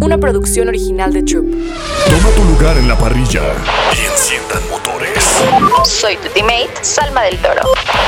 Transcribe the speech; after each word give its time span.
Una 0.00 0.18
producción 0.18 0.68
original 0.68 1.12
de 1.12 1.22
Troop. 1.22 1.46
Toma 1.46 2.30
tu 2.34 2.44
lugar 2.44 2.76
en 2.76 2.86
la 2.86 2.98
parrilla 2.98 3.42
y 3.94 4.04
enciendan 4.12 4.60
motores. 4.68 5.24
Soy 5.84 6.16
tu 6.16 6.28
teammate, 6.28 6.70
Salma 6.82 7.22
del 7.22 7.38
Toro. 7.38 7.62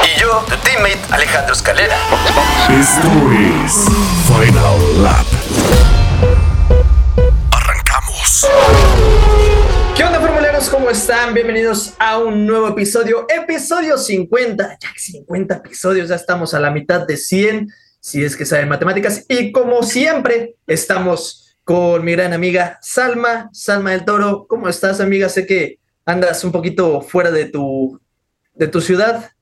Y 0.05 0.21
yo, 0.21 0.45
tu 0.49 0.57
teammate, 0.57 0.99
Alejandro 1.11 1.55
Escalera. 1.55 1.97
Esto 2.69 3.09
es 3.33 3.87
Final 4.27 5.03
Lap. 5.03 5.27
Arrancamos. 7.53 8.47
¿Qué 9.97 10.05
onda, 10.05 10.21
formuleros? 10.21 10.69
¿Cómo 10.69 10.91
están? 10.91 11.33
Bienvenidos 11.33 11.95
a 11.99 12.19
un 12.19 12.47
nuevo 12.47 12.69
episodio, 12.69 13.27
episodio 13.29 13.97
50. 13.97 14.79
Ya 14.79 14.89
50 14.95 15.55
episodios, 15.55 16.09
ya 16.09 16.17
estamos 16.17 16.53
a 16.53 16.61
la 16.61 16.71
mitad 16.71 17.07
de 17.07 17.17
100, 17.17 17.73
si 18.01 18.25
es 18.25 18.37
que 18.37 18.45
saben 18.45 18.69
matemáticas. 18.69 19.25
Y 19.29 19.53
como 19.53 19.83
siempre, 19.83 20.57
estamos 20.67 21.48
con 21.69 22.03
mi 22.03 22.13
gran 22.13 22.33
amiga 22.33 22.79
Salma, 22.81 23.51
Salma 23.53 23.91
del 23.91 24.07
Toro. 24.07 24.47
¿Cómo 24.49 24.71
estás, 24.71 25.03
amiga? 25.03 25.29
Sé 25.29 25.47
que 25.47 25.79
andas 26.07 26.43
un 26.43 26.51
poquito 26.51 27.03
fuera 27.03 27.31
de 27.31 27.45
tu, 27.45 28.01
de 28.55 28.69
tu 28.69 28.81
ciudad. 28.81 29.33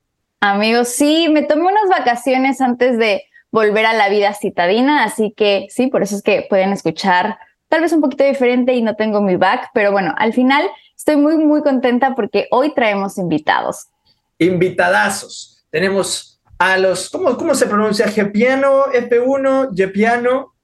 Amigos, 0.40 0.88
sí, 0.88 1.28
me 1.28 1.42
tomé 1.42 1.62
unas 1.62 1.88
vacaciones 1.88 2.60
antes 2.60 2.98
de 2.98 3.22
volver 3.52 3.86
a 3.86 3.92
la 3.92 4.08
vida 4.08 4.34
citadina, 4.34 5.04
así 5.04 5.32
que 5.36 5.68
sí, 5.70 5.86
por 5.86 6.02
eso 6.02 6.16
es 6.16 6.22
que 6.24 6.44
pueden 6.50 6.72
escuchar 6.72 7.38
tal 7.68 7.82
vez 7.82 7.92
un 7.92 8.00
poquito 8.00 8.24
diferente 8.24 8.74
y 8.74 8.82
no 8.82 8.96
tengo 8.96 9.20
mi 9.20 9.36
back, 9.36 9.70
pero 9.72 9.92
bueno, 9.92 10.12
al 10.18 10.32
final 10.32 10.68
estoy 10.96 11.14
muy, 11.14 11.38
muy 11.38 11.62
contenta 11.62 12.16
porque 12.16 12.48
hoy 12.50 12.74
traemos 12.74 13.18
invitados. 13.18 13.86
Invitadazos. 14.38 15.64
Tenemos 15.70 16.40
a 16.58 16.76
los, 16.76 17.08
¿cómo, 17.08 17.36
cómo 17.36 17.54
se 17.54 17.66
pronuncia? 17.66 18.08
Gepiano, 18.08 18.86
F1, 18.86 19.76
Gepiano. 19.76 20.55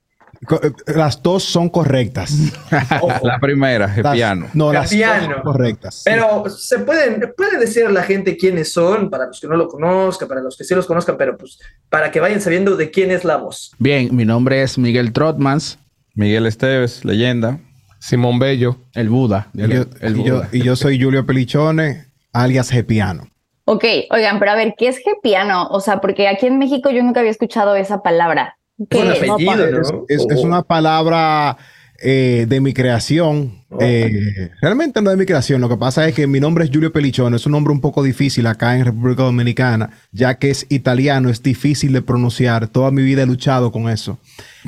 Eh, 0.50 0.72
las 0.94 1.22
dos 1.22 1.44
son 1.44 1.68
correctas. 1.68 2.32
la 3.22 3.38
primera, 3.38 3.94
el 3.94 4.02
piano. 4.02 4.48
No, 4.54 4.72
las 4.72 4.90
piano. 4.90 5.26
dos 5.26 5.34
son 5.34 5.42
correctas. 5.42 6.02
Pero 6.04 6.48
se 6.50 6.80
pueden, 6.80 7.32
puede 7.36 7.58
decir 7.58 7.86
a 7.86 7.90
la 7.90 8.02
gente 8.02 8.36
quiénes 8.36 8.72
son, 8.72 9.08
para 9.08 9.26
los 9.26 9.40
que 9.40 9.46
no 9.46 9.56
lo 9.56 9.68
conozcan, 9.68 10.28
para 10.28 10.40
los 10.40 10.56
que 10.56 10.64
sí 10.64 10.74
los 10.74 10.86
conozcan, 10.86 11.16
pero 11.16 11.36
pues 11.36 11.58
para 11.88 12.10
que 12.10 12.20
vayan 12.20 12.40
sabiendo 12.40 12.76
de 12.76 12.90
quién 12.90 13.10
es 13.10 13.24
la 13.24 13.36
voz. 13.36 13.72
Bien, 13.78 14.14
mi 14.14 14.24
nombre 14.24 14.62
es 14.62 14.78
Miguel 14.78 15.12
Trotmans. 15.12 15.78
Miguel 16.14 16.46
Esteves, 16.46 17.04
leyenda. 17.04 17.58
Simón 18.00 18.38
Bello, 18.40 18.76
el 18.94 19.08
Buda. 19.08 19.48
Y 19.54 19.60
yo, 19.68 19.84
el 20.00 20.16
y 20.16 20.24
yo- 20.24 20.42
y 20.50 20.62
yo 20.62 20.74
soy 20.74 21.00
Julio 21.00 21.24
Pelichone, 21.24 22.06
alias 22.32 22.68
Gepiano. 22.70 23.28
Ok, 23.64 23.84
oigan, 24.10 24.40
pero 24.40 24.50
a 24.50 24.54
ver, 24.56 24.74
¿qué 24.76 24.88
es 24.88 24.98
Gepiano? 24.98 25.68
O 25.68 25.80
sea, 25.80 26.00
porque 26.00 26.26
aquí 26.26 26.46
en 26.46 26.58
México 26.58 26.90
yo 26.90 27.00
nunca 27.04 27.20
había 27.20 27.30
escuchado 27.30 27.76
esa 27.76 28.02
palabra. 28.02 28.58
¿Qué 28.90 28.98
Un 28.98 29.12
es? 29.12 29.16
apellido, 29.30 29.64
Es, 29.66 29.92
¿no? 29.92 30.04
es- 30.08 30.26
es 30.30 30.38
O- 30.38 30.46
una 30.46 30.62
palabra 30.62 31.56
eh, 32.04 32.46
de 32.48 32.60
mi 32.60 32.72
creación. 32.72 33.62
Eh, 33.78 34.50
realmente 34.60 35.00
no 35.00 35.10
de 35.10 35.16
mi 35.16 35.24
creación. 35.24 35.60
Lo 35.60 35.68
que 35.68 35.76
pasa 35.76 36.06
es 36.08 36.14
que 36.16 36.26
mi 36.26 36.40
nombre 36.40 36.64
es 36.64 36.70
Julio 36.72 36.92
Pelichone. 36.92 37.36
Es 37.36 37.46
un 37.46 37.52
nombre 37.52 37.72
un 37.72 37.80
poco 37.80 38.02
difícil 38.02 38.46
acá 38.48 38.76
en 38.76 38.84
República 38.84 39.22
Dominicana, 39.22 39.90
ya 40.10 40.34
que 40.34 40.50
es 40.50 40.66
italiano, 40.68 41.30
es 41.30 41.42
difícil 41.44 41.92
de 41.92 42.02
pronunciar. 42.02 42.66
Toda 42.66 42.90
mi 42.90 43.02
vida 43.02 43.22
he 43.22 43.26
luchado 43.26 43.70
con 43.70 43.88
eso. 43.88 44.18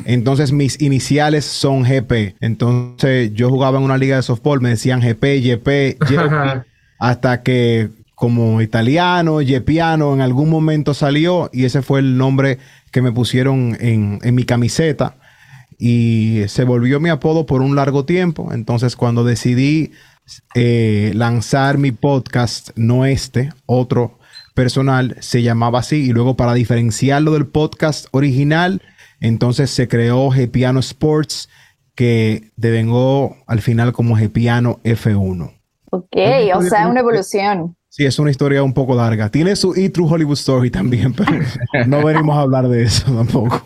Entonces 0.05 0.53
mis 0.53 0.81
iniciales 0.81 1.45
son 1.45 1.83
GP. 1.83 2.37
Entonces 2.41 3.33
yo 3.35 3.51
jugaba 3.51 3.79
en 3.79 3.85
una 3.85 3.99
liga 3.99 4.15
de 4.17 4.23
softball, 4.23 4.61
me 4.61 4.69
decían 4.71 5.01
GP, 5.01 5.25
YP, 5.41 5.97
YP, 6.09 6.09
hasta 7.01 7.43
que 7.43 7.89
como 8.15 8.63
italiano, 8.63 9.43
Yepiano, 9.43 10.15
en 10.15 10.21
algún 10.21 10.49
momento 10.49 10.95
salió 10.95 11.51
y 11.53 11.65
ese 11.65 11.83
fue 11.83 12.01
el 12.01 12.17
nombre 12.17 12.59
que 12.93 13.03
me 13.03 13.13
pusieron 13.13 13.77
en, 13.81 14.21
mi 14.35 14.45
camiseta 14.45 15.17
y 15.79 16.43
se 16.47 16.65
volvió 16.65 17.01
mi 17.01 17.09
apodo 17.09 17.47
por 17.47 17.61
un 17.61 17.75
largo 17.75 18.05
tiempo. 18.05 18.53
Entonces 18.53 18.97
cuando 18.97 19.25
decidí 19.25 19.93
eh, 20.55 21.13
lanzar 21.15 21.79
mi 21.79 21.91
podcast, 21.91 22.71
no 22.77 23.05
este, 23.05 23.53
otro 23.67 24.19
personal, 24.55 25.17
se 25.21 25.43
llamaba 25.43 25.81
así 25.81 25.97
y 25.97 26.13
luego 26.13 26.37
para 26.37 26.55
diferenciarlo 26.55 27.33
del 27.33 27.47
podcast 27.47 28.07
original, 28.13 28.81
entonces 29.21 29.71
se 29.71 29.89
creó 29.89 30.31
Gepiano 30.31 30.79
Sports 30.79 31.49
que 31.97 32.51
devengó 32.57 33.37
al 33.47 33.61
final 33.61 33.93
como 33.93 34.17
Gepiano 34.17 34.81
F1. 34.85 35.53
Ok, 35.91 36.17
o 36.55 36.63
sea, 36.63 36.89
una 36.89 37.01
evolución. 37.01 37.77
Sí, 37.97 38.05
es 38.05 38.19
una 38.19 38.33
historia 38.33 38.61
un 38.65 38.75
poco 38.75 38.97
larga. 38.97 39.31
Tiene 39.31 39.55
su 39.55 39.73
E 39.73 39.89
True 39.89 40.09
Hollywood 40.11 40.35
Story 40.35 40.69
también, 40.69 41.13
pero 41.13 41.31
no 41.87 42.05
venimos 42.05 42.37
a 42.37 42.41
hablar 42.41 42.67
de 42.67 42.83
eso 42.83 43.05
tampoco. 43.05 43.65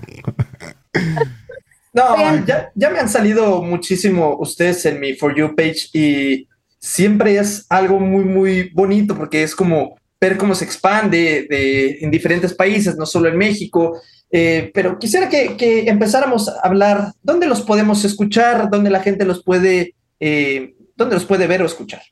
No, 1.94 2.44
ya, 2.44 2.70
ya 2.74 2.90
me 2.90 2.98
han 2.98 3.08
salido 3.08 3.62
muchísimo 3.62 4.36
ustedes 4.38 4.84
en 4.84 5.00
mi 5.00 5.14
For 5.14 5.34
You 5.34 5.56
page 5.56 5.88
y 5.94 6.46
siempre 6.78 7.38
es 7.38 7.64
algo 7.70 7.98
muy, 8.00 8.22
muy 8.24 8.68
bonito 8.74 9.16
porque 9.16 9.42
es 9.42 9.56
como 9.56 9.96
ver 10.20 10.36
cómo 10.36 10.54
se 10.54 10.66
expande 10.66 11.46
de, 11.48 11.96
en 12.02 12.10
diferentes 12.10 12.52
países, 12.52 12.98
no 12.98 13.06
solo 13.06 13.30
en 13.30 13.38
México. 13.38 13.98
Eh, 14.30 14.70
pero 14.74 14.98
quisiera 14.98 15.30
que, 15.30 15.56
que 15.56 15.88
empezáramos 15.88 16.50
a 16.50 16.60
hablar, 16.64 17.12
¿dónde 17.22 17.46
los 17.46 17.62
podemos 17.62 18.04
escuchar? 18.04 18.68
¿Dónde 18.70 18.90
la 18.90 19.00
gente 19.00 19.24
los 19.24 19.42
puede, 19.42 19.94
eh, 20.20 20.74
dónde 20.96 21.14
los 21.14 21.24
puede 21.24 21.46
ver 21.46 21.62
o 21.62 21.66
escuchar? 21.66 22.02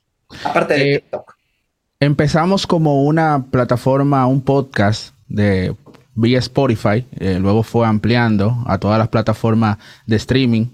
Aparte 0.43 0.73
de 0.73 0.93
Eh, 0.95 0.99
TikTok. 1.01 1.36
Empezamos 1.99 2.67
como 2.67 3.03
una 3.05 3.43
plataforma, 3.49 4.27
un 4.27 4.41
podcast 4.41 5.13
de 5.29 5.75
vía 6.13 6.37
Spotify. 6.39 7.05
eh, 7.19 7.39
luego 7.41 7.63
fue 7.63 7.87
ampliando 7.87 8.55
a 8.67 8.77
todas 8.77 8.99
las 8.99 9.07
plataformas 9.07 9.77
de 10.05 10.15
streaming. 10.17 10.65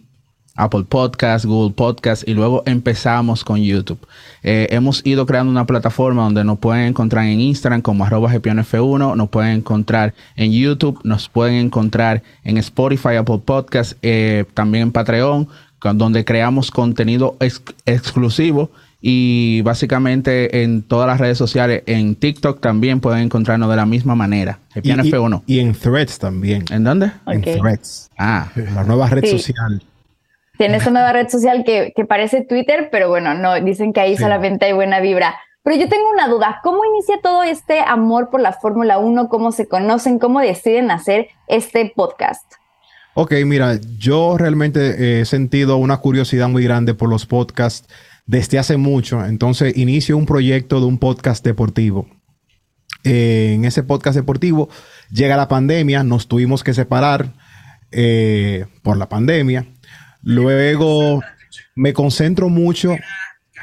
Apple 0.56 0.84
Podcast, 0.88 1.46
Google 1.46 1.74
Podcast 1.74 2.28
y 2.28 2.36
luego 2.36 2.62
empezamos 2.68 3.44
con 3.44 3.60
YouTube. 3.64 3.98
Eh, 4.44 4.68
hemos 4.70 5.02
ido 5.04 5.26
creando 5.26 5.50
una 5.50 5.66
plataforma 5.66 6.26
donde 6.26 6.44
nos 6.44 6.60
pueden 6.60 6.86
encontrar 6.90 7.26
en 7.26 7.40
Instagram 7.42 7.82
como 7.82 8.06
arroba 8.06 8.32
GPNF1, 8.32 9.16
nos 9.16 9.30
pueden 9.30 9.58
encontrar 9.58 10.14
en 10.36 10.52
YouTube, 10.52 11.00
nos 11.04 11.28
pueden 11.28 11.56
encontrar 11.56 12.22
en 12.44 12.60
Spotify, 12.60 13.16
Apple 13.16 13.40
Podcast, 13.44 13.94
eh, 14.04 14.46
también 14.54 14.84
en 14.84 14.92
Patreon, 14.92 15.48
donde 15.96 16.24
creamos 16.24 16.70
contenido 16.70 17.36
ex- 17.40 17.64
exclusivo 17.88 18.70
y 19.06 19.62
básicamente 19.64 20.64
en 20.64 20.82
todas 20.82 21.08
las 21.08 21.20
redes 21.20 21.38
sociales, 21.38 21.84
en 21.88 22.16
TikTok 22.16 22.62
también 22.62 23.02
pueden 23.02 23.20
encontrarnos 23.20 23.70
de 23.70 23.76
la 23.76 23.86
misma 23.86 24.16
manera. 24.16 24.60
Y, 24.76 24.80
GPNF1. 24.94 25.44
y- 25.46 25.56
y 25.56 25.60
en 25.60 25.74
Threads 25.74 26.20
también. 26.20 26.64
¿En 26.72 26.86
dónde? 26.86 27.12
En. 27.28 27.42
Threads. 27.42 28.10
Ah, 28.18 28.48
La 28.74 28.86
nueva 28.86 29.10
red 29.10 29.26
Sí. 29.26 29.40
social. 29.40 29.84
Tiene 30.58 30.78
esta 30.78 30.90
nueva 30.90 31.12
red 31.12 31.28
social 31.28 31.64
que, 31.66 31.92
que 31.94 32.06
parece 32.06 32.46
Twitter, 32.46 32.88
pero 32.92 33.10
bueno, 33.10 33.34
no, 33.34 33.60
dicen 33.60 33.92
que 33.92 34.00
ahí 34.00 34.16
Sí. 34.16 34.24
solamente 34.24 34.68
hay 34.68 34.74
buena 34.74 35.02
vibra. 35.02 35.36
Pero 35.64 35.76
yo 35.78 35.90
tengo 35.90 36.06
una 36.14 36.30
duda, 36.30 36.60
¿cómo 36.64 36.80
inicia 36.86 37.20
todo 37.22 37.44
este 37.44 37.80
amor 37.82 38.30
por 38.30 38.40
la 38.40 38.54
Fórmula 38.54 39.00
1? 39.00 39.28
¿Cómo 39.28 39.52
se 39.52 39.68
conocen? 39.68 40.18
¿Cómo 40.18 40.40
deciden 40.40 40.92
hacer 40.92 41.28
este 41.48 41.92
podcast? 41.94 42.44
Ok, 43.16 43.34
mira, 43.46 43.80
yo 43.98 44.38
realmente 44.38 45.20
he 45.20 45.26
sentido 45.26 45.76
una 45.78 45.98
curiosidad 45.98 46.48
muy 46.48 46.64
grande 46.64 46.94
por 46.94 47.10
los 47.10 47.26
podcasts 47.26 47.88
desde 48.26 48.60
hace 48.60 48.78
mucho. 48.78 49.26
Entonces 49.26 49.76
inicio 49.78 50.18
un 50.18 50.26
proyecto 50.26 50.80
de 50.80 50.86
un 50.86 50.98
podcast 50.98 51.44
deportivo. 51.44 52.08
Eh, 53.04 53.54
en 53.56 53.66
ese 53.66 53.84
podcast 53.84 54.16
deportivo 54.16 54.70
llega 55.12 55.36
la 55.36 55.50
pandemia, 55.50 56.04
nos 56.04 56.28
tuvimos 56.28 56.64
que 56.64 56.74
separar 56.74 57.34
eh, 57.92 58.66
por 58.82 58.98
la 58.98 59.10
pandemia. 59.10 59.68
Luego 60.22 61.22
me 61.76 61.94
concentro 61.94 62.50
mucho 62.50 62.96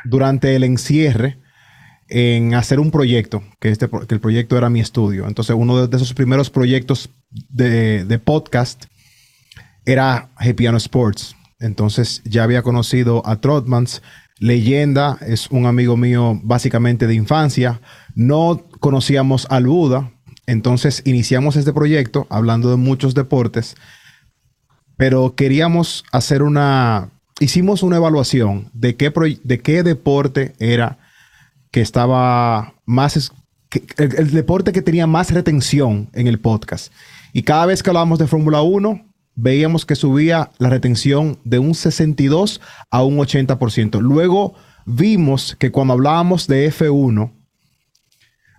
durante 0.04 0.54
el 0.56 0.64
encierre 0.64 1.38
en 2.08 2.54
hacer 2.54 2.80
un 2.80 2.90
proyecto, 2.90 3.42
que, 3.60 3.70
este, 3.70 3.88
que 3.88 4.14
el 4.14 4.20
proyecto 4.20 4.58
era 4.58 4.68
mi 4.68 4.80
estudio. 4.80 5.26
Entonces, 5.28 5.54
uno 5.56 5.80
de, 5.80 5.88
de 5.88 5.96
esos 5.96 6.12
primeros 6.12 6.50
proyectos 6.50 7.08
de, 7.30 8.04
de 8.04 8.18
podcast 8.18 8.86
era 9.86 10.28
Piano 10.56 10.76
Sports. 10.76 11.36
Entonces, 11.60 12.22
ya 12.24 12.42
había 12.42 12.62
conocido 12.62 13.22
a 13.26 13.40
Trotmans. 13.40 14.02
Leyenda 14.40 15.18
es 15.20 15.48
un 15.52 15.66
amigo 15.66 15.96
mío 15.96 16.40
básicamente 16.42 17.06
de 17.06 17.14
infancia. 17.14 17.80
No 18.16 18.66
conocíamos 18.80 19.46
al 19.50 19.68
Buda. 19.68 20.10
Entonces, 20.46 21.02
iniciamos 21.04 21.54
este 21.54 21.72
proyecto 21.72 22.26
hablando 22.28 22.70
de 22.70 22.76
muchos 22.76 23.14
deportes 23.14 23.76
pero 25.00 25.34
queríamos 25.34 26.04
hacer 26.12 26.42
una 26.42 27.08
hicimos 27.40 27.82
una 27.82 27.96
evaluación 27.96 28.68
de 28.74 28.96
qué, 28.96 29.10
de 29.42 29.60
qué 29.60 29.82
deporte 29.82 30.52
era 30.58 30.98
que 31.70 31.80
estaba 31.80 32.74
más, 32.84 33.32
el, 33.96 34.14
el, 34.14 34.30
deporte 34.30 34.72
que 34.72 34.82
tenía 34.82 35.06
más 35.06 35.30
retención 35.30 36.10
en 36.12 36.26
el 36.26 36.38
podcast. 36.38 36.92
Y 37.32 37.44
cada 37.44 37.64
vez 37.64 37.82
que 37.82 37.88
hablábamos 37.88 38.18
de 38.18 38.26
Fórmula 38.26 38.60
1, 38.60 39.09
veíamos 39.40 39.86
que 39.86 39.96
subía 39.96 40.50
la 40.58 40.68
retención 40.68 41.38
de 41.44 41.58
un 41.58 41.74
62 41.74 42.60
a 42.90 43.02
un 43.02 43.18
80%. 43.18 44.00
Luego 44.00 44.54
vimos 44.84 45.56
que 45.58 45.70
cuando 45.70 45.94
hablábamos 45.94 46.46
de 46.46 46.70
F1, 46.70 47.32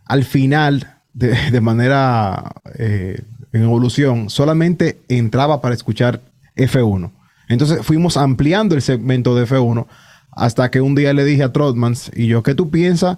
al 0.05 0.23
final, 0.23 0.97
de, 1.13 1.61
manera 1.61 2.53
eh, 2.77 3.21
en 3.53 3.63
evolución, 3.63 4.29
solamente 4.29 4.99
entraba 5.07 5.61
para 5.61 5.75
escuchar 5.75 6.21
F1. 6.55 7.11
Entonces 7.47 7.85
fuimos 7.85 8.17
ampliando 8.17 8.75
el 8.75 8.81
segmento 8.81 9.35
de 9.35 9.45
F1 9.45 9.87
hasta 10.31 10.71
que 10.71 10.81
un 10.81 10.95
día 10.95 11.13
le 11.13 11.25
dije 11.25 11.43
a 11.43 11.51
Trotmans, 11.51 12.11
y 12.15 12.27
yo, 12.27 12.41
¿qué 12.41 12.55
tú 12.55 12.69
piensas 12.69 13.17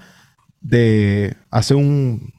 de 0.61 1.35
hacer 1.51 1.77
un 1.77 2.33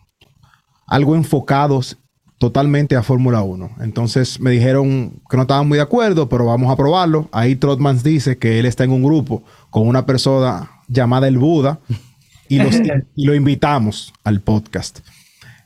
algo 0.86 1.14
enfocados 1.14 1.96
totalmente 2.44 2.94
a 2.94 3.02
Fórmula 3.02 3.40
1. 3.40 3.76
Entonces 3.80 4.38
me 4.38 4.50
dijeron 4.50 5.22
que 5.30 5.36
no 5.38 5.44
estaban 5.44 5.66
muy 5.66 5.76
de 5.76 5.82
acuerdo, 5.82 6.28
pero 6.28 6.44
vamos 6.44 6.70
a 6.70 6.76
probarlo. 6.76 7.26
Ahí 7.32 7.56
Trotmans 7.56 8.04
dice 8.04 8.36
que 8.36 8.58
él 8.58 8.66
está 8.66 8.84
en 8.84 8.90
un 8.90 9.02
grupo 9.02 9.42
con 9.70 9.88
una 9.88 10.04
persona 10.04 10.70
llamada 10.86 11.26
el 11.26 11.38
Buda 11.38 11.80
y, 12.50 12.58
lo 13.16 13.34
invitamos 13.34 14.12
al 14.24 14.42
podcast. 14.42 14.98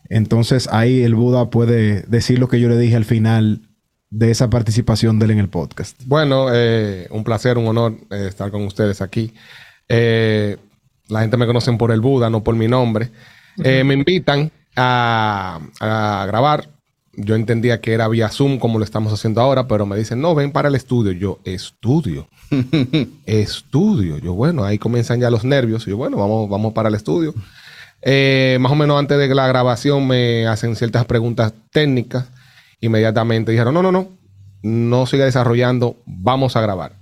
Entonces 0.08 0.68
ahí 0.70 1.02
el 1.02 1.16
Buda 1.16 1.50
puede 1.50 2.02
decir 2.02 2.38
lo 2.38 2.46
que 2.46 2.60
yo 2.60 2.68
le 2.68 2.78
dije 2.78 2.94
al 2.94 3.04
final 3.04 3.62
de 4.10 4.30
esa 4.30 4.48
participación 4.48 5.18
de 5.18 5.24
él 5.24 5.32
en 5.32 5.38
el 5.40 5.48
podcast. 5.48 6.00
Bueno, 6.06 6.46
eh, 6.54 7.08
un 7.10 7.24
placer, 7.24 7.58
un 7.58 7.66
honor 7.66 7.96
eh, 8.12 8.26
estar 8.28 8.52
con 8.52 8.62
ustedes 8.62 9.02
aquí. 9.02 9.34
Eh, 9.88 10.56
la 11.08 11.22
gente 11.22 11.36
me 11.38 11.46
conoce 11.48 11.72
por 11.72 11.90
el 11.90 12.00
Buda, 12.00 12.30
no 12.30 12.44
por 12.44 12.54
mi 12.54 12.68
nombre. 12.68 13.10
Me 13.56 13.92
invitan 13.92 14.52
a, 14.78 16.24
grabar. 16.26 16.70
Yo 17.14 17.34
entendía 17.34 17.80
que 17.80 17.92
era 17.92 18.06
vía 18.06 18.28
Zoom 18.28 18.58
como 18.58 18.78
lo 18.78 18.84
estamos 18.84 19.12
haciendo 19.12 19.40
ahora, 19.40 19.66
pero 19.66 19.86
me 19.86 19.96
dicen, 19.96 20.20
no, 20.20 20.34
ven 20.34 20.52
para 20.52 20.68
el 20.68 20.76
estudio. 20.76 21.12
Yo, 21.12 21.40
estudio. 21.44 22.28
estudio. 23.26 24.18
Yo, 24.18 24.34
bueno, 24.34 24.64
ahí 24.64 24.78
comienzan 24.78 25.20
ya 25.20 25.30
los 25.30 25.44
nervios. 25.44 25.84
Yo, 25.84 25.96
bueno, 25.96 26.16
vamos, 26.16 26.48
vamos 26.48 26.72
para 26.72 26.88
el 26.88 26.94
estudio. 26.94 27.34
Eh, 28.02 28.58
más 28.60 28.70
o 28.70 28.76
menos 28.76 28.98
antes 28.98 29.18
de 29.18 29.34
la 29.34 29.48
grabación 29.48 30.06
me 30.06 30.46
hacen 30.46 30.76
ciertas 30.76 31.04
preguntas 31.06 31.52
técnicas. 31.72 32.28
Inmediatamente 32.80 33.50
dijeron, 33.50 33.74
no, 33.74 33.82
no, 33.82 33.90
no, 33.90 34.08
no 34.62 35.06
siga 35.06 35.24
desarrollando, 35.24 35.96
vamos 36.06 36.54
a 36.54 36.60
grabar. 36.60 36.97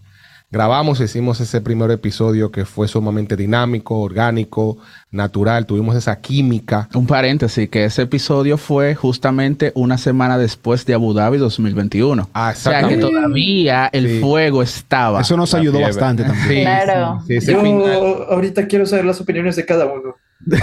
Grabamos, 0.48 1.00
hicimos 1.00 1.40
ese 1.40 1.60
primer 1.60 1.90
episodio 1.90 2.52
que 2.52 2.64
fue 2.64 2.86
sumamente 2.86 3.34
dinámico, 3.34 3.98
orgánico, 4.00 4.78
natural, 5.10 5.66
tuvimos 5.66 5.96
esa 5.96 6.20
química. 6.20 6.88
Un 6.94 7.08
paréntesis, 7.08 7.68
que 7.68 7.84
ese 7.84 8.02
episodio 8.02 8.56
fue 8.56 8.94
justamente 8.94 9.72
una 9.74 9.98
semana 9.98 10.38
después 10.38 10.86
de 10.86 10.94
Abu 10.94 11.14
Dhabi 11.14 11.38
2021. 11.38 12.30
Ah, 12.32 12.52
o 12.54 12.58
sea 12.58 12.86
que 12.86 12.96
todavía 12.96 13.90
el 13.92 14.20
fuego 14.20 14.62
estaba. 14.62 15.20
Eso 15.20 15.36
nos 15.36 15.52
ayudó 15.52 15.80
bastante 15.80 16.22
también. 16.24 16.62
claro. 16.62 17.22
Yo 17.28 18.30
ahorita 18.30 18.68
quiero 18.68 18.86
saber 18.86 19.04
las 19.04 19.20
opiniones 19.20 19.56
de 19.56 19.66
cada 19.66 19.86
uno. 19.86 20.14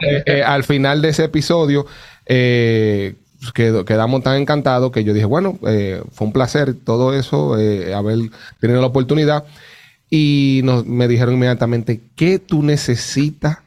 Eh, 0.00 0.22
eh, 0.26 0.42
al 0.42 0.64
final 0.64 1.02
de 1.02 1.08
ese 1.08 1.24
episodio, 1.24 1.86
eh, 2.24 3.16
quedamos 3.52 4.22
tan 4.22 4.40
encantados 4.40 4.92
que 4.92 5.04
yo 5.04 5.12
dije, 5.12 5.26
bueno, 5.26 5.58
eh, 5.66 6.02
fue 6.12 6.26
un 6.26 6.32
placer 6.32 6.74
todo 6.74 7.14
eso, 7.14 7.58
eh, 7.58 7.94
haber 7.94 8.30
tenido 8.60 8.80
la 8.80 8.86
oportunidad. 8.86 9.44
Y 10.08 10.60
nos, 10.64 10.86
me 10.86 11.08
dijeron 11.08 11.34
inmediatamente, 11.34 12.00
¿qué 12.14 12.38
tú 12.38 12.62
necesitas 12.62 13.58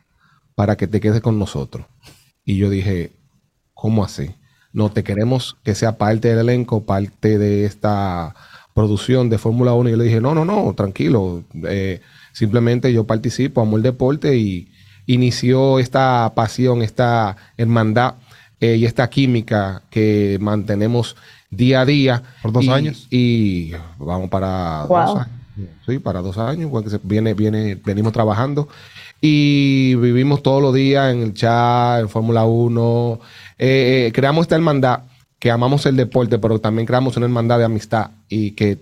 para 0.55 0.77
que 0.77 0.87
te 0.87 0.99
quedes 0.99 1.21
con 1.21 1.37
nosotros? 1.37 1.85
Y 2.45 2.57
yo 2.57 2.69
dije, 2.69 3.11
¿cómo 3.73 4.03
así? 4.03 4.31
No, 4.71 4.91
te 4.91 5.03
queremos 5.03 5.57
que 5.63 5.75
sea 5.75 5.97
parte 5.97 6.29
del 6.29 6.39
elenco, 6.39 6.83
parte 6.83 7.37
de 7.37 7.65
esta 7.65 8.35
producción 8.73 9.29
de 9.29 9.37
Fórmula 9.37 9.73
1. 9.73 9.89
Y 9.89 9.91
yo 9.91 9.97
le 9.97 10.03
dije, 10.05 10.21
no, 10.21 10.33
no, 10.33 10.45
no, 10.45 10.73
tranquilo. 10.73 11.43
Eh, 11.67 12.01
simplemente 12.33 12.93
yo 12.93 13.05
participo, 13.05 13.61
amo 13.61 13.77
el 13.77 13.83
deporte 13.83 14.37
y 14.37 14.69
inició 15.05 15.79
esta 15.79 16.31
pasión, 16.35 16.81
esta 16.81 17.35
hermandad 17.57 18.15
eh, 18.59 18.75
y 18.75 18.85
esta 18.85 19.09
química 19.09 19.83
que 19.89 20.37
mantenemos 20.41 21.15
día 21.49 21.81
a 21.81 21.85
día. 21.85 22.23
¿Por 22.41 22.51
dos 22.51 22.67
años? 22.69 23.07
Y 23.09 23.71
vamos 23.97 24.29
para 24.29 24.85
dos 24.87 25.17
años. 25.17 25.39
Sí, 25.85 25.99
para 25.99 26.21
dos 26.21 26.37
años, 26.37 26.69
porque 26.71 26.99
viene, 27.03 27.33
viene, 27.33 27.75
venimos 27.75 28.13
trabajando 28.13 28.69
y 29.19 29.95
vivimos 29.95 30.41
todos 30.41 30.61
los 30.61 30.73
días 30.73 31.13
en 31.13 31.21
el 31.21 31.33
chat, 31.33 32.01
en 32.01 32.09
Fórmula 32.09 32.45
1. 32.45 33.19
Eh, 33.57 34.05
eh, 34.07 34.11
creamos 34.13 34.43
esta 34.43 34.55
hermandad 34.55 35.01
que 35.37 35.51
amamos 35.51 35.85
el 35.85 35.95
deporte, 35.95 36.37
pero 36.37 36.59
también 36.59 36.85
creamos 36.85 37.17
una 37.17 37.25
hermandad 37.25 37.59
de 37.59 37.65
amistad 37.65 38.11
y 38.27 38.51
que 38.51 38.77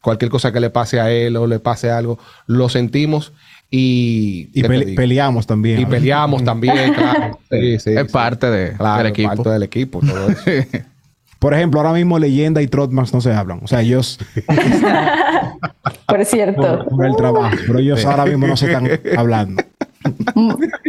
cualquier 0.00 0.30
cosa 0.30 0.52
que 0.52 0.60
le 0.60 0.70
pase 0.70 1.00
a 1.00 1.10
él 1.10 1.36
o 1.36 1.46
le 1.46 1.60
pase 1.60 1.90
algo, 1.90 2.18
lo 2.46 2.68
sentimos 2.68 3.32
y, 3.76 4.94
peleamos 4.94 5.46
también. 5.46 5.80
Y 5.80 5.86
peleamos 5.86 6.44
también, 6.44 6.94
claro. 6.94 7.38
es 7.50 8.12
parte 8.12 8.48
de, 8.48 8.74
del 8.74 9.06
equipo. 9.06 9.28
parte 9.28 9.50
del 9.50 9.62
equipo. 9.64 10.00
Por 11.40 11.52
ejemplo, 11.52 11.80
ahora 11.80 11.92
mismo 11.92 12.18
Leyenda 12.18 12.62
y 12.62 12.68
Trotmax 12.68 13.12
no 13.12 13.20
se 13.20 13.30
hablan. 13.32 13.60
O 13.62 13.66
sea, 13.66 13.82
ellos... 13.82 14.18
por 16.06 16.24
cierto. 16.24 16.86
Por, 16.88 17.04
el 17.04 17.16
trabajo. 17.16 17.54
Pero 17.66 17.78
ellos 17.80 18.02
ahora 18.06 18.24
mismo 18.24 18.46
no 18.46 18.56
se 18.56 18.72
están 18.72 18.88
hablando. 19.18 19.62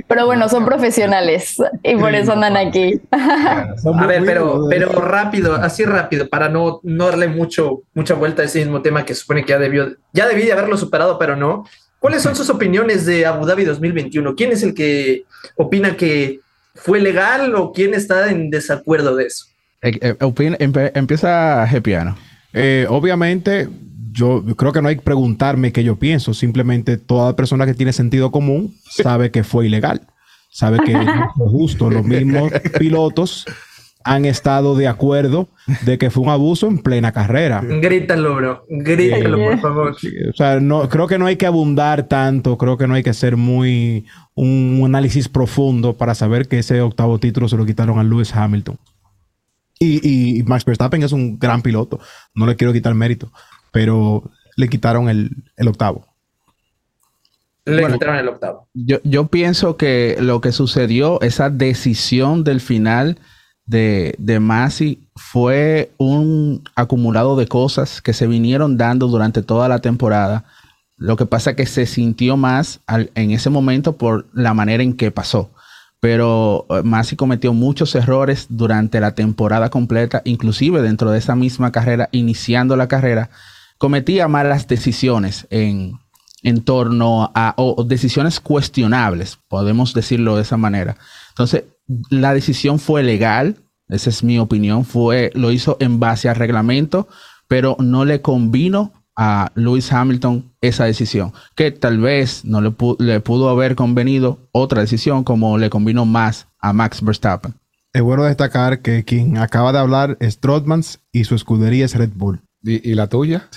Pero 0.07 0.25
bueno, 0.27 0.47
son 0.47 0.63
profesionales 0.63 1.57
y 1.83 1.95
por 1.97 2.15
eso 2.15 2.33
andan 2.33 2.55
aquí. 2.55 3.01
A 3.11 4.05
ver, 4.07 4.23
pero, 4.23 4.67
pero 4.69 4.91
rápido, 4.93 5.55
así 5.55 5.83
rápido, 5.83 6.29
para 6.29 6.47
no, 6.47 6.79
no 6.83 7.07
darle 7.07 7.27
mucho, 7.27 7.81
mucha 7.93 8.13
vuelta 8.13 8.41
a 8.41 8.45
ese 8.45 8.59
mismo 8.59 8.81
tema 8.81 9.03
que 9.03 9.13
supone 9.13 9.43
que 9.43 9.49
ya 9.49 9.59
debió, 9.59 9.97
ya 10.13 10.25
debí 10.25 10.43
de 10.43 10.53
haberlo 10.53 10.77
superado, 10.77 11.17
pero 11.19 11.35
no. 11.35 11.65
¿Cuáles 12.05 12.21
son 12.21 12.35
sus 12.35 12.51
opiniones 12.51 13.07
de 13.07 13.25
Abu 13.25 13.47
Dhabi 13.47 13.63
2021? 13.63 14.35
¿Quién 14.35 14.51
es 14.51 14.61
el 14.61 14.75
que 14.75 15.23
opina 15.55 15.97
que 15.97 16.39
fue 16.75 16.99
legal 16.99 17.55
o 17.55 17.73
quién 17.73 17.95
está 17.95 18.29
en 18.29 18.51
desacuerdo 18.51 19.15
de 19.15 19.25
eso? 19.25 19.47
Eh, 19.81 20.15
eh, 20.19 20.91
empieza 20.93 21.65
Gepiano. 21.67 22.15
Eh, 22.53 22.85
obviamente, 22.91 23.67
yo 24.11 24.45
creo 24.55 24.71
que 24.71 24.83
no 24.83 24.89
hay 24.89 24.97
que 24.97 25.01
preguntarme 25.01 25.71
qué 25.71 25.83
yo 25.83 25.95
pienso. 25.95 26.35
Simplemente 26.35 26.97
toda 26.97 27.35
persona 27.35 27.65
que 27.65 27.73
tiene 27.73 27.91
sentido 27.91 28.29
común 28.29 28.75
sabe 28.87 29.31
que 29.31 29.43
fue 29.43 29.65
ilegal. 29.65 30.01
Sabe 30.51 30.77
que 30.85 30.93
no 30.93 31.33
fue 31.35 31.47
justo. 31.49 31.89
Los 31.89 32.05
mismos 32.05 32.51
pilotos 32.79 33.47
han 34.05 34.25
estado 34.25 34.75
de 34.75 34.87
acuerdo 34.87 35.49
de 35.81 35.97
que 35.97 36.11
fue 36.11 36.23
un 36.23 36.29
abuso 36.29 36.67
en 36.67 36.77
plena 36.77 37.11
carrera. 37.11 37.61
Grítalo, 37.63 38.35
bro. 38.35 38.65
Grítalo, 38.69 39.37
por 39.37 39.59
favor. 39.59 39.95
O 40.29 40.33
sea, 40.33 40.59
no, 40.59 40.87
creo 40.87 41.07
que 41.07 41.17
no 41.17 41.25
hay 41.25 41.37
que 41.37 41.47
abundar 41.47 42.03
tanto, 42.07 42.55
creo 42.59 42.77
que 42.77 42.87
no 42.87 42.93
hay 42.93 43.01
que 43.01 43.09
hacer 43.09 43.35
muy 43.35 44.05
un 44.35 44.83
análisis 44.85 45.27
profundo 45.27 45.97
para 45.97 46.13
saber 46.13 46.47
que 46.47 46.59
ese 46.59 46.81
octavo 46.81 47.17
título 47.17 47.49
se 47.49 47.57
lo 47.57 47.65
quitaron 47.65 47.97
a 47.97 48.03
Lewis 48.03 48.33
Hamilton. 48.33 48.77
Y, 49.79 50.43
Max 50.45 50.63
Verstappen 50.63 51.01
es 51.01 51.11
un 51.11 51.39
gran 51.39 51.63
piloto, 51.63 51.99
no 52.35 52.45
le 52.45 52.55
quiero 52.55 52.73
quitar 52.73 52.93
mérito, 52.93 53.31
pero 53.71 54.23
le 54.55 54.69
quitaron 54.69 55.09
el, 55.09 55.31
octavo. 55.67 56.05
Le 57.65 57.91
quitaron 57.91 58.17
el 58.17 58.27
octavo. 58.27 58.67
Yo, 58.73 58.99
yo 59.03 59.27
pienso 59.27 59.77
que 59.77 60.15
lo 60.19 60.41
que 60.41 60.51
sucedió, 60.51 61.19
esa 61.21 61.49
decisión 61.49 62.43
del 62.43 62.61
final 62.61 63.17
de, 63.65 64.15
de 64.17 64.39
Masi 64.39 64.99
fue 65.15 65.91
un 65.97 66.63
acumulado 66.75 67.35
de 67.35 67.47
cosas 67.47 68.01
que 68.01 68.13
se 68.13 68.27
vinieron 68.27 68.77
dando 68.77 69.07
durante 69.07 69.41
toda 69.41 69.67
la 69.67 69.79
temporada. 69.79 70.45
Lo 70.97 71.17
que 71.17 71.25
pasa 71.25 71.51
es 71.51 71.55
que 71.55 71.65
se 71.65 71.85
sintió 71.85 72.37
más 72.37 72.79
en 72.87 73.31
ese 73.31 73.49
momento 73.49 73.97
por 73.97 74.27
la 74.33 74.53
manera 74.53 74.83
en 74.83 74.95
que 74.95 75.11
pasó. 75.11 75.51
Pero 75.99 76.65
eh, 76.69 76.83
Masi 76.83 77.15
cometió 77.15 77.53
muchos 77.53 77.95
errores 77.95 78.47
durante 78.49 78.99
la 78.99 79.15
temporada 79.15 79.69
completa, 79.69 80.21
inclusive 80.25 80.81
dentro 80.81 81.11
de 81.11 81.17
esa 81.17 81.35
misma 81.35 81.71
carrera, 81.71 82.09
iniciando 82.11 82.75
la 82.75 82.87
carrera, 82.87 83.29
cometía 83.77 84.27
malas 84.27 84.67
decisiones 84.67 85.47
en, 85.49 85.99
en 86.43 86.63
torno 86.63 87.31
a 87.33 87.55
o 87.57 87.83
decisiones 87.83 88.39
cuestionables, 88.39 89.39
podemos 89.47 89.93
decirlo 89.93 90.35
de 90.35 90.43
esa 90.43 90.57
manera. 90.57 90.95
Entonces, 91.29 91.63
la 92.09 92.33
decisión 92.33 92.79
fue 92.79 93.03
legal, 93.03 93.57
esa 93.89 94.09
es 94.09 94.23
mi 94.23 94.39
opinión, 94.39 94.85
fue, 94.85 95.31
lo 95.35 95.51
hizo 95.51 95.77
en 95.79 95.99
base 95.99 96.29
al 96.29 96.35
reglamento, 96.35 97.07
pero 97.47 97.75
no 97.79 98.05
le 98.05 98.21
convino 98.21 98.93
a 99.15 99.51
Lewis 99.55 99.91
Hamilton 99.91 100.51
esa 100.61 100.85
decisión, 100.85 101.31
que 101.55 101.71
tal 101.71 101.99
vez 101.99 102.43
no 102.43 102.61
le, 102.61 102.73
le 102.99 103.19
pudo 103.21 103.49
haber 103.49 103.75
convenido 103.75 104.39
otra 104.51 104.81
decisión 104.81 105.23
como 105.23 105.57
le 105.57 105.69
convino 105.69 106.05
más 106.05 106.47
a 106.59 106.73
Max 106.73 107.01
Verstappen. 107.01 107.53
Es 107.93 108.01
bueno 108.01 108.25
destacar 108.25 108.81
que 108.81 109.05
quien 109.05 109.37
acaba 109.37 109.71
de 109.71 109.79
hablar 109.79 110.17
es 110.19 110.39
Trotmans 110.39 110.99
y 111.13 111.23
su 111.23 111.35
escudería 111.35 111.85
es 111.85 111.95
Red 111.95 112.11
Bull. 112.13 112.41
¿Y, 112.61 112.93
la 112.95 113.07
tuya? 113.07 113.47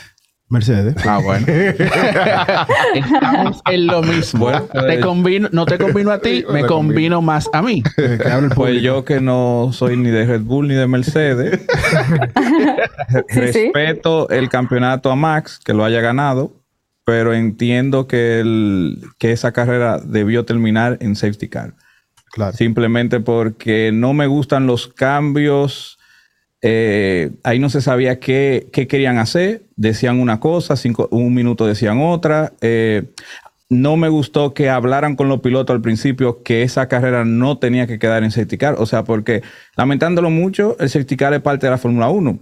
Mercedes. 0.50 0.94
Ah, 1.06 1.18
bueno. 1.22 1.46
Estamos 2.94 3.60
en 3.70 3.86
lo 3.86 4.02
mismo. 4.02 4.40
Bueno, 4.46 4.66
Te 4.72 4.94
eh, 4.94 5.00
convino- 5.00 5.48
no 5.52 5.66
te 5.66 5.76
combino 5.78 6.10
a 6.10 6.20
ti, 6.20 6.44
me 6.50 6.64
combino 6.64 7.20
más 7.20 7.48
a 7.52 7.60
mí. 7.62 7.82
Eh, 7.98 8.18
Pues 8.54 8.80
yo 8.80 9.04
que 9.04 9.20
no 9.20 9.70
soy 9.72 9.96
ni 9.96 10.10
de 10.10 10.24
Red 10.24 10.40
Bull 10.42 10.68
ni 10.68 10.74
de 10.74 10.86
Mercedes, 10.86 11.60
Sí, 13.28 13.40
sí. 13.52 13.70
respeto 13.72 14.28
el 14.30 14.48
campeonato 14.48 15.10
a 15.10 15.16
Max, 15.16 15.60
que 15.62 15.74
lo 15.74 15.84
haya 15.84 16.00
ganado, 16.00 16.52
pero 17.04 17.34
entiendo 17.34 18.06
que, 18.06 18.40
el- 18.40 18.98
que 19.18 19.32
esa 19.32 19.52
carrera 19.52 19.98
debió 20.02 20.44
terminar 20.44 20.96
en 21.00 21.14
safety 21.16 21.48
car. 21.48 21.74
Claro. 22.32 22.52
Simplemente 22.56 23.20
porque 23.20 23.90
no 23.92 24.12
me 24.14 24.26
gustan 24.26 24.66
los 24.66 24.88
cambios. 24.88 25.97
Eh, 26.62 27.30
ahí 27.44 27.58
no 27.58 27.70
se 27.70 27.80
sabía 27.80 28.18
qué, 28.18 28.68
qué 28.72 28.86
querían 28.86 29.18
hacer. 29.18 29.62
Decían 29.76 30.18
una 30.20 30.40
cosa, 30.40 30.76
cinco- 30.76 31.08
un 31.10 31.34
minuto 31.34 31.66
decían 31.66 32.00
otra. 32.00 32.52
Eh, 32.60 33.04
no 33.70 33.96
me 33.96 34.08
gustó 34.08 34.54
que 34.54 34.70
hablaran 34.70 35.14
con 35.14 35.28
los 35.28 35.40
pilotos 35.40 35.74
al 35.74 35.82
principio 35.82 36.42
que 36.42 36.62
esa 36.62 36.88
carrera 36.88 37.24
no 37.24 37.58
tenía 37.58 37.86
que 37.86 37.98
quedar 37.98 38.24
en 38.24 38.30
safety 38.30 38.56
car. 38.58 38.76
O 38.78 38.86
sea, 38.86 39.04
porque 39.04 39.42
lamentándolo 39.76 40.30
mucho, 40.30 40.76
el 40.80 40.88
safety 40.88 41.16
car 41.16 41.34
es 41.34 41.42
parte 41.42 41.66
de 41.66 41.70
la 41.72 41.78
Fórmula 41.78 42.08
1. 42.08 42.38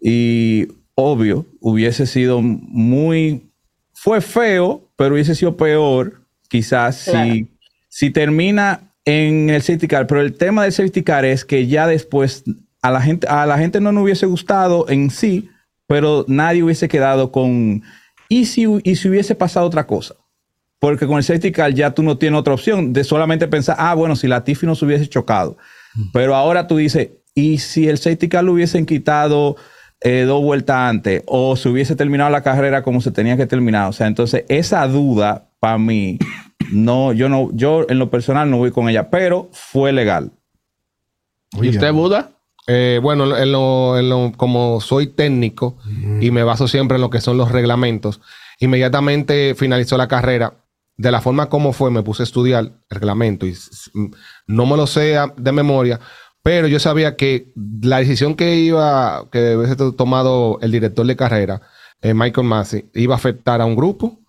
Y 0.00 0.68
obvio, 0.94 1.46
hubiese 1.60 2.06
sido 2.06 2.40
muy... 2.42 3.50
Fue 3.92 4.20
feo, 4.22 4.88
pero 4.96 5.14
hubiese 5.14 5.34
sido 5.34 5.56
peor 5.58 6.22
quizás 6.48 7.04
Claro. 7.04 7.32
si, 7.34 7.48
si 7.88 8.10
termina 8.10 8.92
en 9.04 9.50
el 9.50 9.60
safety 9.60 9.88
car. 9.88 10.06
Pero 10.06 10.20
el 10.22 10.34
tema 10.34 10.62
del 10.62 10.72
safety 10.72 11.02
car 11.02 11.24
es 11.26 11.44
que 11.44 11.66
ya 11.66 11.86
después 11.86 12.44
a 12.82 12.90
la 12.90 13.00
gente, 13.00 13.26
a 13.26 13.46
la 13.46 13.58
gente 13.58 13.80
no 13.80 13.92
nos 13.92 14.04
hubiese 14.04 14.26
gustado 14.26 14.88
en 14.88 15.10
sí, 15.10 15.50
pero 15.86 16.24
nadie 16.28 16.62
hubiese 16.62 16.88
quedado 16.88 17.32
con... 17.32 17.82
¿Y 18.28 18.46
si, 18.46 18.66
y 18.84 18.96
si 18.96 19.08
hubiese 19.08 19.34
pasado 19.34 19.66
otra 19.66 19.86
cosa? 19.86 20.14
Porque 20.78 21.06
con 21.06 21.18
el 21.18 21.24
safety 21.24 21.52
car 21.52 21.74
ya 21.74 21.90
tú 21.90 22.02
no 22.02 22.16
tienes 22.16 22.38
otra 22.40 22.54
opción 22.54 22.92
de 22.92 23.04
solamente 23.04 23.48
pensar, 23.48 23.76
ah, 23.78 23.94
bueno, 23.94 24.16
si 24.16 24.28
la 24.28 24.44
Tiffy 24.44 24.66
no 24.66 24.74
se 24.74 24.84
hubiese 24.84 25.08
chocado. 25.08 25.58
Pero 26.12 26.34
ahora 26.34 26.66
tú 26.66 26.76
dices, 26.76 27.10
¿y 27.34 27.58
si 27.58 27.88
el 27.88 27.98
safety 27.98 28.28
car 28.28 28.44
lo 28.44 28.52
hubiesen 28.52 28.86
quitado 28.86 29.56
eh, 30.00 30.24
dos 30.26 30.42
vueltas 30.42 30.76
antes 30.76 31.22
o 31.26 31.56
se 31.56 31.68
hubiese 31.68 31.96
terminado 31.96 32.30
la 32.30 32.42
carrera 32.42 32.82
como 32.82 33.00
se 33.00 33.10
tenía 33.10 33.36
que 33.36 33.46
terminar? 33.46 33.88
O 33.88 33.92
sea, 33.92 34.06
entonces 34.06 34.44
esa 34.48 34.86
duda 34.86 35.50
para 35.58 35.76
mí, 35.76 36.18
no, 36.72 37.12
yo 37.12 37.28
no, 37.28 37.50
yo 37.52 37.84
en 37.88 37.98
lo 37.98 38.10
personal 38.10 38.48
no 38.48 38.56
voy 38.56 38.70
con 38.70 38.88
ella, 38.88 39.10
pero 39.10 39.50
fue 39.52 39.92
legal. 39.92 40.32
¿Y 41.60 41.68
usted, 41.68 41.92
Buda? 41.92 42.30
Eh, 42.72 43.00
bueno, 43.02 43.36
en 43.36 43.50
lo- 43.50 43.98
en 43.98 44.08
lo- 44.08 44.32
como 44.36 44.80
soy 44.80 45.08
técnico 45.08 45.76
y 46.22 46.30
me 46.30 46.44
baso 46.44 46.68
siempre 46.68 46.96
en 46.96 47.00
lo 47.00 47.10
que 47.10 47.20
son 47.20 47.36
los 47.36 47.50
reglamentos, 47.50 48.20
inmediatamente 48.60 49.54
finalizó 49.56 49.96
la 49.96 50.06
carrera. 50.06 50.54
De 50.96 51.10
la 51.10 51.20
forma 51.20 51.48
como 51.48 51.72
fue, 51.72 51.90
me 51.90 52.02
puse 52.02 52.22
a 52.22 52.28
estudiar 52.30 52.64
el 52.64 52.72
reglamento 52.90 53.44
y 53.46 53.54
no 54.46 54.66
me 54.66 54.76
lo 54.76 54.86
sé 54.86 55.16
de 55.36 55.52
memoria, 55.52 55.98
pero 56.42 56.68
yo 56.68 56.78
sabía 56.78 57.16
que 57.16 57.52
la 57.82 57.98
decisión 57.98 58.34
que 58.34 58.54
iba, 58.56 59.26
que 59.32 59.56
hubiese 59.56 59.76
to- 59.76 59.92
tomado 59.94 60.58
el 60.62 60.70
director 60.70 61.04
de 61.06 61.16
carrera, 61.16 61.62
eh, 62.02 62.14
Michael 62.14 62.46
Massey, 62.46 62.84
iba 62.94 63.14
a 63.14 63.18
afectar 63.18 63.60
a 63.60 63.64
un 63.66 63.74
grupo 63.76 64.20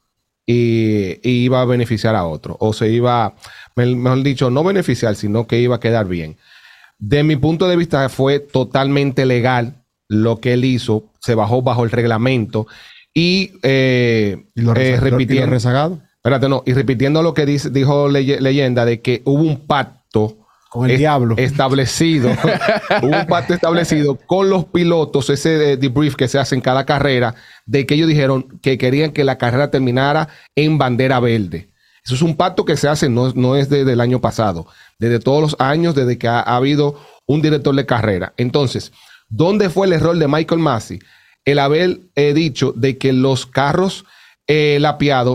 y, 0.46 1.20
y 1.24 1.44
iba 1.44 1.62
a 1.62 1.66
beneficiar 1.66 2.16
a 2.16 2.26
otro. 2.26 2.58
O 2.60 2.74
se 2.74 2.90
iba, 2.90 3.36
me- 3.76 3.96
mejor 3.96 4.24
dicho, 4.24 4.50
no 4.50 4.64
beneficiar, 4.64 5.16
sino 5.16 5.46
que 5.48 5.60
iba 5.60 5.76
a 5.76 5.80
quedar 5.80 6.08
bien. 6.08 6.38
De 7.04 7.24
mi 7.24 7.36
punto 7.36 7.68
de 7.68 7.76
vista 7.76 8.08
fue 8.10 8.40
totalmente 8.40 9.26
legal 9.26 9.84
lo 10.08 10.40
que 10.40 10.54
él 10.54 10.64
hizo, 10.66 11.12
se 11.20 11.34
bajó 11.36 11.62
bajo 11.64 11.84
el 11.84 11.90
reglamento 11.92 12.68
y, 13.14 13.54
eh, 13.64 14.46
¿Y 14.56 14.62
los 14.62 14.78
eh, 14.78 14.90
y 14.90 14.92
los 14.92 15.00
repitiendo, 15.02 15.48
rezagados? 15.52 16.00
espérate, 16.16 16.48
no, 16.48 16.62
y 16.66 16.74
repitiendo 16.74 17.24
lo 17.24 17.34
que 17.34 17.46
dice, 17.48 17.72
dijo 17.72 18.08
leye- 18.08 18.40
leyenda 18.40 18.86
de 18.86 19.02
que 19.02 19.24
hubo 19.26 19.42
un 19.42 19.66
pacto 19.66 20.38
Con 20.70 20.86
el 20.86 20.92
es- 20.92 21.00
diablo. 21.00 21.34
establecido, 21.40 22.30
hubo 23.02 23.18
un 23.18 23.26
pacto 23.26 23.56
establecido 23.56 24.16
con 24.28 24.52
los 24.52 24.66
pilotos, 24.66 25.30
ese 25.32 25.72
eh, 25.74 25.78
debrief 25.78 26.16
que 26.16 26.28
se 26.28 26.38
hace 26.38 26.54
en 26.54 26.62
cada 26.62 26.86
carrera, 26.86 27.34
de 27.66 27.88
que 27.88 27.96
ellos 27.96 28.08
dijeron 28.10 28.60
que 28.62 28.78
querían 28.78 29.12
que 29.12 29.24
la 29.24 29.40
carrera 29.40 29.72
terminara 29.72 30.28
en 30.56 30.78
bandera 30.78 31.20
verde. 31.20 31.71
Eso 32.12 32.26
es 32.26 32.30
un 32.30 32.36
pacto 32.36 32.66
que 32.66 32.76
se 32.76 32.90
hace, 32.90 33.08
no, 33.08 33.32
no 33.36 33.56
es 33.56 33.70
desde 33.70 33.94
el 33.94 34.02
año 34.02 34.20
pasado, 34.20 34.68
desde 35.00 35.22
todos 35.22 35.42
los 35.42 35.56
años, 35.60 35.96
desde 35.96 36.18
que 36.18 36.28
ha, 36.28 36.42
ha 36.42 36.58
habido 36.58 37.00
un 37.26 37.42
director 37.42 37.74
de 37.74 37.86
carrera. 37.86 38.34
Entonces, 38.36 38.92
¿dónde 39.30 39.70
fue 39.70 39.88
el 39.88 39.94
error 39.94 40.18
de 40.18 40.28
Michael 40.28 40.60
Massey? 40.60 41.00
El 41.46 41.58
haber 41.58 42.02
eh, 42.16 42.34
dicho 42.34 42.74
de 42.76 42.98
que 42.98 43.14
los 43.14 43.46
carros 43.46 44.04
eh, 44.46 44.78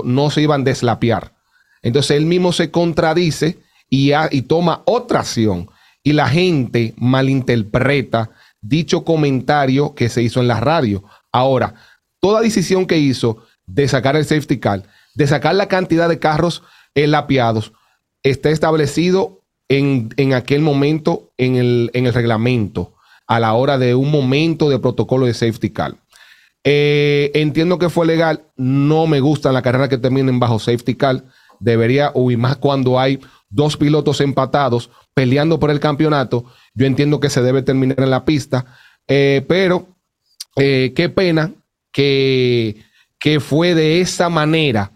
no 0.04 0.28
se 0.28 0.42
iban 0.42 0.61
a 0.61 0.64
deslapiar. 0.64 1.33
Entonces 1.80 2.14
él 2.14 2.26
mismo 2.26 2.52
se 2.52 2.71
contradice 2.71 3.56
y, 3.88 4.12
y 4.30 4.42
toma 4.42 4.83
otra 4.85 5.21
acción. 5.21 5.71
Y 6.02 6.12
la 6.12 6.28
gente 6.28 6.92
malinterpreta 6.99 8.33
dicho 8.61 9.02
comentario 9.02 9.95
que 9.95 10.11
se 10.11 10.23
hizo 10.23 10.42
en 10.42 10.49
la 10.49 10.61
radio. 10.61 11.04
Ahora, 11.33 11.73
toda 12.21 12.42
decisión 12.42 12.85
que 12.85 12.99
hizo 12.99 13.38
de 13.64 13.88
sacar 13.88 14.14
el 14.14 14.26
safety 14.26 14.59
car, 14.59 14.83
de 15.16 15.26
sacar 15.26 15.54
la 15.54 15.66
cantidad 15.66 16.08
de 16.08 16.18
carros 16.18 16.62
eh, 16.94 17.06
lapiados, 17.06 17.73
está 18.23 18.50
establecido 18.50 19.42
en, 19.68 20.11
en 20.16 20.35
aquel 20.35 20.61
momento 20.61 21.32
en 21.38 21.56
el, 21.56 21.90
en 21.94 22.06
el 22.06 22.14
reglamento, 22.14 22.94
a 23.26 23.40
la 23.40 23.54
hora 23.54 23.78
de 23.78 23.94
un 23.94 24.11
momento 24.11 24.68
de 24.68 24.78
protocolo 24.78 25.26
de 25.26 25.35
safety 25.35 25.70
car. 25.70 25.96
Eh, 26.62 27.30
entiendo 27.35 27.78
que 27.78 27.88
fue 27.88 28.06
legal. 28.06 28.44
No 28.56 29.06
me 29.06 29.20
gustan 29.20 29.54
las 29.54 29.62
carreras 29.62 29.88
que 29.88 29.99
terminen 29.99 30.38
bajo 30.38 30.58
safety 30.58 30.94
car. 30.94 31.25
Debería, 31.58 32.11
o 32.14 32.30
y 32.30 32.37
más 32.37 32.56
cuando 32.56 33.00
hay 33.00 33.18
dos 33.49 33.76
pilotos 33.76 34.20
empatados 34.20 34.90
peleando 35.14 35.58
por 35.58 35.70
el 35.70 35.80
campeonato. 35.80 36.44
Yo 36.75 36.87
entiendo 36.87 37.20
que 37.20 37.30
se 37.30 37.40
debe 37.40 37.62
terminar 37.62 38.00
en 38.00 38.11
la 38.11 38.25
pista. 38.25 38.66
Eh, 39.08 39.44
pero 39.49 39.88
qué 40.56 41.12
pena 41.14 41.52
que, 41.92 42.82
que 43.18 43.40
fue 43.40 43.75
de 43.75 44.00
esa 44.00 44.28
manera, 44.28 44.96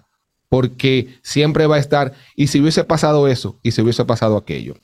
porque 0.50 1.14
siempre 1.23 1.66
va 1.66 1.76
a 1.76 1.78
estar. 1.78 2.12
Y 2.37 2.49
si 2.49 2.61
hubiese 2.61 2.85
pasado 2.85 3.28
eso, 3.28 3.59
y 3.62 3.71
si 3.71 3.80
hubiese 3.80 4.04
pasado 4.04 4.37
aquello. 4.37 4.75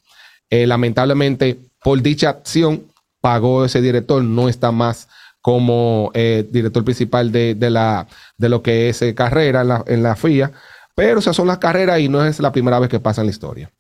Eh, 0.49 0.66
lamentablemente, 0.66 1.58
por 1.82 2.00
dicha 2.00 2.30
acción, 2.30 2.85
pagó 3.20 3.66
ese 3.66 3.82
director, 3.82 4.23
no 4.23 4.49
está 4.49 4.73
más 4.73 5.08
como 5.42 6.11
eh, 6.14 6.49
director 6.50 6.85
principal 6.85 7.30
de, 7.30 7.54
de 7.54 7.70
la, 7.70 8.06
de 8.38 8.49
lo 8.49 8.62
que 8.62 8.88
es 8.88 9.02
eh, 9.02 9.14
carrera 9.14 9.62
en 9.62 9.68
la, 9.68 9.85
en 9.87 10.02
la 10.02 10.16
FIA. 10.16 10.52
Pero 10.94 11.18
esas 11.18 11.37
son 11.37 11.49
las 11.49 11.58
carreras 11.58 12.00
y 12.00 12.08
no 12.08 12.25
es 12.25 12.40
la 12.40 12.52
primera 12.52 12.78
vez 12.78 12.88
que 12.88 13.00
pasa 13.00 13.20
en 13.20 13.26
la 13.26 13.32
historia. 13.32 13.70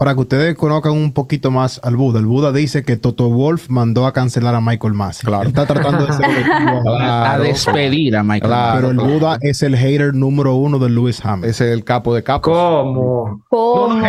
Para 0.00 0.14
que 0.14 0.20
ustedes 0.20 0.54
conozcan 0.56 0.92
un 0.92 1.12
poquito 1.12 1.50
más 1.50 1.80
al 1.82 1.96
Buda, 1.96 2.20
el 2.20 2.26
Buda 2.26 2.52
dice 2.52 2.84
que 2.84 2.96
Toto 2.96 3.28
Wolf 3.30 3.68
mandó 3.68 4.06
a 4.06 4.12
cancelar 4.12 4.54
a 4.54 4.60
Michael 4.60 4.94
Massey. 4.94 5.26
Claro. 5.26 5.48
Está 5.48 5.66
tratando 5.66 6.06
de 6.06 6.12
ser 6.12 6.24
objetivo 6.28 6.82
ahora. 6.88 7.32
a 7.32 7.38
despedir 7.40 8.16
a 8.16 8.22
Michael. 8.22 8.42
Claro. 8.48 8.76
Pero 8.76 8.90
el 8.92 8.96
Buda 9.12 9.38
es 9.40 9.60
el 9.64 9.76
hater 9.76 10.14
número 10.14 10.54
uno 10.54 10.78
de 10.78 10.88
Lewis 10.88 11.18
Hamilton. 11.24 11.50
Es 11.50 11.60
el 11.60 11.82
capo 11.82 12.14
de 12.14 12.22
capos. 12.22 12.44
¿Cómo? 12.44 13.42
¿Cómo? 13.48 13.88
No, 13.88 13.96
no, 13.96 14.04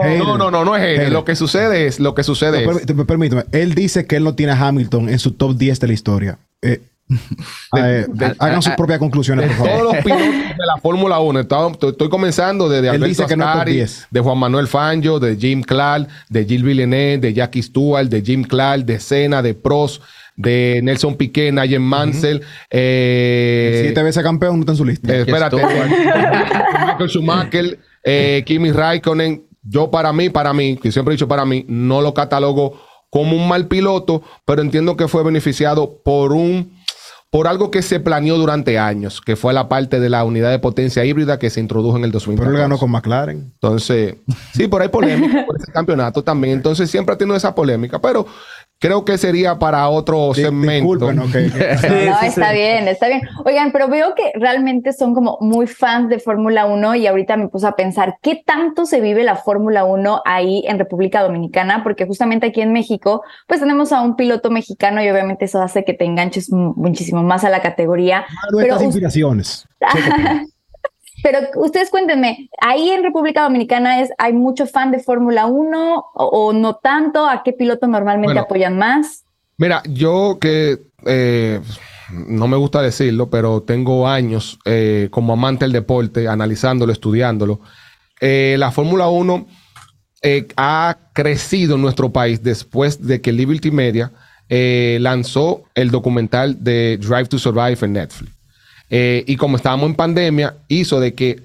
hater. 0.00 0.10
Hater. 0.10 0.18
No, 0.26 0.38
no, 0.38 0.50
no, 0.50 0.64
no 0.64 0.74
es 0.74 0.80
hater. 0.80 0.98
Hater. 1.00 1.12
Lo 1.12 1.24
que 1.26 1.36
sucede 1.36 1.86
es, 1.86 2.00
lo 2.00 2.14
que 2.14 2.22
sucede 2.22 2.64
No, 2.64 2.72
es. 2.72 2.86
permí- 2.86 3.04
permíteme, 3.04 3.44
él 3.52 3.74
dice 3.74 4.06
que 4.06 4.16
él 4.16 4.24
no 4.24 4.34
tiene 4.36 4.52
a 4.52 4.66
Hamilton 4.68 5.10
en 5.10 5.18
su 5.18 5.32
top 5.32 5.54
10 5.58 5.80
de 5.80 5.86
la 5.86 5.92
historia. 5.92 6.38
Eh, 6.62 6.80
eh, 7.76 8.06
de- 8.08 8.34
hagan 8.38 8.62
sus 8.62 8.72
propias 8.74 8.98
conclusiones, 8.98 9.46
por 9.48 9.56
favor. 9.66 9.70
todos 9.82 9.94
los 9.94 9.96
pilotos 10.04 10.26
de 10.26 10.66
la 10.66 10.76
Fórmula 10.82 11.18
1. 11.20 11.40
Estaba- 11.40 11.70
Estoy, 11.70 11.90
estoy 11.90 12.08
comenzando 12.08 12.68
desde 12.68 12.88
Alberto 12.88 13.06
dice 13.06 13.26
que 13.26 13.36
no 13.36 13.44
es 13.44 13.50
top 13.50 13.58
Ascari, 13.58 13.72
10. 13.74 14.06
de 14.10 14.20
Juan 14.20 14.38
Manuel 14.38 14.66
Fangio, 14.66 15.18
de 15.20 15.36
Jim 15.36 15.62
Clark, 15.62 16.08
de 16.28 16.44
Gilles 16.44 16.62
Villeneuve, 16.62 17.18
de 17.18 17.32
Jackie 17.34 17.62
Stewart, 17.62 18.08
de 18.08 18.22
Jim 18.22 18.42
Clark, 18.42 18.84
de 18.84 18.98
Senna, 19.00 19.42
de 19.42 19.54
Prost, 19.54 20.02
de 20.36 20.80
Nelson 20.82 21.14
Piquet, 21.14 21.52
Nigel 21.52 21.80
Mansell. 21.80 22.42
eh, 22.70 23.80
Siete 23.84 24.02
veces 24.02 24.22
campeón, 24.22 24.56
no 24.56 24.60
está 24.60 24.72
en 24.72 24.78
su 24.78 24.84
lista. 24.84 25.14
eh, 25.14 25.20
espérate. 25.20 25.56
Michael 25.56 27.08
Schumacher, 27.08 27.78
eh, 28.04 28.42
Kimi 28.46 28.70
Raikkonen. 28.72 29.42
Yo 29.68 29.90
para 29.90 30.12
mí, 30.12 30.28
para 30.30 30.52
mí, 30.52 30.76
que 30.76 30.92
siempre 30.92 31.12
he 31.12 31.16
dicho 31.16 31.26
para 31.26 31.44
mí, 31.44 31.64
no 31.68 32.00
lo 32.00 32.14
catalogo 32.14 32.80
como 33.10 33.34
un 33.36 33.48
mal 33.48 33.66
piloto, 33.66 34.22
pero 34.44 34.62
entiendo 34.62 34.96
que 34.96 35.08
fue 35.08 35.24
beneficiado 35.24 36.00
por 36.04 36.32
un 36.32 36.75
por 37.36 37.48
algo 37.48 37.70
que 37.70 37.82
se 37.82 38.00
planeó 38.00 38.38
durante 38.38 38.78
años, 38.78 39.20
que 39.20 39.36
fue 39.36 39.52
la 39.52 39.68
parte 39.68 40.00
de 40.00 40.08
la 40.08 40.24
unidad 40.24 40.50
de 40.50 40.58
potencia 40.58 41.04
híbrida 41.04 41.38
que 41.38 41.50
se 41.50 41.60
introdujo 41.60 41.98
en 41.98 42.04
el 42.04 42.10
2000. 42.10 42.38
Pero 42.38 42.50
él 42.50 42.56
ganó 42.56 42.78
con 42.78 42.90
McLaren. 42.90 43.52
Entonces, 43.52 44.14
sí, 44.54 44.68
por 44.68 44.80
ahí 44.80 44.88
polémica 44.88 45.44
por 45.44 45.54
ese 45.60 45.70
campeonato 45.70 46.24
también. 46.24 46.54
Entonces, 46.54 46.90
siempre 46.90 47.14
ha 47.14 47.18
tenido 47.18 47.36
esa 47.36 47.54
polémica. 47.54 48.00
Pero 48.00 48.26
creo 48.78 49.04
que 49.04 49.16
sería 49.18 49.58
para 49.58 49.88
otro 49.88 50.32
segmento. 50.34 51.08
disculpen, 51.08 51.18
ok. 51.18 51.34
No, 52.06 52.20
está 52.22 52.52
bien, 52.52 52.88
está 52.88 53.08
bien. 53.08 53.22
Oigan, 53.44 53.72
pero 53.72 53.88
veo 53.88 54.14
que 54.14 54.32
realmente 54.34 54.92
son 54.92 55.14
como 55.14 55.38
muy 55.40 55.66
fans 55.66 56.08
de 56.08 56.18
Fórmula 56.18 56.66
1 56.66 56.94
y 56.96 57.06
ahorita 57.06 57.36
me 57.36 57.48
puse 57.48 57.66
a 57.66 57.72
pensar 57.72 58.16
qué 58.22 58.42
tanto 58.44 58.86
se 58.86 59.00
vive 59.00 59.24
la 59.24 59.36
Fórmula 59.36 59.84
1 59.84 60.22
ahí 60.24 60.62
en 60.66 60.78
República 60.78 61.22
Dominicana, 61.22 61.82
porque 61.82 62.06
justamente 62.06 62.46
aquí 62.48 62.60
en 62.60 62.72
México, 62.72 63.22
pues 63.46 63.60
tenemos 63.60 63.92
a 63.92 64.00
un 64.02 64.16
piloto 64.16 64.50
mexicano 64.50 65.02
y 65.02 65.08
obviamente 65.08 65.46
eso 65.46 65.62
hace 65.62 65.84
que 65.84 65.94
te 65.94 66.04
enganches 66.04 66.52
mu- 66.52 66.74
muchísimo 66.76 67.22
más 67.22 67.44
a 67.44 67.50
la 67.50 67.60
categoría. 67.62 68.24
Nuestras 68.52 68.78
us- 68.80 68.84
inspiraciones. 68.84 69.68
Pero 71.22 71.38
ustedes 71.56 71.90
cuéntenme, 71.90 72.50
ahí 72.60 72.90
en 72.90 73.02
República 73.02 73.42
Dominicana 73.42 74.00
es, 74.00 74.10
hay 74.18 74.32
mucho 74.32 74.66
fan 74.66 74.90
de 74.90 74.98
Fórmula 74.98 75.46
1 75.46 75.96
o, 76.14 76.24
o 76.24 76.52
no 76.52 76.76
tanto, 76.76 77.26
¿a 77.26 77.42
qué 77.42 77.52
piloto 77.52 77.86
normalmente 77.86 78.34
Bueno. 78.34 78.42
apoyan 78.42 78.78
más? 78.78 79.24
Mira, 79.58 79.82
yo 79.88 80.38
que 80.38 80.78
eh, 81.06 81.60
no 82.10 82.46
me 82.48 82.56
gusta 82.56 82.82
decirlo, 82.82 83.30
pero 83.30 83.62
tengo 83.62 84.08
años 84.08 84.58
eh, 84.64 85.08
como 85.10 85.32
amante 85.32 85.64
del 85.64 85.72
deporte, 85.72 86.28
analizándolo, 86.28 86.92
estudiándolo. 86.92 87.60
Eh, 88.20 88.56
la 88.58 88.70
Fórmula 88.70 89.08
1 89.08 89.46
eh, 90.22 90.46
ha 90.56 90.96
crecido 91.12 91.76
en 91.76 91.82
nuestro 91.82 92.12
país 92.12 92.42
después 92.42 93.04
de 93.06 93.20
que 93.20 93.32
Liberty 93.32 93.70
Media 93.70 94.12
lanzó 94.48 95.64
el 95.74 95.90
documental 95.90 96.62
de 96.62 96.98
Drive 96.98 97.26
to 97.26 97.38
Survive 97.38 97.78
en 97.82 97.94
Netflix. 97.94 98.35
Eh, 98.90 99.24
y 99.26 99.36
como 99.36 99.56
estábamos 99.56 99.88
en 99.88 99.96
pandemia, 99.96 100.58
hizo 100.68 101.00
de 101.00 101.14
que 101.14 101.42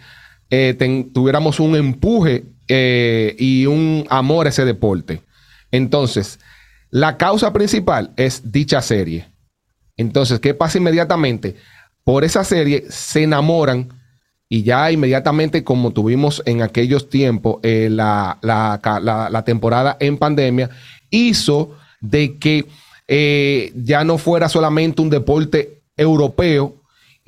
eh, 0.49 0.75
tuviéramos 1.13 1.59
un 1.59 1.75
empuje 1.75 2.45
eh, 2.67 3.35
y 3.39 3.65
un 3.65 4.05
amor 4.09 4.45
a 4.45 4.49
ese 4.49 4.65
deporte. 4.65 5.21
Entonces, 5.71 6.39
la 6.89 7.17
causa 7.17 7.51
principal 7.53 8.11
es 8.17 8.51
dicha 8.51 8.81
serie. 8.81 9.27
Entonces, 9.97 10.39
¿qué 10.39 10.53
pasa 10.53 10.77
inmediatamente? 10.77 11.55
Por 12.03 12.23
esa 12.23 12.43
serie 12.43 12.85
se 12.89 13.23
enamoran 13.23 13.89
y 14.49 14.63
ya 14.63 14.91
inmediatamente, 14.91 15.63
como 15.63 15.91
tuvimos 15.91 16.43
en 16.45 16.61
aquellos 16.61 17.09
tiempos, 17.09 17.59
la, 17.63 18.37
la- 18.41 19.43
temporada 19.45 19.95
en 19.99 20.17
pandemia, 20.17 20.69
hizo 21.09 21.77
de 22.01 22.37
que 22.37 22.65
ya 23.75 24.03
no 24.03 24.17
fuera 24.17 24.49
solamente 24.49 25.01
un 25.01 25.09
deporte 25.09 25.81
europeo 25.95 26.80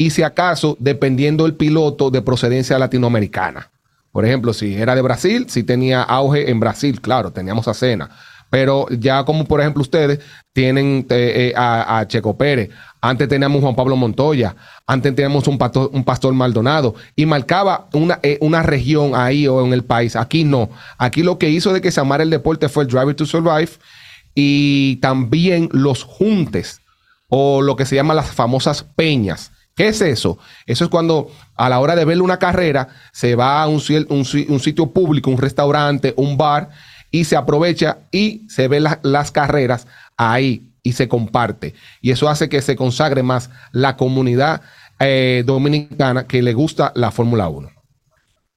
y 0.03 0.09
si 0.09 0.21
acaso, 0.21 0.75
dependiendo 0.81 1.45
del 1.45 1.55
piloto 1.55 2.11
de 2.11 2.21
procedencia 2.21 2.77
latinoamericana. 2.77 3.71
Por 4.11 4.25
ejemplo, 4.25 4.51
si 4.51 4.75
era 4.75 4.95
de 4.95 5.01
Brasil, 5.01 5.45
si 5.47 5.63
tenía 5.63 6.03
auge 6.03 6.51
en 6.51 6.59
Brasil, 6.59 6.99
claro, 6.99 7.31
teníamos 7.31 7.69
a 7.69 7.73
Cena. 7.73 8.09
Pero 8.49 8.85
ya 8.89 9.23
como 9.23 9.45
por 9.45 9.61
ejemplo 9.61 9.81
ustedes 9.81 10.19
tienen 10.51 11.07
eh, 11.09 11.51
eh, 11.51 11.53
a, 11.55 12.03
Checo 12.05 12.37
Pérez, 12.37 12.69
antes 12.99 13.29
teníamos 13.29 13.61
Juan 13.61 13.75
Pablo 13.75 13.95
Montoya, 13.95 14.57
antes 14.85 15.15
teníamos 15.15 15.47
un 15.47 15.57
pastor, 15.57 15.89
un 15.93 16.03
pastor 16.03 16.33
Maldonado 16.33 16.95
y 17.15 17.25
marcaba 17.25 17.87
una, 17.93 18.19
eh, 18.23 18.37
una 18.41 18.61
región 18.61 19.15
ahí 19.15 19.47
o 19.47 19.65
en 19.65 19.71
el 19.71 19.85
país. 19.85 20.17
Aquí 20.17 20.43
no. 20.43 20.69
Aquí 20.97 21.23
lo 21.23 21.39
que 21.39 21.49
hizo 21.49 21.71
de 21.71 21.79
que 21.79 21.91
se 21.91 22.01
amara 22.01 22.23
el 22.23 22.29
deporte 22.29 22.67
fue 22.67 22.83
el 22.83 22.89
Driver 22.89 23.15
to 23.15 23.25
Survive 23.25 23.71
y 24.35 24.97
también 24.97 25.69
los 25.71 26.03
juntes 26.03 26.81
o 27.29 27.61
lo 27.61 27.77
que 27.77 27.85
se 27.85 27.95
llama 27.95 28.13
las 28.13 28.31
famosas 28.31 28.83
peñas. 28.83 29.52
¿Qué 29.75 29.87
es 29.87 30.01
eso? 30.01 30.37
Eso 30.67 30.83
es 30.83 30.89
cuando 30.89 31.31
a 31.55 31.67
la 31.69 31.79
hora 31.79 31.95
de 31.95 32.05
ver 32.05 32.21
una 32.21 32.37
carrera 32.37 32.89
se 33.11 33.35
va 33.35 33.63
a 33.63 33.67
un, 33.67 33.79
sitio 33.79 34.91
público, 34.91 35.31
un 35.31 35.37
restaurante, 35.39 36.13
un 36.15 36.37
bar 36.37 36.69
y 37.09 37.25
se 37.25 37.35
aprovecha 37.35 37.97
y 38.11 38.45
se 38.49 38.67
ve 38.67 38.79
la- 38.79 38.99
las 39.03 39.31
carreras 39.31 39.87
ahí 40.17 40.69
y 40.83 40.93
se 40.93 41.07
comparte. 41.07 41.73
Y 42.01 42.11
eso 42.11 42.29
hace 42.29 42.49
que 42.49 42.61
se 42.61 42.75
consagre 42.75 43.23
más 43.23 43.49
la 43.71 43.97
comunidad 43.97 44.61
eh, 44.99 45.43
dominicana 45.45 46.27
que 46.27 46.41
le 46.41 46.53
gusta 46.53 46.91
la 46.95 47.11
Fórmula 47.11 47.49
1. 47.49 47.69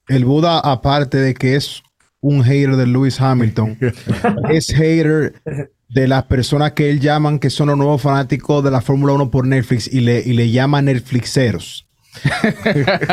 El 0.09 0.25
Buda, 0.25 0.59
aparte 0.61 1.19
de 1.19 1.35
que 1.35 1.57
es 1.57 1.83
un 2.21 2.45
hater 2.45 2.77
de 2.77 2.87
Lewis 2.87 3.21
Hamilton, 3.21 3.79
es 4.51 4.67
hater 4.69 5.43
de 5.89 6.09
las 6.09 6.25
personas 6.25 6.73
que 6.73 6.91
él 6.91 7.01
llaman 7.01 7.39
que 7.39 7.51
son 7.51 7.69
los 7.69 7.77
nuevos 7.77 8.03
fanáticos 8.03 8.63
de 8.65 8.71
la 8.71 8.81
Fórmula 8.81 9.13
1 9.13 9.31
por 9.31 9.47
Netflix 9.47 9.87
y 9.93 10.01
le, 10.01 10.21
y 10.21 10.33
le 10.33 10.51
llama 10.51 10.83
Netflixeros. 10.83 11.87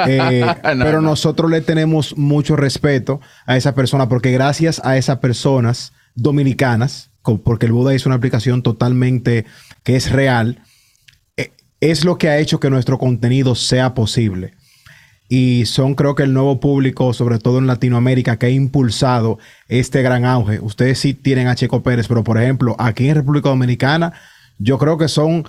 Eh, 0.07 0.45
No, 0.45 0.55
pero 0.63 1.01
no. 1.01 1.09
nosotros 1.09 1.51
le 1.51 1.61
tenemos 1.61 2.17
mucho 2.17 2.55
respeto 2.55 3.19
a 3.45 3.57
esa 3.57 3.75
persona 3.75 4.07
porque 4.07 4.31
gracias 4.31 4.81
a 4.83 4.97
esas 4.97 5.17
personas 5.19 5.91
dominicanas, 6.15 7.11
porque 7.43 7.65
el 7.65 7.73
Buda 7.73 7.93
hizo 7.93 8.07
una 8.09 8.15
aplicación 8.15 8.63
totalmente 8.63 9.45
que 9.83 9.95
es 9.97 10.11
real, 10.11 10.61
eh, 11.37 11.51
es 11.81 12.05
lo 12.05 12.17
que 12.17 12.29
ha 12.29 12.37
hecho 12.37 12.59
que 12.59 12.69
nuestro 12.69 12.97
contenido 12.97 13.55
sea 13.55 13.93
posible 13.93 14.53
y 15.29 15.65
son 15.65 15.95
creo 15.95 16.15
que 16.15 16.23
el 16.23 16.33
nuevo 16.33 16.59
público, 16.59 17.13
sobre 17.13 17.39
todo 17.39 17.57
en 17.57 17.67
Latinoamérica, 17.67 18.37
que 18.37 18.47
ha 18.47 18.49
impulsado 18.49 19.39
este 19.67 20.01
gran 20.01 20.25
auge. 20.25 20.59
Ustedes 20.59 20.99
sí 20.99 21.13
tienen 21.13 21.47
a 21.47 21.55
Checo 21.55 21.81
Pérez, 21.81 22.07
pero 22.07 22.23
por 22.23 22.41
ejemplo, 22.41 22.75
aquí 22.77 23.09
en 23.09 23.15
República 23.15 23.49
Dominicana, 23.49 24.13
yo 24.59 24.77
creo 24.77 24.97
que 24.97 25.07
son 25.07 25.45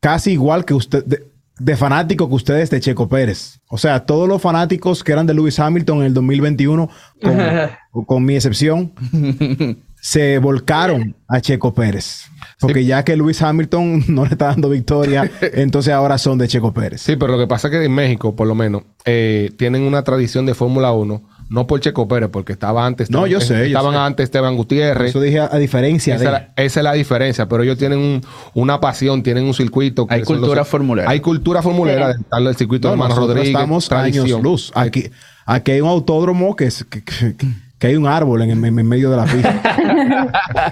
casi 0.00 0.32
igual 0.32 0.64
que 0.64 0.74
usted 0.74 1.04
de, 1.04 1.26
de 1.58 1.76
fanáticos 1.76 2.28
que 2.28 2.34
ustedes 2.34 2.70
de 2.70 2.80
Checo 2.80 3.08
Pérez. 3.08 3.60
O 3.68 3.78
sea, 3.78 4.06
todos 4.06 4.26
los 4.28 4.40
fanáticos 4.40 5.04
que 5.04 5.12
eran 5.12 5.26
de 5.26 5.34
Lewis 5.34 5.58
Hamilton 5.58 5.98
en 5.98 6.04
el 6.04 6.14
2021, 6.14 6.88
con, 7.22 7.38
con 8.06 8.24
mi 8.24 8.34
excepción, 8.34 8.92
se 10.00 10.38
volcaron 10.38 11.14
a 11.28 11.40
Checo 11.40 11.74
Pérez. 11.74 12.24
Porque 12.58 12.84
ya 12.84 13.04
que 13.04 13.16
Lewis 13.16 13.40
Hamilton 13.42 14.04
no 14.08 14.24
le 14.24 14.32
está 14.32 14.46
dando 14.46 14.68
victoria, 14.68 15.30
entonces 15.54 15.92
ahora 15.94 16.18
son 16.18 16.38
de 16.38 16.46
Checo 16.48 16.72
Pérez. 16.74 17.00
Sí, 17.00 17.16
pero 17.16 17.32
lo 17.32 17.38
que 17.38 17.46
pasa 17.46 17.68
es 17.68 17.72
que 17.72 17.84
en 17.84 17.92
México, 17.94 18.36
por 18.36 18.46
lo 18.46 18.54
menos, 18.54 18.82
eh, 19.04 19.50
tienen 19.56 19.82
una 19.82 20.02
tradición 20.04 20.44
de 20.46 20.54
Fórmula 20.54 20.92
1, 20.92 21.22
no 21.48 21.66
por 21.66 21.80
Checo 21.80 22.06
Pérez, 22.06 22.28
porque 22.30 22.52
estaba 22.52 22.84
antes. 22.86 23.10
No, 23.10 23.26
yo 23.26 23.40
sé, 23.40 23.58
yo 23.70 23.78
Estaban 23.78 23.94
sé. 23.94 23.98
antes 23.98 24.24
Esteban 24.24 24.56
Gutiérrez. 24.56 25.10
Eso 25.10 25.20
dije 25.20 25.40
a, 25.40 25.48
a 25.52 25.58
diferencia 25.58 26.14
Esa, 26.16 26.22
de... 26.22 26.26
es 26.26 26.32
la- 26.32 26.52
esa 26.64 26.80
es 26.80 26.84
la 26.84 26.92
diferencia, 26.92 27.48
pero 27.48 27.62
ellos 27.62 27.78
tienen 27.78 27.98
un- 27.98 28.20
una 28.54 28.78
pasión, 28.80 29.22
tienen 29.22 29.44
un 29.44 29.54
circuito. 29.54 30.06
que 30.06 30.14
Hay 30.14 30.22
cultura 30.22 30.64
formulera. 30.64 31.10
Hay 31.10 31.20
cultura 31.20 31.62
formulera, 31.62 32.12
Sí. 32.14 32.44
del 32.44 32.56
circuito 32.56 32.88
No, 32.88 32.94
de 32.94 33.02
Hermano 33.02 33.20
Rodríguez. 33.20 33.48
estamos 33.48 33.88
tradición. 33.88 34.26
años 34.26 34.42
luz. 34.42 34.72
Aquí, 34.74 35.10
aquí 35.46 35.72
hay 35.72 35.80
un 35.80 35.88
autódromo 35.88 36.54
que, 36.56 36.66
es, 36.66 36.84
que, 36.84 37.02
que- 37.02 37.36
que 37.36 37.46
hay 37.88 37.96
un 37.96 38.06
árbol 38.06 38.42
en, 38.42 38.50
en- 38.50 38.78
en 38.78 38.88
medio 38.88 39.10
de 39.10 39.16
la 39.16 39.24
pista. 39.24 39.62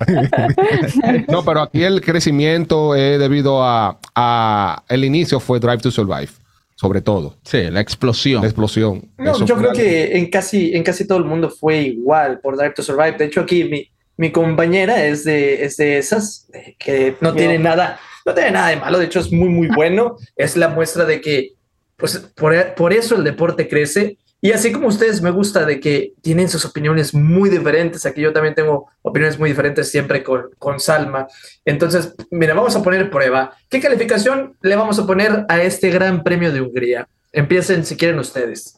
No, 1.28 1.44
pero 1.44 1.62
aquí 1.62 1.82
el 1.82 2.00
crecimiento 2.00 2.94
es 2.94 3.18
debido 3.18 3.62
a, 3.64 3.98
a- 4.14 4.82
El 4.88 5.04
inicio 5.04 5.40
fue 5.40 5.60
Drive 5.60 5.78
to 5.78 5.90
Survive, 5.90 6.28
sobre 6.74 7.00
todo. 7.00 7.36
Sí, 7.44 7.62
la 7.70 7.80
explosión. 7.80 8.40
La 8.42 8.48
explosión. 8.48 9.10
No, 9.18 9.32
Eso 9.32 9.44
yo 9.46 9.56
creo 9.56 9.70
algo- 9.70 9.80
que 9.80 10.16
en 10.18 10.30
casi, 10.30 10.74
en 10.74 10.82
casi 10.82 11.06
todo 11.06 11.18
el 11.18 11.24
mundo 11.24 11.50
fue 11.50 11.82
igual 11.82 12.40
por 12.40 12.56
Drive 12.56 12.74
to 12.74 12.82
Survive. 12.82 13.16
De 13.18 13.26
hecho, 13.26 13.40
aquí 13.42 13.64
mi, 13.64 13.90
mi 14.16 14.30
compañera 14.32 15.04
es 15.04 15.24
de, 15.24 15.64
es 15.64 15.76
de 15.76 15.98
esas 15.98 16.48
que 16.78 17.16
no 17.20 17.32
tiene 17.34 17.58
nada, 17.58 17.98
no 18.26 18.34
tiene 18.34 18.50
nada 18.52 18.68
de 18.68 18.76
malo. 18.76 18.98
De 18.98 19.06
hecho, 19.06 19.20
es 19.20 19.32
muy, 19.32 19.48
muy 19.48 19.68
bueno. 19.68 20.16
Es 20.36 20.56
la 20.56 20.68
muestra 20.68 21.04
de 21.04 21.20
que, 21.20 21.52
pues, 21.96 22.18
por, 22.36 22.74
por 22.74 22.92
eso 22.92 23.16
el 23.16 23.24
deporte 23.24 23.68
crece. 23.68 24.18
Y 24.40 24.52
así 24.52 24.70
como 24.70 24.86
ustedes 24.86 25.20
me 25.20 25.30
gusta 25.30 25.64
de 25.66 25.80
que 25.80 26.12
tienen 26.22 26.48
sus 26.48 26.64
opiniones 26.64 27.12
muy 27.12 27.50
diferentes, 27.50 28.06
aquí 28.06 28.20
yo 28.20 28.32
también 28.32 28.54
tengo 28.54 28.86
opiniones 29.02 29.38
muy 29.38 29.48
diferentes 29.50 29.90
siempre 29.90 30.22
con, 30.22 30.42
con 30.58 30.78
Salma. 30.78 31.26
Entonces, 31.64 32.14
mira, 32.30 32.54
vamos 32.54 32.76
a 32.76 32.82
poner 32.82 33.10
prueba. 33.10 33.52
¿Qué 33.68 33.80
calificación 33.80 34.54
le 34.62 34.76
vamos 34.76 34.98
a 35.00 35.06
poner 35.06 35.44
a 35.48 35.60
este 35.62 35.90
Gran 35.90 36.22
Premio 36.22 36.52
de 36.52 36.60
Hungría? 36.60 37.08
Empiecen 37.32 37.84
si 37.84 37.96
quieren 37.96 38.18
ustedes. 38.20 38.76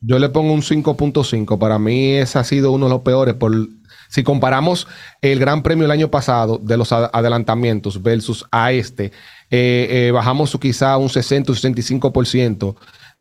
Yo 0.00 0.18
le 0.18 0.28
pongo 0.28 0.52
un 0.52 0.62
5.5. 0.62 1.56
Para 1.58 1.78
mí 1.78 2.14
ese 2.16 2.38
ha 2.40 2.44
sido 2.44 2.72
uno 2.72 2.86
de 2.86 2.90
los 2.90 3.02
peores. 3.02 3.34
Por, 3.34 3.52
si 4.08 4.24
comparamos 4.24 4.88
el 5.22 5.38
Gran 5.38 5.62
Premio 5.62 5.84
el 5.84 5.90
año 5.92 6.10
pasado 6.10 6.58
de 6.58 6.76
los 6.76 6.92
ad- 6.92 7.10
adelantamientos 7.12 8.02
versus 8.02 8.44
a 8.50 8.72
este, 8.72 9.06
eh, 9.50 9.88
eh, 10.08 10.10
bajamos 10.12 10.56
quizá 10.60 10.96
un 10.96 11.08
60 11.08 11.52
o 11.52 11.54
65% 11.54 12.74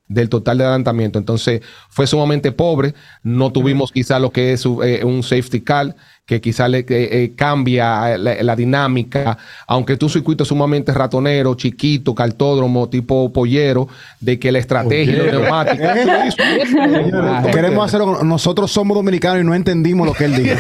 del 0.08 0.30
total 0.30 0.58
de 0.58 0.64
adelantamiento. 0.64 1.20
Entonces 1.20 1.62
fue 1.90 2.08
sumamente 2.08 2.52
pobre. 2.52 2.94
No 3.24 3.52
tuvimos 3.52 3.92
quizá 3.92 4.20
lo 4.20 4.32
que 4.32 4.54
es 4.54 4.66
eh, 4.84 5.04
un 5.04 5.24
safety 5.24 5.62
car 5.62 5.96
que 6.26 6.42
quizá 6.42 6.68
le 6.68 6.86
que, 6.86 7.24
eh, 7.24 7.34
cambia 7.36 8.18
la, 8.18 8.42
la 8.42 8.56
dinámica, 8.56 9.38
aunque 9.68 9.94
es 9.94 10.02
un 10.02 10.10
circuito 10.10 10.44
sumamente 10.44 10.92
ratonero, 10.92 11.54
chiquito, 11.54 12.16
cartódromo, 12.16 12.90
tipo 12.90 13.32
pollero, 13.32 13.88
de 14.20 14.40
que 14.40 14.52
la 14.52 14.58
estrategia 14.58 15.14
y 15.14 15.18
los 15.18 15.32
neumáticos. 15.32 15.88
Señores, 16.36 17.54
Queremos 17.54 17.86
hacerlo. 17.86 18.24
Nosotros 18.24 18.72
somos 18.72 18.96
dominicanos 18.96 19.42
y 19.42 19.46
no 19.46 19.54
entendimos 19.54 20.08
lo 20.08 20.14
que 20.14 20.26
él 20.26 20.36
dijo. 20.36 20.56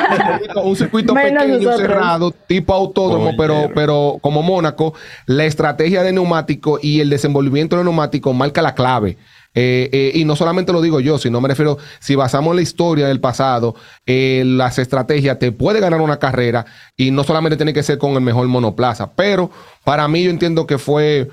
un 0.62 0.76
circuito 0.76 1.12
Menos 1.12 1.42
pequeño, 1.42 1.58
nosotros. 1.58 1.80
cerrado, 1.80 2.30
tipo 2.30 2.72
autódromo, 2.72 3.32
pero, 3.36 3.68
pero 3.74 4.18
como 4.20 4.42
Mónaco, 4.42 4.94
la 5.26 5.44
estrategia 5.44 6.04
de 6.04 6.12
neumático 6.12 6.78
y 6.80 7.00
el 7.00 7.10
desenvolvimiento 7.10 7.76
de 7.76 7.82
neumático 7.82 8.32
marca 8.32 8.62
la 8.62 8.74
clave. 8.74 9.16
Eh, 9.54 9.90
eh, 9.92 10.12
y 10.14 10.24
no 10.24 10.36
solamente 10.36 10.72
lo 10.72 10.80
digo 10.80 11.00
yo, 11.00 11.18
sino 11.18 11.40
me 11.40 11.48
refiero, 11.48 11.78
si 11.98 12.14
basamos 12.14 12.54
la 12.54 12.62
historia 12.62 13.08
del 13.08 13.20
pasado, 13.20 13.74
eh, 14.06 14.44
las 14.46 14.78
estrategias, 14.78 15.38
te 15.38 15.50
puede 15.50 15.80
ganar 15.80 16.00
una 16.00 16.18
carrera 16.18 16.66
y 16.96 17.10
no 17.10 17.24
solamente 17.24 17.56
tiene 17.56 17.72
que 17.72 17.82
ser 17.82 17.98
con 17.98 18.12
el 18.12 18.20
mejor 18.20 18.46
monoplaza. 18.48 19.10
Pero 19.12 19.50
para 19.84 20.06
mí 20.06 20.22
yo 20.22 20.30
entiendo 20.30 20.66
que 20.66 20.78
fue 20.78 21.28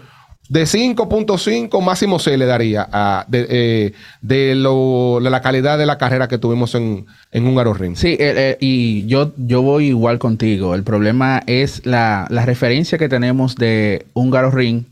de 0.49 0.63
5.5 0.63 1.81
máximo 1.81 2.19
se 2.19 2.37
le 2.37 2.45
daría 2.45 2.87
eh, 3.31 3.91
de, 4.21 4.55
lo, 4.55 5.19
de 5.21 5.29
la 5.29 5.41
calidad 5.41 5.77
de 5.77 5.85
la 5.85 5.97
carrera 5.97 6.27
que 6.27 6.37
tuvimos 6.37 6.73
en, 6.75 7.05
en 7.31 7.45
un 7.45 7.75
Ring. 7.75 7.95
Sí, 7.95 8.15
eh, 8.19 8.57
y 8.59 9.05
yo, 9.07 9.33
yo 9.37 9.61
voy 9.61 9.87
igual 9.87 10.19
contigo. 10.19 10.73
El 10.73 10.83
problema 10.83 11.43
es 11.47 11.85
la, 11.85 12.27
la 12.29 12.45
referencia 12.45 12.97
que 12.97 13.09
tenemos 13.09 13.55
de 13.55 14.05
Húngaro 14.13 14.51
Ring 14.51 14.85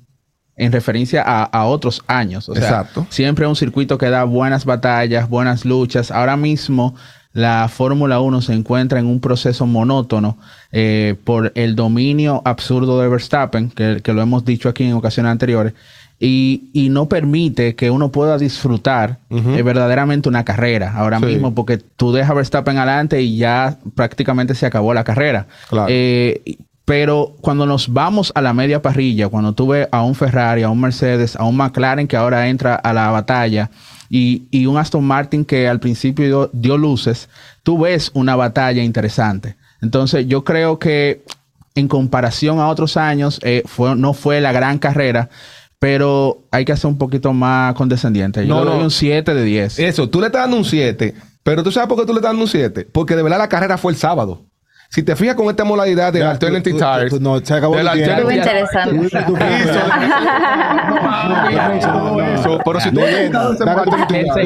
en 0.57 0.71
referencia 0.71 1.21
a, 1.25 1.43
a 1.43 1.65
otros 1.65 2.01
años. 2.07 2.47
O 2.49 2.55
sea, 2.55 2.63
Exacto. 2.63 3.05
siempre 3.09 3.45
un 3.47 3.55
circuito 3.55 3.97
que 3.97 4.09
da 4.09 4.23
buenas 4.23 4.65
batallas, 4.65 5.29
buenas 5.29 5.65
luchas. 5.65 6.11
Ahora 6.11 6.37
mismo 6.37 6.95
la 7.33 7.67
Fórmula 7.67 8.21
1 8.21 8.41
se 8.41 8.53
encuentra 8.53 8.97
en 8.99 9.07
un 9.07 9.19
proceso 9.19 9.65
monótono 9.65 10.37
eh, 10.71 11.15
por 11.25 11.51
el 11.55 11.75
dominio 11.75 12.41
absurdo 12.45 13.01
de 13.01 13.09
Verstappen, 13.09 13.69
que, 13.71 13.99
que 14.01 14.13
lo 14.13 14.21
hemos 14.21 14.45
dicho 14.45 14.69
aquí 14.69 14.85
en 14.85 14.93
ocasiones 14.93 15.31
anteriores, 15.33 15.73
y, 16.17 16.69
y 16.71 16.87
no 16.87 17.09
permite 17.09 17.75
que 17.75 17.91
uno 17.91 18.09
pueda 18.09 18.37
disfrutar 18.37 19.17
eh, 19.29 19.61
verdaderamente 19.63 20.29
una 20.29 20.45
carrera 20.45 20.93
ahora 20.95 21.19
Sí. 21.19 21.25
mismo, 21.25 21.53
porque 21.53 21.77
tú 21.77 22.13
dejas 22.13 22.33
Verstappen 22.37 22.77
adelante 22.77 23.21
y 23.21 23.35
ya 23.35 23.79
prácticamente 23.95 24.55
se 24.55 24.65
acabó 24.65 24.93
la 24.93 25.03
carrera. 25.03 25.47
Claro. 25.69 25.87
Eh, 25.89 26.41
pero 26.85 27.35
cuando 27.41 27.65
nos 27.65 27.91
vamos 27.91 28.31
a 28.35 28.41
la 28.41 28.53
media 28.53 28.81
parrilla, 28.81 29.27
cuando 29.27 29.53
tú 29.53 29.67
ves 29.67 29.87
a 29.91 30.03
un 30.03 30.13
Ferrari, 30.15 30.61
a 30.63 30.69
un 30.69 30.79
Mercedes, 30.79 31.35
a 31.35 31.43
un 31.43 31.57
McLaren 31.57 32.07
que 32.07 32.15
ahora 32.15 32.47
entra 32.47 32.75
a 32.75 32.93
la 32.93 33.09
batalla 33.09 33.71
y, 34.09 34.43
y 34.51 34.67
un 34.67 34.77
Aston 34.77 35.03
Martin 35.03 35.43
que 35.45 35.67
al 35.67 35.79
principio 35.79 36.25
dio, 36.25 36.49
dio 36.53 36.77
luces, 36.77 37.27
tú 37.63 37.79
ves 37.79 38.11
una 38.13 38.35
batalla 38.35 38.83
interesante. 38.83 39.55
Entonces 39.81 40.27
yo 40.27 40.43
creo 40.43 40.77
que 40.77 41.23
en 41.73 41.87
comparación 41.87 42.59
a 42.59 42.69
otros 42.69 42.97
años 42.97 43.39
eh, 43.43 43.63
fue, 43.65 43.95
no 43.95 44.13
fue 44.13 44.39
la 44.39 44.51
gran 44.51 44.77
carrera, 44.77 45.29
pero 45.79 46.43
hay 46.51 46.65
que 46.65 46.77
ser 46.77 46.87
un 46.87 46.97
poquito 46.97 47.33
más 47.33 47.73
condescendiente. 47.73 48.45
Yo 48.45 48.53
No, 48.55 48.63
le 48.63 48.69
doy 48.69 48.79
no. 48.79 48.85
un 48.85 48.91
7 48.91 49.33
de 49.33 49.43
10. 49.43 49.79
Eso, 49.79 50.09
tú 50.09 50.19
le 50.21 50.27
estás 50.27 50.43
dando 50.43 50.57
un 50.57 50.65
7, 50.65 51.13
pero 51.43 51.63
tú 51.63 51.71
sabes 51.71 51.89
por 51.89 51.97
qué 51.99 52.05
tú 52.05 52.13
le 52.13 52.19
estás 52.19 52.29
dando 52.29 52.43
un 52.43 52.47
7. 52.49 52.87
Porque 52.91 53.15
de 53.15 53.23
verdad 53.23 53.39
la 53.39 53.49
carrera 53.49 53.77
fue 53.77 53.91
el 53.91 53.97
sábado. 53.97 54.45
Si 54.95 55.03
te 55.03 55.13
fijas 55.17 55.35
con 55.35 55.49
esta 55.49 55.65
modalidad 55.65 56.13
de 56.13 56.19
Ya, 56.19 56.31
Alternative 56.31 56.79
Tires, 56.79 57.19
no, 57.19 57.37
se 57.41 57.53
acabó. 57.53 57.75
Alternative- 57.75 58.33
interesante. 58.33 59.07
Eso, 62.33 62.59
pero 62.63 62.79
si 62.79 62.91
tú 62.91 63.01
se 63.01 63.29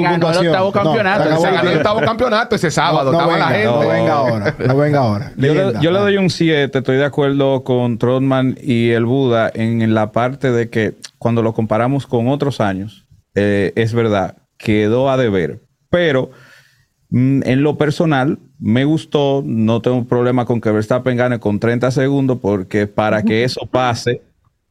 ganó 0.02 0.32
el 0.32 0.48
octavo 0.48 0.72
campeonato, 0.72 1.40
se 1.40 1.52
ganó 1.52 1.70
el 1.70 1.78
octavo 1.78 2.02
campeonato 2.02 2.56
ese 2.56 2.72
sábado. 2.72 3.12
Estaba 3.12 3.38
la 3.38 3.50
venga, 3.50 3.58
gente. 3.60 3.72
no 3.72 3.88
venga 3.88 4.14
ahora. 4.14 4.56
No 4.58 4.76
venga 4.76 5.00
ahora. 5.02 5.32
Yo 5.38 5.92
le, 5.92 6.00
doy 6.00 6.18
un 6.18 6.32
7, 6.32 6.80
estoy 6.80 6.98
de 6.98 7.06
acuerdo 7.06 7.64
con 7.64 8.00
Trotman 8.00 8.58
y 8.60 8.90
el 8.90 9.06
Buda 9.06 9.52
en, 9.54 9.94
la 9.94 10.12
parte 10.12 10.52
de 10.52 10.72
que 10.72 10.96
cuando 11.20 11.44
lo 11.44 11.54
comparamos 11.54 12.08
con 12.08 12.28
otros 12.28 12.60
años, 12.60 13.06
eh, 13.36 13.72
es 13.76 13.94
verdad, 13.94 14.38
quedó 14.58 15.12
a 15.12 15.18
deber. 15.18 15.60
Pero 15.92 16.32
mm, 16.32 16.49
en 17.12 17.64
lo 17.64 17.78
personal, 17.78 18.38
me 18.60 18.86
gustó, 18.86 19.42
no 19.46 19.82
tengo 19.82 20.06
problema 20.06 20.46
con 20.46 20.62
que 20.62 20.72
Verstappen 20.72 21.18
gane 21.18 21.40
con 21.40 21.60
30 21.60 21.90
segundos, 21.92 22.38
porque 22.42 22.86
para 22.88 23.24
que 23.24 23.44
eso 23.44 23.62
pase, 23.72 24.22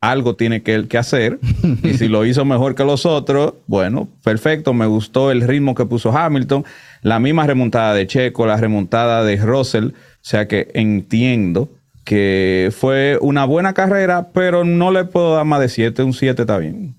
algo 0.01 0.37
tiene 0.37 0.63
que, 0.63 0.87
que 0.87 0.99
hacer. 0.99 1.41
Y 1.83 1.95
si 1.95 2.09
lo 2.09 2.25
hizo 2.25 2.45
mejor 2.45 2.75
que 2.75 2.85
los 2.85 3.07
otros, 3.07 3.55
bueno, 3.67 4.09
perfecto. 4.23 4.73
Me 4.73 4.87
gustó 4.87 5.31
el 5.31 5.43
ritmo 5.43 5.75
que 5.75 5.87
puso 5.87 6.17
Hamilton, 6.17 6.65
la 7.03 7.19
misma 7.19 7.47
remontada 7.47 7.95
de 7.95 8.07
Checo, 8.07 8.47
la 8.47 8.57
remontada 8.57 9.25
de 9.25 9.37
Russell. 9.37 9.87
O 9.89 9.93
sea 10.21 10.47
que 10.47 10.71
entiendo 10.75 11.69
que 12.05 12.73
fue 12.77 13.19
una 13.21 13.45
buena 13.45 13.75
carrera, 13.75 14.29
pero 14.33 14.65
no 14.65 14.91
le 14.91 15.05
puedo 15.05 15.35
dar 15.35 15.45
más 15.45 15.61
de 15.61 15.69
7. 15.69 16.03
Un 16.05 16.13
7 16.13 16.43
está 16.43 16.59
bien. 16.59 16.98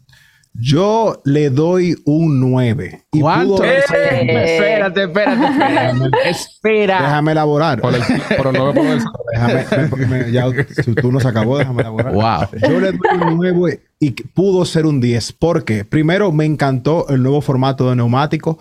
Yo 0.53 1.21
le 1.25 1.49
doy 1.49 1.95
un 2.05 2.39
9. 2.41 3.05
Y 3.13 3.21
¿Cuánto? 3.21 3.55
pudo- 3.57 3.63
Espérate, 3.63 4.55
espérate, 4.55 5.03
espérate. 5.03 6.29
Espera. 6.29 7.01
Déjame 7.01 7.31
elaborar. 7.31 7.79
Por 7.81 7.93
el, 7.95 8.01
por 8.37 8.47
el 8.47 8.53
9 8.53 8.73
por 8.73 8.85
el 8.87 9.01
Déjame, 9.31 9.95
me- 9.95 10.05
me- 10.25 10.31
ya 10.31 10.45
si 10.83 10.93
tú 10.95 11.11
no 11.11 11.19
se 11.19 11.27
acabó, 11.27 11.57
déjame 11.57 11.81
elaborar. 11.81 12.13
Wow. 12.13 12.59
Yo 12.69 12.79
le 12.79 12.91
doy 12.91 12.99
un 13.21 13.37
9 13.37 13.83
y 13.99 14.11
pudo 14.11 14.65
ser 14.65 14.85
un 14.85 14.99
10. 14.99 15.33
¿Por 15.33 15.63
qué? 15.63 15.85
Primero, 15.85 16.31
me 16.31 16.45
encantó 16.45 17.07
el 17.09 17.21
nuevo 17.23 17.41
formato 17.41 17.89
de 17.89 17.95
neumático 17.95 18.57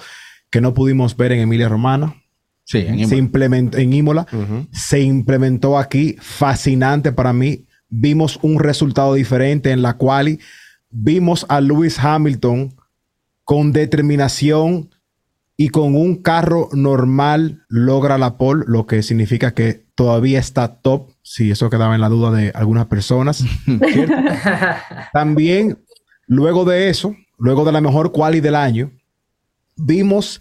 que 0.51 0.61
no 0.61 0.75
pudimos 0.75 1.17
ver 1.17 1.33
en 1.33 1.41
Emilia 1.41 1.69
Romana. 1.69 2.15
Sí, 2.65 2.79
en 2.79 2.97
se 2.99 3.03
Imola. 3.03 3.17
implementó 3.17 3.79
en 3.79 3.93
Imola. 3.95 4.27
Se 4.73 5.01
implementó 5.01 5.79
aquí. 5.79 6.17
Fascinante 6.21 7.13
para 7.13 7.33
mí. 7.33 7.65
Vimos 7.89 8.39
un 8.43 8.61
resultado 8.61 9.15
diferente 9.15 9.71
en 9.71 9.81
la 9.81 9.95
cual 9.97 10.39
vimos 10.91 11.47
a 11.49 11.61
Lewis 11.61 11.99
Hamilton 11.99 12.75
con 13.45 13.73
determinación 13.73 14.91
y 15.57 15.71
con 15.71 15.97
un 15.97 16.23
carro 16.23 16.69
normal 16.73 17.65
logra 17.69 18.17
la 18.17 18.39
pole, 18.39 18.65
lo 18.69 18.87
que 18.87 19.03
significa 19.03 19.55
que 19.55 19.87
todavía 19.97 20.39
está 20.39 20.81
top, 20.81 21.11
si 21.23 21.51
eso 21.51 21.69
quedaba 21.69 21.97
en 21.97 22.01
la 22.01 22.09
duda 22.09 22.31
de 22.31 22.53
algunas 22.55 22.87
personas. 22.87 23.45
También, 25.13 25.83
luego 26.29 26.65
de 26.65 26.89
eso, 26.89 27.17
luego 27.39 27.65
de 27.65 27.73
la 27.73 27.81
mejor 27.81 28.13
quali 28.13 28.41
del 28.41 28.55
año, 28.55 28.93
vimos 29.77 30.41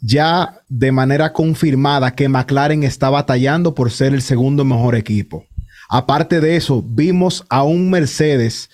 ya 0.00 0.62
de 0.68 0.90
manera 0.90 1.32
confirmada 1.32 2.14
que 2.14 2.28
McLaren 2.28 2.82
está 2.82 3.10
batallando 3.10 3.74
por 3.74 3.92
ser 3.92 4.12
el 4.12 4.22
segundo 4.22 4.64
mejor 4.64 4.96
equipo. 4.96 5.44
Aparte 5.88 6.40
de 6.40 6.56
eso, 6.56 6.82
vimos 6.82 7.44
a 7.48 7.62
un 7.62 7.90
Mercedes 7.90 8.70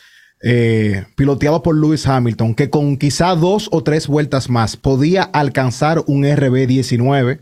eh, 0.47 1.07
piloteado 1.17 1.63
por 1.63 1.75
Lewis 1.75 2.07
Hamilton 2.07 2.55
que 2.55 2.69
con 2.69 2.99
quizá 2.99 3.35
dos 3.35 3.69
o 3.73 3.83
tres 3.83 4.07
vueltas 4.07 4.51
más 4.51 4.77
podía 4.77 5.23
alcanzar 5.23 6.05
un 6.07 6.25
RB19. 6.25 7.41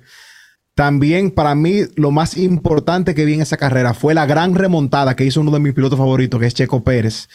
También 0.77 1.33
para 1.33 1.57
mí 1.57 1.81
lo 1.97 2.13
más 2.13 2.37
importante 2.37 3.17
que 3.17 3.25
vi 3.25 3.35
en 3.35 3.43
esa 3.43 3.57
carrera 3.57 3.93
fue 3.93 4.15
la 4.15 4.25
gran 4.25 4.55
remontada 4.55 5.17
que 5.17 5.25
hizo 5.25 5.41
uno 5.41 5.51
de 5.51 5.59
mis 5.59 5.75
pilotos 5.75 5.99
favoritos, 5.99 6.39
que 6.39 6.47
es 6.47 6.55
Checo 6.55 6.85
Pérez, 6.85 7.29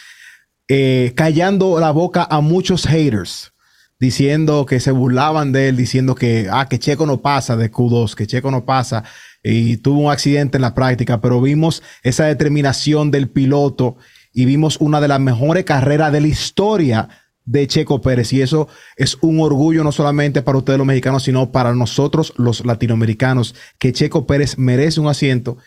eh, 0.69 1.11
callando 1.17 1.81
la 1.81 1.91
boca 1.91 2.25
a 2.29 2.39
muchos 2.39 2.87
haters, 2.87 3.51
diciendo 3.99 4.65
que 4.65 4.79
se 4.79 4.91
burlaban 4.91 5.51
de 5.51 5.67
él, 5.67 5.75
diciendo 5.75 6.15
que, 6.15 6.47
ah, 6.49 6.67
que 6.69 6.79
Checo 6.79 7.05
no 7.05 7.17
pasa 7.17 7.57
de 7.57 7.69
Q2, 7.69 8.15
que 8.15 8.25
Checo 8.25 8.51
no 8.51 8.63
pasa 8.63 9.03
y 9.43 9.75
tuvo 9.77 9.99
un 9.99 10.11
accidente 10.11 10.57
en 10.57 10.61
la 10.61 10.73
práctica, 10.73 11.19
pero 11.19 11.41
vimos 11.41 11.83
esa 12.03 12.23
determinación 12.23 13.11
del 13.11 13.29
piloto 13.29 13.97
y 14.37 14.45
vimos 14.45 14.77
una 14.79 15.01
de 15.01 15.07
las 15.07 15.19
mejores 15.19 15.65
carreras 15.65 16.11
de 16.11 16.21
la 16.21 16.27
historia 16.27 17.09
de 17.43 17.65
Checo 17.65 18.01
Pérez. 18.01 18.31
Y 18.33 18.43
eso 18.43 18.67
es 18.95 19.17
un 19.21 19.39
orgullo 19.39 19.83
no 19.83 19.91
solamente 19.91 20.43
para 20.43 20.59
ustedes 20.59 20.77
los 20.77 20.85
mexicanos, 20.85 21.23
sino 21.23 21.51
para 21.51 21.73
nosotros 21.73 22.33
los 22.37 22.63
latinoamericanos, 22.63 23.55
que 23.79 23.93
Checo 23.93 24.27
Pérez 24.27 24.59
merece 24.59 24.99
un 24.99 25.07
asiento 25.07 25.57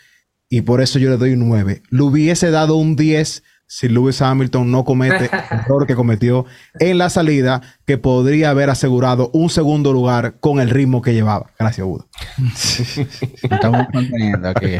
y 0.47 0.61
por 0.61 0.79
eso 0.79 0.99
yo 0.99 1.09
le 1.09 1.17
doy 1.17 1.33
un 1.33 1.49
9. 1.49 1.83
Le 1.89 2.01
hubiese 2.01 2.49
dado 2.49 2.77
un 2.77 2.95
10 2.95 3.43
si 3.67 3.89
Lewis 3.89 4.21
Hamilton 4.21 4.71
no 4.71 4.85
comete 4.85 5.25
el 5.51 5.59
error 5.59 5.85
que 5.85 5.95
cometió 5.95 6.45
en 6.79 6.97
la 6.97 7.09
salida, 7.09 7.61
que 7.85 7.97
podría 7.97 8.51
haber 8.51 8.69
asegurado 8.69 9.31
un 9.33 9.49
segundo 9.49 9.91
lugar 9.91 10.35
con 10.39 10.61
el 10.61 10.69
ritmo 10.69 11.01
que 11.01 11.13
llevaba. 11.13 11.51
Gracias, 11.59 11.85
Buda. 11.85 12.05
Estamos 13.51 13.87
conteniendo 13.91 14.47
aquí. 14.47 14.77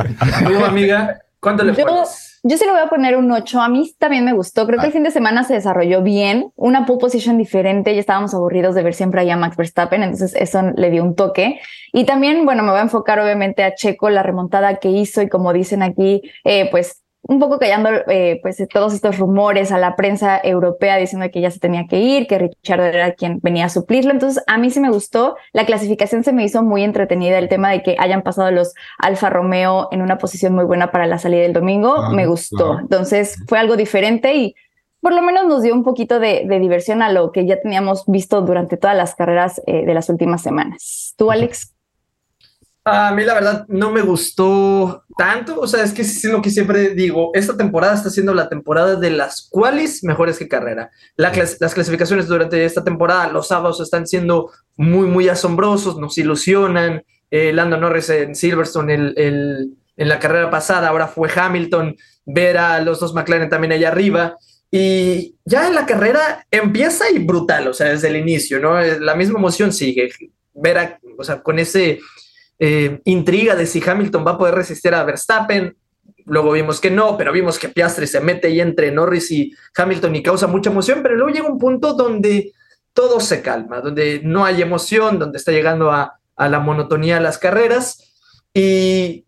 Amiga, 0.65 1.19
¿cuánto 1.41 1.65
le 1.65 1.73
pones? 1.73 2.30
Yo 2.43 2.57
sí 2.57 2.65
le 2.65 2.71
voy 2.71 2.81
a 2.81 2.89
poner 2.89 3.17
un 3.17 3.31
8. 3.31 3.61
A 3.61 3.69
mí 3.69 3.93
también 3.99 4.25
me 4.25 4.33
gustó. 4.33 4.65
Creo 4.65 4.79
que 4.79 4.87
el 4.87 4.91
fin 4.91 5.03
de 5.03 5.11
semana 5.11 5.43
se 5.43 5.53
desarrolló 5.53 6.01
bien. 6.01 6.51
Una 6.55 6.85
pole 6.85 6.99
position 6.99 7.37
diferente. 7.37 7.93
Ya 7.93 7.99
estábamos 7.99 8.33
aburridos 8.33 8.73
de 8.73 8.83
ver 8.83 8.93
siempre 8.93 9.21
allá 9.21 9.35
a 9.35 9.37
Max 9.37 9.57
Verstappen. 9.57 10.01
Entonces 10.01 10.33
eso 10.35 10.61
le 10.75 10.89
dio 10.89 11.03
un 11.03 11.15
toque. 11.15 11.59
Y 11.93 12.05
también, 12.05 12.45
bueno, 12.45 12.63
me 12.63 12.71
voy 12.71 12.79
a 12.79 12.83
enfocar 12.83 13.19
obviamente 13.19 13.63
a 13.63 13.75
Checo, 13.75 14.09
la 14.09 14.23
remontada 14.23 14.77
que 14.77 14.89
hizo 14.89 15.21
y 15.21 15.29
como 15.29 15.53
dicen 15.53 15.83
aquí, 15.83 16.21
eh, 16.43 16.69
pues 16.71 17.00
un 17.23 17.39
poco 17.39 17.59
callando 17.59 17.89
eh, 18.07 18.39
pues 18.41 18.57
todos 18.71 18.93
estos 18.93 19.19
rumores 19.19 19.71
a 19.71 19.77
la 19.77 19.95
prensa 19.95 20.39
europea 20.43 20.97
diciendo 20.97 21.29
que 21.31 21.41
ya 21.41 21.51
se 21.51 21.59
tenía 21.59 21.85
que 21.87 21.99
ir, 21.99 22.27
que 22.27 22.39
Richard 22.39 22.81
era 22.81 23.13
quien 23.13 23.39
venía 23.41 23.65
a 23.65 23.69
suplirlo. 23.69 24.11
Entonces 24.11 24.43
a 24.47 24.57
mí 24.57 24.71
sí 24.71 24.79
me 24.79 24.89
gustó, 24.89 25.35
la 25.53 25.65
clasificación 25.65 26.23
se 26.23 26.33
me 26.33 26.43
hizo 26.43 26.63
muy 26.63 26.83
entretenida, 26.83 27.37
el 27.37 27.49
tema 27.49 27.71
de 27.71 27.83
que 27.83 27.95
hayan 27.99 28.23
pasado 28.23 28.51
los 28.51 28.73
Alfa 28.97 29.29
Romeo 29.29 29.87
en 29.91 30.01
una 30.01 30.17
posición 30.17 30.53
muy 30.53 30.65
buena 30.65 30.91
para 30.91 31.05
la 31.05 31.19
salida 31.19 31.41
del 31.41 31.53
domingo, 31.53 32.11
me 32.11 32.25
gustó. 32.25 32.57
claro. 32.57 32.79
Entonces 32.79 33.37
fue 33.47 33.59
algo 33.59 33.77
diferente 33.77 34.33
y 34.35 34.55
por 34.99 35.13
lo 35.13 35.21
menos 35.21 35.45
nos 35.47 35.63
dio 35.63 35.73
un 35.73 35.83
poquito 35.83 36.19
de, 36.19 36.45
de 36.47 36.59
diversión 36.59 37.01
a 37.01 37.11
lo 37.11 37.31
que 37.31 37.45
ya 37.45 37.59
teníamos 37.59 38.03
visto 38.05 38.41
durante 38.41 38.77
todas 38.77 38.95
las 38.95 39.15
carreras 39.15 39.61
eh, 39.65 39.85
de 39.85 39.93
las 39.93 40.09
últimas 40.09 40.41
semanas. 40.41 41.13
¿Tú, 41.17 41.31
Alex? 41.31 41.73
A 42.83 43.11
mí 43.13 43.23
la 43.23 43.35
verdad 43.35 43.65
no 43.67 43.91
me 43.91 44.01
gustó 44.01 45.03
tanto, 45.15 45.59
o 45.59 45.67
sea, 45.67 45.83
es 45.83 45.93
que 45.93 46.01
es 46.01 46.23
lo 46.23 46.41
que 46.41 46.49
siempre 46.49 46.95
digo, 46.95 47.29
esta 47.35 47.55
temporada 47.55 47.93
está 47.93 48.09
siendo 48.09 48.33
la 48.33 48.49
temporada 48.49 48.95
de 48.95 49.11
las 49.11 49.47
cuales 49.51 50.03
mejores 50.03 50.39
que 50.39 50.47
carrera. 50.47 50.89
La 51.15 51.31
las 51.59 51.73
clasificaciones 51.75 52.27
durante 52.27 52.65
esta 52.65 52.83
temporada, 52.83 53.27
los 53.31 53.47
sábados 53.49 53.79
están 53.81 54.07
siendo 54.07 54.51
muy, 54.77 55.05
muy 55.07 55.29
asombrosos, 55.29 55.97
nos 55.99 56.17
ilusionan. 56.17 57.03
Eh, 57.29 57.53
Lando 57.53 57.77
Norris 57.77 58.09
en 58.09 58.35
Silverstone 58.35 58.93
el, 58.95 59.13
el- 59.17 59.77
en 59.97 60.09
la 60.09 60.17
carrera 60.19 60.49
pasada, 60.49 60.87
ahora 60.87 61.07
fue 61.07 61.29
Hamilton, 61.33 61.95
ver 62.25 62.57
a 62.57 62.81
los 62.81 62.99
dos 62.99 63.13
McLaren 63.13 63.49
también 63.49 63.73
allá 63.73 63.89
arriba. 63.89 64.37
Y 64.71 65.35
ya 65.45 65.67
en 65.67 65.75
la 65.75 65.85
carrera 65.85 66.47
empieza 66.49 67.11
y 67.11 67.19
brutal, 67.19 67.67
o 67.67 67.73
sea, 67.73 67.89
desde 67.89 68.07
el 68.07 68.15
inicio, 68.15 68.59
¿no? 68.59 68.79
Eh, 68.81 68.99
La 68.99 69.13
misma 69.15 69.37
emoción 69.37 69.71
sigue. 69.71 70.09
Ver 70.53 70.77
a, 70.79 70.99
o 71.17 71.23
sea, 71.23 71.41
con 71.43 71.59
ese 71.59 71.99
eh, 72.63 73.01
intriga 73.05 73.55
de 73.55 73.65
si 73.65 73.81
Hamilton 73.83 74.25
va 74.25 74.31
a 74.31 74.37
poder 74.37 74.53
resistir 74.53 74.93
a 74.93 75.03
Verstappen. 75.03 75.75
Luego 76.25 76.51
vimos 76.51 76.79
que 76.79 76.91
no, 76.91 77.17
pero 77.17 77.31
vimos 77.31 77.57
que 77.57 77.69
Piastri 77.69 78.05
se 78.05 78.21
mete 78.21 78.47
ahí 78.47 78.61
entre 78.61 78.91
Norris 78.91 79.31
y 79.31 79.51
Hamilton 79.75 80.15
y 80.15 80.21
causa 80.21 80.45
mucha 80.45 80.69
emoción, 80.69 80.99
pero 81.01 81.15
luego 81.15 81.31
llega 81.31 81.47
un 81.47 81.57
punto 81.57 81.93
donde 81.93 82.53
todo 82.93 83.19
se 83.19 83.41
calma, 83.41 83.81
donde 83.81 84.21
no 84.23 84.45
hay 84.45 84.61
emoción, 84.61 85.17
donde 85.17 85.39
está 85.39 85.51
llegando 85.51 85.89
a, 85.89 86.19
a 86.35 86.49
la 86.49 86.59
monotonía 86.59 87.19
las 87.19 87.39
carreras. 87.39 88.13
Y 88.53 89.25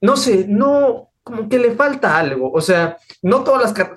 no 0.00 0.16
sé, 0.16 0.46
no, 0.48 1.10
como 1.22 1.48
que 1.48 1.58
le 1.58 1.72
falta 1.72 2.16
algo, 2.16 2.52
o 2.52 2.60
sea, 2.60 2.96
no 3.20 3.42
todas 3.42 3.62
las, 3.62 3.88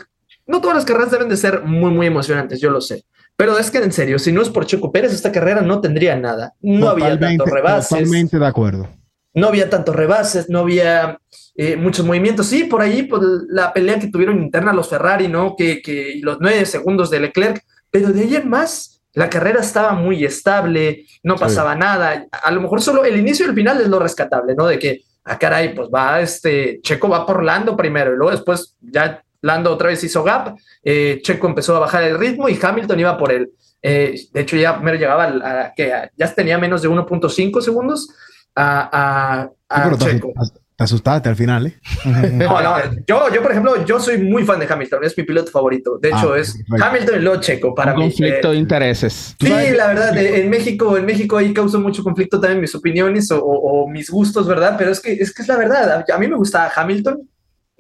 no 0.47 0.59
todas 0.59 0.77
las 0.77 0.85
carreras 0.85 1.11
deben 1.11 1.29
de 1.29 1.37
ser 1.37 1.61
muy, 1.61 1.91
muy 1.91 2.07
emocionantes, 2.07 2.59
yo 2.59 2.71
lo 2.71 2.81
sé, 2.81 3.05
pero 3.39 3.57
es 3.57 3.71
que 3.71 3.77
en 3.77 3.93
serio, 3.93 4.19
si 4.19 4.33
no 4.33 4.41
es 4.41 4.49
por 4.49 4.65
Checo 4.65 4.91
Pérez, 4.91 5.13
esta 5.13 5.31
carrera 5.31 5.61
no 5.61 5.79
tendría 5.79 6.13
nada, 6.17 6.55
no 6.59 6.89
había 6.89 7.17
tantos 7.17 7.49
rebases 7.49 7.87
Totalmente 7.87 8.37
de 8.37 8.45
acuerdo. 8.45 8.89
no 9.33 9.47
había 9.47 9.69
tantos 9.69 9.95
rebases, 9.95 10.49
no 10.49 10.59
había 10.59 11.17
eh, 11.55 11.77
muchos 11.77 12.05
movimientos. 12.05 12.47
Sí, 12.47 12.65
por 12.65 12.81
ahí, 12.81 13.03
por 13.03 13.21
la 13.47 13.71
pelea 13.71 13.97
que 13.97 14.07
tuvieron 14.07 14.41
interna 14.41 14.73
los 14.73 14.89
Ferrari, 14.89 15.29
¿no? 15.29 15.55
Que, 15.55 15.81
que 15.81 16.19
los 16.21 16.39
nueve 16.41 16.65
segundos 16.65 17.09
de 17.09 17.21
Leclerc, 17.21 17.63
pero 17.89 18.09
de 18.09 18.23
ahí 18.23 18.35
en 18.35 18.49
más, 18.49 19.01
la 19.13 19.29
carrera 19.29 19.61
estaba 19.61 19.93
muy 19.93 20.25
estable, 20.25 21.05
no 21.23 21.37
pasaba 21.37 21.75
nada. 21.75 22.27
A 22.43 22.51
lo 22.51 22.59
mejor 22.59 22.81
solo 22.81 23.05
el 23.05 23.17
inicio 23.17 23.45
y 23.45 23.49
el 23.49 23.55
final 23.55 23.79
es 23.79 23.87
lo 23.87 23.99
rescatable, 23.99 24.53
¿no? 24.53 24.67
De 24.67 24.77
que, 24.77 25.03
ah, 25.23 25.39
caray, 25.39 25.73
pues 25.73 25.87
va 25.87 26.19
este, 26.19 26.81
Checo 26.81 27.07
va 27.07 27.25
por 27.25 27.41
Lando 27.41 27.77
primero 27.77 28.11
y 28.13 28.17
luego 28.17 28.31
después 28.31 28.75
ya 28.81 29.23
Lando 29.41 29.71
otra 29.73 29.87
vez 29.89 30.03
hizo 30.03 30.23
gap, 30.23 30.55
eh, 30.83 31.19
Checo 31.23 31.47
empezó 31.47 31.75
a 31.75 31.79
bajar 31.79 32.03
el 32.03 32.17
ritmo 32.19 32.49
y 32.49 32.59
Hamilton 32.61 32.99
iba 32.99 33.17
por 33.17 33.31
él. 33.31 33.51
Eh, 33.81 34.19
de 34.33 34.41
hecho, 34.41 34.57
ya 34.57 34.75
primero 34.75 34.97
llegaba 34.97 35.23
a, 35.25 35.61
a- 35.67 35.73
que 35.73 35.93
a- 35.93 36.11
ya 36.17 36.33
tenía 36.33 36.57
menos 36.57 36.81
de 36.81 36.89
1.5 36.89 37.61
segundos 37.61 38.09
a, 38.55 39.49
a- 39.69 39.91
Sí, 39.99 40.05
Checo. 40.05 40.33
te 40.75 40.83
asustaste 40.83 41.29
al 41.29 41.35
final, 41.35 41.67
¿eh? 41.67 41.79
No, 42.33 42.61
no, 42.61 42.75
yo, 43.07 43.33
yo, 43.33 43.41
por 43.41 43.51
ejemplo, 43.51 43.85
yo 43.85 43.99
soy 43.99 44.17
muy 44.17 44.43
fan 44.43 44.59
de 44.59 44.67
Hamilton, 44.69 45.03
es 45.05 45.17
mi 45.17 45.23
piloto 45.23 45.51
favorito. 45.51 45.97
De 46.01 46.09
hecho, 46.09 46.33
Ah, 46.33 46.39
es 46.39 46.53
perfecto. 46.57 46.85
Hamilton 46.85 47.15
y 47.15 47.21
luego 47.23 47.41
Checo 47.41 47.75
para 47.75 47.93
Un 47.93 47.99
mí. 47.99 48.05
conflicto 48.07 48.49
Eh, 48.49 48.51
de 48.53 48.57
intereses. 48.57 49.35
Sí, 49.39 49.47
la 49.75 49.87
verdad, 49.87 50.17
eh, 50.17 50.41
en 50.41 50.49
México, 50.49 50.97
en 50.97 51.05
México 51.05 51.37
ahí 51.37 51.53
causó 51.53 51.79
mucho 51.79 52.03
conflicto 52.03 52.39
también 52.39 52.59
mis 52.61 52.73
opiniones 52.75 53.31
o, 53.31 53.39
o- 53.41 53.83
o 53.83 53.87
mis 53.89 54.09
gustos, 54.09 54.47
¿verdad? 54.47 54.75
Pero 54.77 54.91
es 54.91 54.99
que 54.99 55.13
es 55.13 55.33
que 55.33 55.41
es 55.43 55.47
la 55.47 55.55
verdad. 55.57 56.03
A, 56.09 56.13
a 56.13 56.17
mí 56.17 56.27
me 56.27 56.35
gustaba 56.35 56.69
Hamilton 56.75 57.21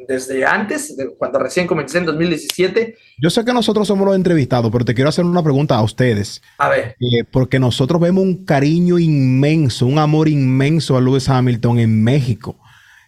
desde 0.07 0.45
antes, 0.45 0.95
de- 0.97 1.09
cuando 1.17 1.39
recién 1.39 1.67
comencé 1.67 1.97
en 1.99 2.05
2017. 2.05 2.95
Yo 3.21 3.29
sé 3.29 3.43
que 3.45 3.53
nosotros 3.53 3.87
somos 3.87 4.07
los 4.07 4.15
entrevistados, 4.15 4.71
pero 4.71 4.85
te 4.85 4.93
quiero 4.95 5.09
hacer 5.09 5.25
una 5.25 5.43
pregunta 5.43 5.75
a 5.75 5.83
ustedes. 5.83 6.41
A 6.57 6.69
ver, 6.69 6.95
Eh, 6.99 7.23
porque 7.31 7.59
nosotros 7.59 7.99
vemos 8.01 8.23
un 8.23 8.45
cariño 8.45 8.97
inmenso, 8.99 9.85
un 9.85 9.99
amor 9.99 10.27
inmenso 10.29 10.97
a 10.97 11.01
Lewis 11.01 11.29
Hamilton 11.29 11.79
en 11.79 12.03
México. 12.03 12.57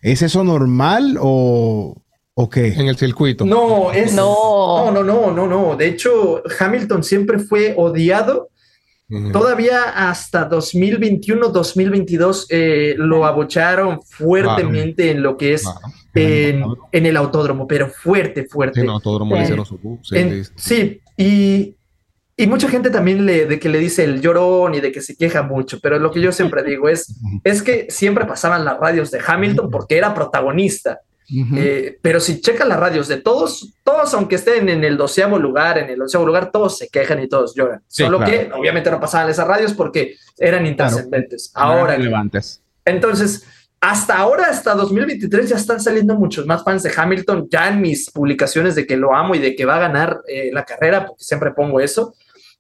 ¿Es 0.01 0.21
eso 0.21 0.43
normal 0.43 1.17
o, 1.19 2.01
o 2.34 2.49
qué? 2.49 2.73
En 2.73 2.88
el 2.88 2.97
circuito. 2.97 3.45
no, 3.45 3.91
es. 3.91 4.13
No. 4.13 4.91
no, 4.91 5.04
no, 5.04 5.04
no, 5.04 5.32
no, 5.32 5.47
no. 5.47 5.75
De 5.75 5.88
hecho, 5.88 6.41
Hamilton 6.60 7.04
siempre 7.04 7.39
fue 7.39 7.73
odiado 7.77 8.49
Todavía 9.34 9.84
hasta 10.10 10.50
2021-2022 10.50 12.45
eh, 12.50 12.95
lo 12.97 13.26
abucharon 13.26 14.02
fuertemente 14.04 15.12
en 15.12 15.21
lo 15.24 15.38
que 15.38 15.54
es 15.54 15.63
Claro. 15.63 15.80
en, 16.13 16.63
en 16.91 17.06
el 17.06 17.17
autódromo, 17.17 17.67
pero 17.67 17.89
fuerte, 17.89 18.45
fuerte. 18.45 18.82
Sí, 18.82 18.88
no, 18.88 19.00
todos 19.00 19.19
los 19.28 19.30
Sí. 19.38 19.43
hicieron 19.43 19.65
su 19.65 20.00
En- 20.12 20.43
sí, 20.56 21.00
y, 21.17 21.76
y 22.38 22.47
mucha 22.47 22.67
gente 22.69 22.89
también 22.89 23.26
le, 23.26 23.45
de 23.45 23.60
que 23.60 23.69
le 23.69 23.80
dice 23.80 24.04
el 24.04 24.19
llorón 24.21 24.76
y 24.76 24.82
de 24.82 24.91
que 24.91 25.02
se 25.02 25.15
queja 25.15 25.41
mucho, 25.43 25.80
pero 25.82 26.00
lo 26.00 26.12
que 26.12 26.19
yo 26.21 26.32
siempre 26.32 26.63
digo 26.63 26.89
es, 26.89 27.15
es 27.43 27.62
que 27.63 27.88
siempre 27.89 28.26
pasaban 28.26 28.65
las 28.65 28.78
radios 28.80 29.10
de 29.12 29.19
Hamilton 29.26 29.69
porque 29.69 29.97
era 29.97 30.13
protagonista. 30.13 31.00
Ujú. 31.29 31.55
Eh, 31.57 31.97
pero 32.01 32.19
si 32.19 32.41
checan 32.41 32.69
las 32.69 32.79
radios 32.79 33.07
de 33.07 33.17
todos, 33.17 33.73
todos, 33.84 34.13
aunque 34.13 34.36
estén 34.36 34.67
en 34.69 34.84
el 34.84 34.97
doceavo 34.97 35.39
lugar, 35.39 35.77
en 35.77 35.89
el 35.89 36.01
onceavo 36.01 36.25
lugar, 36.25 36.51
todos 36.51 36.77
se 36.77 36.89
quejan 36.89 37.21
y 37.23 37.27
todos 37.27 37.55
lloran. 37.55 37.81
Sí, 37.88 38.03
Solo 38.03 38.17
claro. 38.17 38.31
que 38.31 38.51
obviamente 38.53 38.91
no 38.91 38.99
pasaban 38.99 39.29
esas 39.29 39.47
radios 39.47 39.73
porque 39.73 40.15
eran 40.38 40.65
intrascendentes. 40.65 41.53
No 41.55 41.88
eran 41.88 42.01
Ahora, 42.01 42.23
entonces, 42.84 43.45
hasta 43.79 44.17
ahora, 44.17 44.47
hasta 44.49 44.75
2023, 44.75 45.49
ya 45.49 45.55
están 45.55 45.79
saliendo 45.79 46.15
muchos 46.15 46.45
más 46.45 46.63
fans 46.63 46.84
de 46.84 46.91
Hamilton. 46.95 47.47
Ya 47.49 47.69
en 47.69 47.81
mis 47.81 48.12
publicaciones 48.12 48.75
de 48.75 48.86
que 48.86 48.97
lo 48.97 49.15
amo 49.15 49.34
y 49.36 49.39
de 49.39 49.55
que 49.55 49.65
va 49.65 49.77
a 49.77 49.79
ganar 49.79 50.21
eh, 50.27 50.51
la 50.53 50.65
carrera, 50.65 51.05
porque 51.07 51.23
siempre 51.23 51.51
pongo 51.51 51.79
eso, 51.79 52.13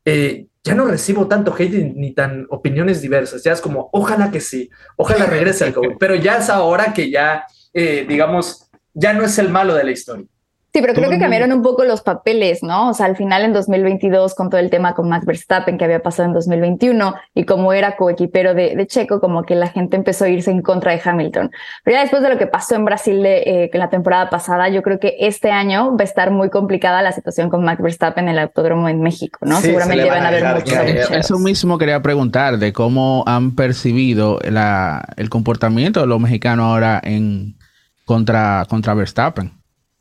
eh, 0.05 0.47
ya 0.63 0.73
no 0.75 0.85
recibo 0.85 1.27
tanto 1.27 1.55
hate 1.57 1.93
ni 1.95 2.13
tan 2.13 2.47
opiniones 2.49 3.01
diversas. 3.01 3.43
Ya 3.43 3.51
es 3.51 3.61
como, 3.61 3.89
ojalá 3.93 4.31
que 4.31 4.39
sí, 4.39 4.69
ojalá 4.95 5.25
regrese 5.25 5.63
al 5.63 5.73
cover. 5.75 5.95
Pero 5.99 6.15
ya 6.15 6.37
es 6.37 6.49
ahora 6.49 6.93
que 6.93 7.09
ya, 7.11 7.45
eh, 7.73 8.05
digamos, 8.07 8.69
ya 8.93 9.13
no 9.13 9.23
es 9.23 9.37
el 9.39 9.49
malo 9.49 9.73
de 9.73 9.83
la 9.83 9.91
historia. 9.91 10.25
Sí, 10.73 10.79
pero 10.79 10.93
Todo 10.93 11.03
creo 11.03 11.17
que 11.17 11.19
cambiaron 11.19 11.51
un 11.51 11.61
poco 11.63 11.83
los 11.83 12.01
papeles, 12.01 12.63
¿no? 12.63 12.91
O 12.91 12.93
sea, 12.93 13.05
al 13.05 13.17
final 13.17 13.43
en 13.43 13.51
2022, 13.51 14.33
con 14.35 14.49
todo 14.49 14.61
el 14.61 14.69
tema 14.69 14.95
con 14.95 15.09
Max 15.09 15.25
Verstappen 15.25 15.77
que 15.77 15.83
había 15.83 16.01
pasado 16.01 16.29
en 16.29 16.33
2021 16.33 17.13
y 17.35 17.43
como 17.43 17.73
era 17.73 17.97
coequipero 17.97 18.53
de, 18.53 18.77
de 18.77 18.87
Checo, 18.87 19.19
como 19.19 19.43
que 19.43 19.55
la 19.55 19.67
gente 19.67 19.97
empezó 19.97 20.23
a 20.23 20.29
irse 20.29 20.49
en 20.49 20.61
contra 20.61 20.93
de 20.93 21.01
Hamilton. 21.03 21.51
Pero 21.83 21.97
ya 21.97 22.01
después 22.01 22.23
de 22.23 22.29
lo 22.29 22.37
que 22.37 22.47
pasó 22.47 22.75
en 22.75 22.85
Brasil 22.85 23.21
de, 23.21 23.39
eh, 23.45 23.69
la 23.73 23.89
temporada 23.89 24.29
pasada, 24.29 24.69
yo 24.69 24.81
creo 24.81 24.97
que 24.97 25.17
este 25.19 25.51
año 25.51 25.91
va 25.97 26.01
a 26.01 26.03
estar 26.05 26.31
muy 26.31 26.49
complicada 26.49 27.01
la 27.01 27.11
situación 27.11 27.49
con 27.49 27.65
Max 27.65 27.81
Verstappen 27.81 28.29
en 28.29 28.35
el 28.35 28.39
autódromo 28.39 28.87
en 28.87 29.01
México, 29.01 29.39
¿no? 29.41 29.57
Sí, 29.57 29.63
se 29.63 29.67
Seguramente 29.67 30.05
van 30.05 30.23
van 30.23 30.25
a 30.25 30.27
haber 30.29 30.55
muchos. 30.55 31.11
Eso 31.11 31.37
mismo 31.37 31.77
quería 31.77 32.01
preguntar 32.01 32.57
de 32.59 32.71
cómo 32.71 33.25
han 33.27 33.55
percibido 33.55 34.39
la, 34.49 35.03
el 35.17 35.29
comportamiento 35.29 35.99
de 35.99 36.07
los 36.07 36.21
mexicanos 36.21 36.67
ahora 36.67 37.01
en 37.03 37.57
contra, 38.05 38.65
contra 38.69 38.93
Verstappen. 38.93 39.51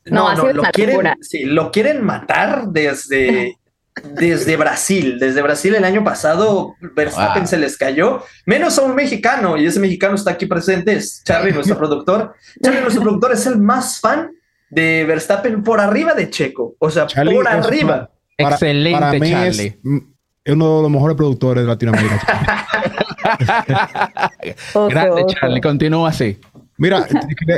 No, 0.05 0.27
ha 0.27 0.35
sido 0.35 0.53
lo 0.53 0.61
una 0.61 0.71
quieren, 0.71 1.13
sí, 1.21 1.45
lo 1.45 1.71
quieren 1.71 2.03
matar 2.03 2.67
desde, 2.69 3.55
desde 4.15 4.57
Brasil. 4.57 5.17
Desde 5.19 5.41
Brasil 5.43 5.75
el 5.75 5.83
año 5.83 6.03
pasado, 6.03 6.75
Verstappen 6.95 7.43
Wow. 7.43 7.47
se 7.47 7.57
les 7.57 7.77
cayó, 7.77 8.23
menos 8.45 8.77
a 8.79 8.81
un 8.81 8.95
mexicano, 8.95 9.57
y 9.57 9.65
ese 9.67 9.79
mexicano 9.79 10.15
está 10.15 10.31
aquí 10.31 10.47
presente, 10.47 10.93
es 10.93 11.21
Charlie, 11.23 11.51
nuestro 11.53 11.77
productor. 11.77 12.33
Charlie, 12.63 12.81
nuestro 12.81 13.03
productor, 13.03 13.33
es 13.33 13.45
el 13.45 13.59
más 13.59 13.99
fan 13.99 14.31
de 14.71 15.03
Verstappen 15.05 15.61
por 15.63 15.79
arriba 15.79 16.13
de 16.15 16.29
Checo. 16.29 16.75
O 16.79 16.89
sea, 16.89 17.05
Charlie 17.05 17.35
por 17.35 17.45
es 17.47 17.51
arriba. 17.53 18.09
Para- 18.37 18.55
Excelente, 18.55 18.99
para 18.99 19.11
mí 19.19 19.31
es, 19.31 19.57
Charlie. 19.57 19.79
mm, 19.83 19.97
es 20.45 20.53
uno 20.53 20.77
de 20.77 20.81
los 20.81 20.91
mejores 20.91 21.15
productores 21.15 21.63
de 21.63 21.67
Latinoamérica. 21.67 22.65
Grande. 24.89 25.25
Charlie. 25.27 25.61
Continúa 25.61 26.09
así. 26.09 26.39
Mira, 26.81 27.07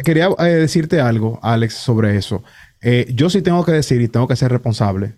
quería, 0.04 0.28
eh, 0.40 0.44
decirte 0.56 1.00
algo, 1.00 1.40
Alex, 1.42 1.76
sobre 1.76 2.18
eso. 2.18 2.44
Eh, 2.82 3.08
yo 3.16 3.30
sí 3.30 3.42
tengo 3.42 3.64
que 3.64 3.72
decir 3.72 4.02
y 4.02 4.10
tengo 4.10 4.28
que 4.28 4.36
ser 4.36 4.52
responsable 4.52 5.16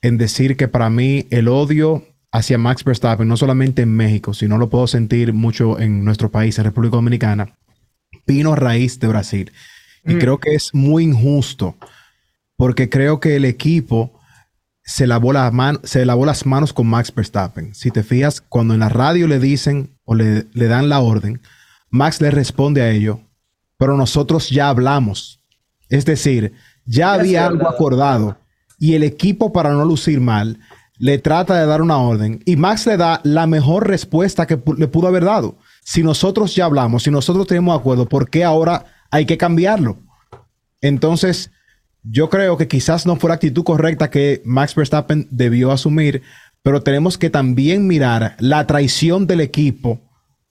en 0.00 0.16
decir 0.16 0.56
que 0.56 0.68
para 0.68 0.88
mí 0.88 1.26
el 1.30 1.48
odio 1.48 2.02
hacia 2.32 2.56
Max 2.56 2.82
Verstappen, 2.82 3.28
no 3.28 3.36
solamente 3.36 3.82
en 3.82 3.94
México, 3.94 4.32
sino 4.32 4.56
lo 4.56 4.70
puedo 4.70 4.86
sentir 4.86 5.34
mucho 5.34 5.78
en 5.78 6.02
nuestro 6.02 6.30
país, 6.30 6.58
en 6.58 6.64
República 6.64 6.96
Dominicana, 6.96 7.54
vino 8.26 8.54
a 8.54 8.56
raíz 8.56 8.98
de 8.98 9.08
Brasil. 9.08 9.52
Y 10.04 10.14
Mm. 10.14 10.18
creo 10.18 10.38
que 10.38 10.54
es 10.54 10.70
muy 10.72 11.04
injusto 11.04 11.76
porque 12.56 12.88
creo 12.88 13.20
que 13.20 13.36
el 13.36 13.44
equipo 13.44 14.18
se 14.82 15.06
lavó, 15.06 15.32
la 15.34 15.50
man- 15.50 15.78
se 15.84 16.04
lavó 16.06 16.24
las 16.24 16.46
manos 16.46 16.72
con 16.72 16.86
Max 16.86 17.12
Verstappen. 17.14 17.74
Si 17.74 17.90
te 17.90 18.02
fijas, 18.02 18.40
cuando 18.40 18.72
en 18.74 18.80
la 18.80 18.88
radio 18.88 19.28
le 19.28 19.38
dicen 19.38 19.90
o 20.04 20.14
le, 20.14 20.46
le 20.54 20.66
dan 20.68 20.88
la 20.88 21.00
orden, 21.00 21.40
Max 21.90 22.20
le 22.22 22.30
responde 22.30 22.80
a 22.82 22.90
ello, 22.90 23.20
pero 23.82 23.96
nosotros 23.96 24.48
ya 24.48 24.68
hablamos. 24.68 25.40
Es 25.88 26.04
decir, 26.04 26.52
ya 26.84 27.06
Ya 27.06 27.12
había 27.14 27.46
algo 27.46 27.68
acordado 27.68 28.38
y 28.78 28.94
el 28.94 29.02
equipo, 29.02 29.52
para 29.52 29.72
no 29.72 29.84
lucir 29.84 30.20
mal, 30.20 30.60
le 30.98 31.18
trata 31.18 31.56
de 31.58 31.66
dar 31.66 31.82
una 31.82 31.98
orden 31.98 32.40
y 32.44 32.54
Max 32.54 32.86
le 32.86 32.96
da 32.96 33.20
la 33.24 33.48
mejor 33.48 33.88
respuesta 33.88 34.46
que 34.46 34.56
le 34.76 34.86
pudo 34.86 35.08
haber 35.08 35.24
dado. 35.24 35.58
Si 35.82 36.04
nosotros 36.04 36.54
ya 36.54 36.66
hablamos, 36.66 37.02
si 37.02 37.10
nosotros 37.10 37.48
tenemos 37.48 37.76
acuerdo, 37.76 38.08
¿por 38.08 38.30
qué 38.30 38.44
ahora 38.44 38.84
hay 39.10 39.26
que 39.26 39.36
cambiarlo? 39.36 39.98
Entonces, 40.80 41.50
yo 42.04 42.30
creo 42.30 42.56
que 42.56 42.68
quizás 42.68 43.04
no 43.04 43.16
fue 43.16 43.30
la 43.30 43.34
actitud 43.34 43.64
correcta 43.64 44.10
que 44.10 44.42
Max 44.44 44.76
Verstappen 44.76 45.26
debió 45.32 45.72
asumir, 45.72 46.22
pero 46.62 46.84
tenemos 46.84 47.18
que 47.18 47.30
también 47.30 47.88
mirar 47.88 48.36
la 48.38 48.64
traición 48.64 49.26
del 49.26 49.40
equipo 49.40 50.00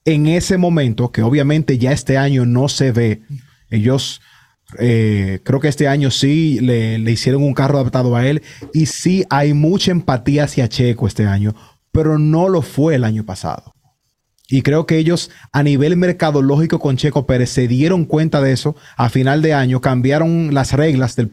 en 0.04 0.26
ese 0.26 0.58
momento, 0.58 1.12
que 1.12 1.22
obviamente 1.22 1.78
ya 1.78 1.92
este 1.92 2.18
año 2.18 2.44
no 2.46 2.68
se 2.68 2.92
ve, 2.92 3.22
ellos 3.70 4.20
eh, 4.78 5.40
creo 5.44 5.60
que 5.60 5.68
este 5.68 5.88
año 5.88 6.10
sí 6.10 6.58
le, 6.60 6.98
hicieron 7.10 7.42
un 7.42 7.54
carro 7.54 7.78
adaptado 7.78 8.16
a 8.16 8.26
él 8.26 8.42
y 8.72 8.86
sí 8.86 9.24
hay 9.28 9.52
mucha 9.52 9.90
empatía 9.90 10.44
hacia 10.44 10.68
Checo 10.68 11.06
este 11.06 11.26
año, 11.26 11.54
pero 11.92 12.18
no 12.18 12.48
lo 12.48 12.62
fue 12.62 12.94
el 12.94 13.04
año 13.04 13.24
pasado. 13.24 13.74
Y 14.48 14.62
creo 14.62 14.86
que 14.86 14.98
ellos 14.98 15.30
a 15.52 15.62
nivel 15.62 15.96
mercadológico 15.96 16.78
con 16.78 16.96
Checo 16.96 17.26
Pérez 17.26 17.50
se 17.50 17.68
dieron 17.68 18.04
cuenta 18.04 18.40
de 18.42 18.52
eso 18.52 18.76
a 18.96 19.08
final 19.08 19.40
de 19.40 19.54
año, 19.54 19.80
cambiaron 19.80 20.52
las 20.52 20.72
reglas 20.72 21.16
del, 21.16 21.30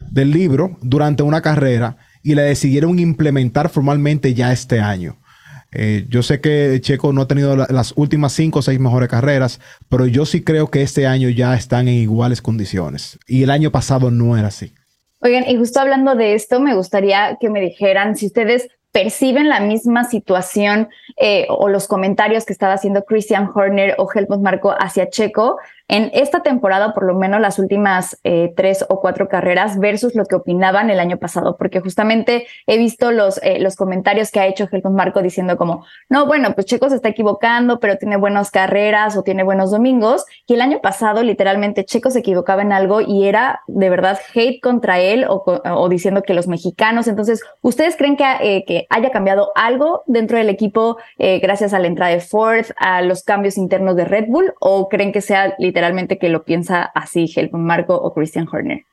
del 0.00 0.30
libro 0.30 0.78
durante 0.82 1.22
una 1.22 1.40
carrera 1.40 1.96
y 2.22 2.34
la 2.34 2.42
decidieron 2.42 2.98
implementar 2.98 3.70
formalmente 3.70 4.34
ya 4.34 4.52
este 4.52 4.80
año. 4.80 5.18
Eh, 5.74 6.06
yo 6.08 6.22
sé 6.22 6.40
que 6.40 6.78
Checo 6.80 7.12
no 7.12 7.22
ha 7.22 7.28
tenido 7.28 7.56
la- 7.56 7.66
las 7.70 7.92
últimas 7.96 8.32
cinco 8.32 8.60
o 8.60 8.62
seis 8.62 8.78
mejores 8.80 9.08
carreras, 9.08 9.60
pero 9.88 10.06
yo 10.06 10.24
sí 10.24 10.42
creo 10.42 10.70
que 10.70 10.82
este 10.82 11.06
año 11.06 11.28
ya 11.28 11.54
están 11.54 11.88
en 11.88 11.94
iguales 11.94 12.40
condiciones. 12.40 13.18
Y 13.26 13.42
el 13.42 13.50
año 13.50 13.70
pasado 13.70 14.10
no 14.10 14.36
era 14.36 14.48
así. 14.48 14.72
Oigan, 15.20 15.48
y 15.48 15.56
justo 15.56 15.80
hablando 15.80 16.14
de 16.14 16.34
esto, 16.34 16.60
me 16.60 16.74
gustaría 16.74 17.38
que 17.40 17.50
me 17.50 17.60
dijeran 17.60 18.16
si 18.16 18.26
ustedes 18.26 18.68
perciben 18.92 19.48
la 19.48 19.58
misma 19.58 20.04
situación 20.04 20.88
eh, 21.16 21.46
o 21.48 21.68
los 21.68 21.88
comentarios 21.88 22.44
que 22.44 22.52
estaba 22.52 22.74
haciendo 22.74 23.04
Christian 23.04 23.50
Horner 23.52 23.96
o 23.98 24.08
Helmut 24.12 24.40
Marco 24.40 24.72
hacia 24.78 25.10
Checo 25.10 25.56
en 25.88 26.10
esta 26.14 26.42
temporada, 26.42 26.94
por 26.94 27.04
lo 27.04 27.14
menos 27.14 27.40
las 27.40 27.58
últimas 27.58 28.18
eh, 28.24 28.52
tres 28.56 28.84
o 28.88 29.00
cuatro 29.00 29.28
carreras, 29.28 29.78
versus 29.78 30.14
lo 30.14 30.24
que 30.24 30.36
opinaban 30.36 30.88
el 30.88 30.98
año 30.98 31.18
pasado, 31.18 31.56
porque 31.58 31.80
justamente 31.80 32.46
he 32.66 32.78
visto 32.78 33.12
los, 33.12 33.38
eh, 33.42 33.58
los 33.60 33.76
comentarios 33.76 34.30
que 34.30 34.40
ha 34.40 34.46
hecho 34.46 34.66
Helmut 34.70 34.94
Marco 34.94 35.20
diciendo 35.20 35.58
como, 35.58 35.84
no, 36.08 36.26
bueno, 36.26 36.54
pues 36.54 36.66
Checo 36.66 36.88
se 36.88 36.96
está 36.96 37.10
equivocando, 37.10 37.80
pero 37.80 37.98
tiene 37.98 38.16
buenas 38.16 38.50
carreras 38.50 39.16
o 39.16 39.22
tiene 39.22 39.42
buenos 39.42 39.70
domingos, 39.70 40.24
y 40.46 40.54
el 40.54 40.62
año 40.62 40.80
pasado 40.80 41.22
literalmente 41.22 41.84
Checo 41.84 42.10
se 42.10 42.20
equivocaba 42.20 42.62
en 42.62 42.72
algo 42.72 43.02
y 43.02 43.26
era 43.28 43.60
de 43.66 43.90
verdad 43.90 44.18
hate 44.34 44.60
contra 44.62 45.00
él 45.00 45.26
o, 45.28 45.88
diciendo 45.90 46.22
que 46.22 46.32
los 46.32 46.48
mexicanos, 46.48 47.08
entonces, 47.08 47.42
¿ustedes 47.60 47.96
creen 47.96 48.16
que, 48.16 48.24
eh, 48.40 48.64
que 48.66 48.86
haya 48.88 49.10
cambiado 49.10 49.52
algo 49.54 50.02
dentro 50.06 50.38
del 50.38 50.48
equipo 50.48 50.96
eh, 51.18 51.40
gracias 51.40 51.74
a 51.74 51.78
la 51.78 51.88
entrada 51.88 52.12
de 52.12 52.20
Ford, 52.20 52.66
a 52.78 53.02
los 53.02 53.22
cambios 53.22 53.58
internos 53.58 53.96
de 53.96 54.06
Red 54.06 54.26
Bull, 54.28 54.54
o 54.60 54.88
creen 54.88 55.12
que 55.12 55.20
sea 55.20 55.54
literalmente 55.58 55.73
que 56.18 56.28
lo 56.28 56.44
piensa 56.44 56.82
así 56.82 57.30
Helmut 57.34 57.60
Marco 57.60 57.94
o 57.94 58.14
Christian 58.14 58.48
Horner? 58.50 58.84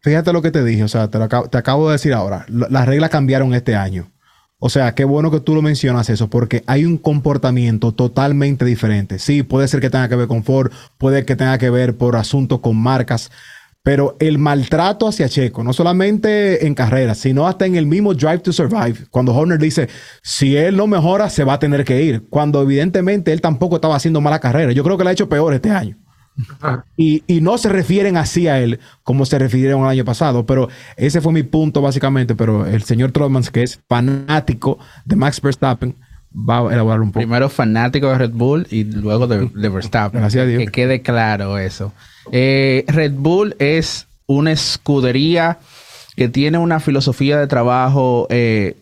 Fíjate 0.00 0.32
lo 0.32 0.42
que 0.42 0.50
te 0.50 0.62
dije, 0.62 0.84
o 0.84 0.88
sea, 0.88 1.08
te, 1.08 1.18
acabo, 1.18 1.88
de 1.88 1.94
decir 1.94 2.12
ahora. 2.12 2.46
Las 2.48 2.86
reglas 2.86 3.10
cambiaron 3.10 3.54
este 3.54 3.74
año. 3.74 4.12
O 4.58 4.70
sea, 4.70 4.94
qué 4.94 5.04
bueno 5.04 5.30
que 5.30 5.40
tú 5.40 5.54
lo 5.54 5.62
mencionas 5.62 6.08
eso, 6.08 6.30
porque 6.30 6.62
hay 6.66 6.84
un 6.84 6.96
comportamiento 6.96 7.92
totalmente 7.92 8.64
diferente. 8.64 9.18
Sí, 9.18 9.42
puede 9.42 9.68
ser 9.68 9.80
que 9.80 9.90
tenga 9.90 10.08
que 10.08 10.16
ver 10.16 10.28
con 10.28 10.44
Ford, 10.44 10.70
puede 10.96 11.24
que 11.24 11.36
tenga 11.36 11.58
que 11.58 11.70
ver 11.70 11.96
por 11.96 12.16
asuntos 12.16 12.60
con 12.60 12.76
marcas, 12.76 13.30
pero 13.82 14.16
el 14.18 14.38
maltrato 14.38 15.06
hacia 15.06 15.28
Checo, 15.28 15.62
no 15.62 15.72
solamente 15.72 16.66
en 16.66 16.74
carreras, 16.74 17.18
sino 17.18 17.46
hasta 17.46 17.66
en 17.66 17.76
el 17.76 17.86
mismo 17.86 18.14
Drive 18.14 18.38
to 18.38 18.52
Survive, 18.52 19.06
cuando 19.10 19.34
Horner 19.34 19.58
dice, 19.58 19.88
si 20.22 20.56
él 20.56 20.76
no 20.76 20.86
mejora, 20.86 21.28
se 21.30 21.44
va 21.44 21.54
a 21.54 21.58
tener 21.58 21.84
que 21.84 22.02
ir, 22.02 22.28
cuando 22.30 22.62
evidentemente 22.62 23.32
él 23.32 23.40
tampoco 23.40 23.76
estaba 23.76 23.96
haciendo 23.96 24.20
mala 24.20 24.40
carrera. 24.40 24.72
Yo 24.72 24.82
creo 24.82 24.96
que 24.96 25.04
le 25.04 25.10
ha 25.10 25.12
hecho 25.12 25.28
peor 25.28 25.52
este 25.52 25.70
año. 25.70 25.98
Y, 26.96 27.22
y 27.26 27.40
no 27.40 27.56
se 27.58 27.68
refieren 27.70 28.16
así 28.16 28.46
a 28.48 28.60
él 28.60 28.78
como 29.02 29.24
se 29.24 29.38
refirieron 29.38 29.82
el 29.82 29.88
año 29.88 30.04
pasado, 30.04 30.44
pero 30.44 30.68
ese 30.96 31.20
fue 31.20 31.32
mi 31.32 31.42
punto 31.42 31.80
básicamente. 31.80 32.34
Pero 32.34 32.66
el 32.66 32.82
señor 32.82 33.12
Trotmans, 33.12 33.50
que 33.50 33.62
es 33.62 33.80
fanático 33.88 34.78
de 35.04 35.16
Max 35.16 35.40
Verstappen, 35.40 35.94
va 36.36 36.58
a 36.58 36.72
elaborar 36.72 37.00
un 37.00 37.08
poco. 37.08 37.20
Primero 37.20 37.48
fanático 37.48 38.08
de 38.08 38.18
Red 38.18 38.32
Bull 38.32 38.66
y 38.70 38.84
luego 38.84 39.26
de, 39.26 39.48
de 39.54 39.68
Verstappen. 39.68 40.20
Gracias 40.20 40.44
a 40.44 40.46
Dios. 40.46 40.62
Que 40.64 40.70
quede 40.70 41.02
claro 41.02 41.58
eso. 41.58 41.92
Eh, 42.32 42.84
Red 42.88 43.12
Bull 43.12 43.56
es 43.58 44.06
una 44.26 44.52
escudería 44.52 45.58
que 46.16 46.28
tiene 46.28 46.58
una 46.58 46.80
filosofía 46.80 47.38
de 47.38 47.46
trabajo, 47.46 48.26
eh, 48.30 48.76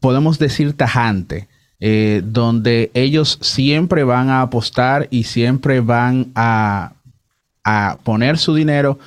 podemos 0.00 0.38
decir, 0.38 0.72
tajante. 0.74 1.48
Eh, 1.80 2.22
donde 2.24 2.90
ellos 2.94 3.38
siempre 3.40 4.04
van 4.04 4.30
a 4.30 4.42
apostar 4.42 5.06
y 5.10 5.24
siempre 5.24 5.80
van 5.80 6.32
a, 6.34 6.92
a 7.64 7.98
poner 8.02 8.38
su 8.38 8.54
dinero 8.54 8.98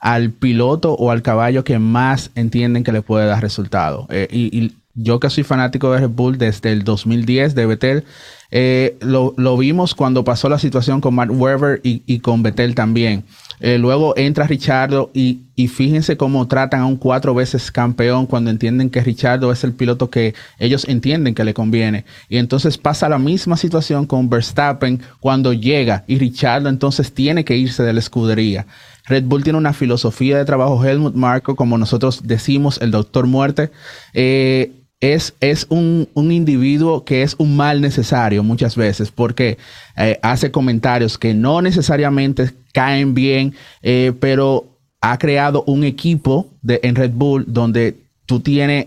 al 0.00 0.30
piloto 0.30 0.94
o 0.94 1.10
al 1.10 1.22
caballo 1.22 1.62
que 1.64 1.78
más 1.78 2.30
entienden 2.34 2.84
que 2.84 2.92
le 2.92 3.02
puede 3.02 3.26
dar 3.26 3.42
resultado. 3.42 4.06
Eh, 4.10 4.70
yo 4.94 5.20
que 5.20 5.30
soy 5.30 5.44
fanático 5.44 5.92
de 5.92 6.00
Red 6.00 6.10
Bull 6.10 6.38
desde 6.38 6.72
el 6.72 6.82
2010 6.84 7.54
de 7.54 7.66
Vettel, 7.66 8.04
eh, 8.50 8.96
lo, 9.00 9.32
lo 9.36 9.56
vimos 9.56 9.94
cuando 9.94 10.24
pasó 10.24 10.48
la 10.48 10.58
situación 10.58 11.00
con 11.00 11.14
Mark 11.14 11.30
Webber 11.30 11.80
y, 11.84 12.18
con 12.18 12.42
Vettel 12.42 12.74
también. 12.74 13.24
Eh, 13.60 13.78
luego 13.78 14.14
entra 14.16 14.46
Richardo 14.46 15.10
y, 15.12 15.42
y 15.54 15.68
fíjense 15.68 16.16
cómo 16.16 16.48
tratan 16.48 16.80
a 16.80 16.86
un 16.86 16.96
cuatro 16.96 17.34
veces 17.34 17.70
campeón 17.70 18.26
cuando 18.26 18.50
entienden 18.50 18.90
que 18.90 19.02
Richardo 19.02 19.52
es 19.52 19.62
el 19.64 19.74
piloto 19.74 20.08
que 20.10 20.34
ellos 20.58 20.86
entienden 20.88 21.34
que 21.34 21.44
le 21.44 21.54
conviene. 21.54 22.04
Y 22.28 22.38
entonces 22.38 22.78
pasa 22.78 23.08
la 23.08 23.18
misma 23.18 23.56
situación 23.56 24.06
con 24.06 24.30
Verstappen 24.30 25.00
cuando 25.20 25.52
llega 25.52 26.04
y 26.06 26.18
Richardo 26.18 26.68
entonces 26.68 27.12
tiene 27.12 27.44
que 27.44 27.56
irse 27.56 27.82
de 27.82 27.92
la 27.92 28.00
escudería. 28.00 28.66
Red 29.06 29.24
Bull 29.24 29.42
tiene 29.42 29.58
una 29.58 29.72
filosofía 29.72 30.38
de 30.38 30.44
trabajo, 30.44 30.84
Helmut 30.84 31.14
Marko, 31.14 31.56
como 31.56 31.76
nosotros 31.76 32.20
decimos, 32.24 32.78
el 32.80 32.92
doctor 32.92 33.26
muerte. 33.26 33.70
Eh, 34.14 34.79
es, 35.00 35.34
es 35.40 35.66
un, 35.70 36.08
un 36.14 36.30
individuo 36.30 37.04
que 37.04 37.22
es 37.22 37.34
un 37.38 37.56
mal 37.56 37.80
necesario 37.80 38.42
muchas 38.42 38.76
veces 38.76 39.10
porque 39.10 39.56
eh, 39.96 40.18
hace 40.22 40.50
comentarios 40.50 41.16
que 41.16 41.32
no 41.32 41.62
necesariamente 41.62 42.50
caen 42.72 43.14
bien, 43.14 43.54
eh, 43.82 44.12
pero 44.20 44.78
ha 45.00 45.18
creado 45.18 45.64
un 45.66 45.84
equipo 45.84 46.48
de, 46.60 46.80
en 46.82 46.94
Red 46.94 47.12
Bull 47.14 47.44
donde 47.48 47.96
tú 48.26 48.40
tienes 48.40 48.86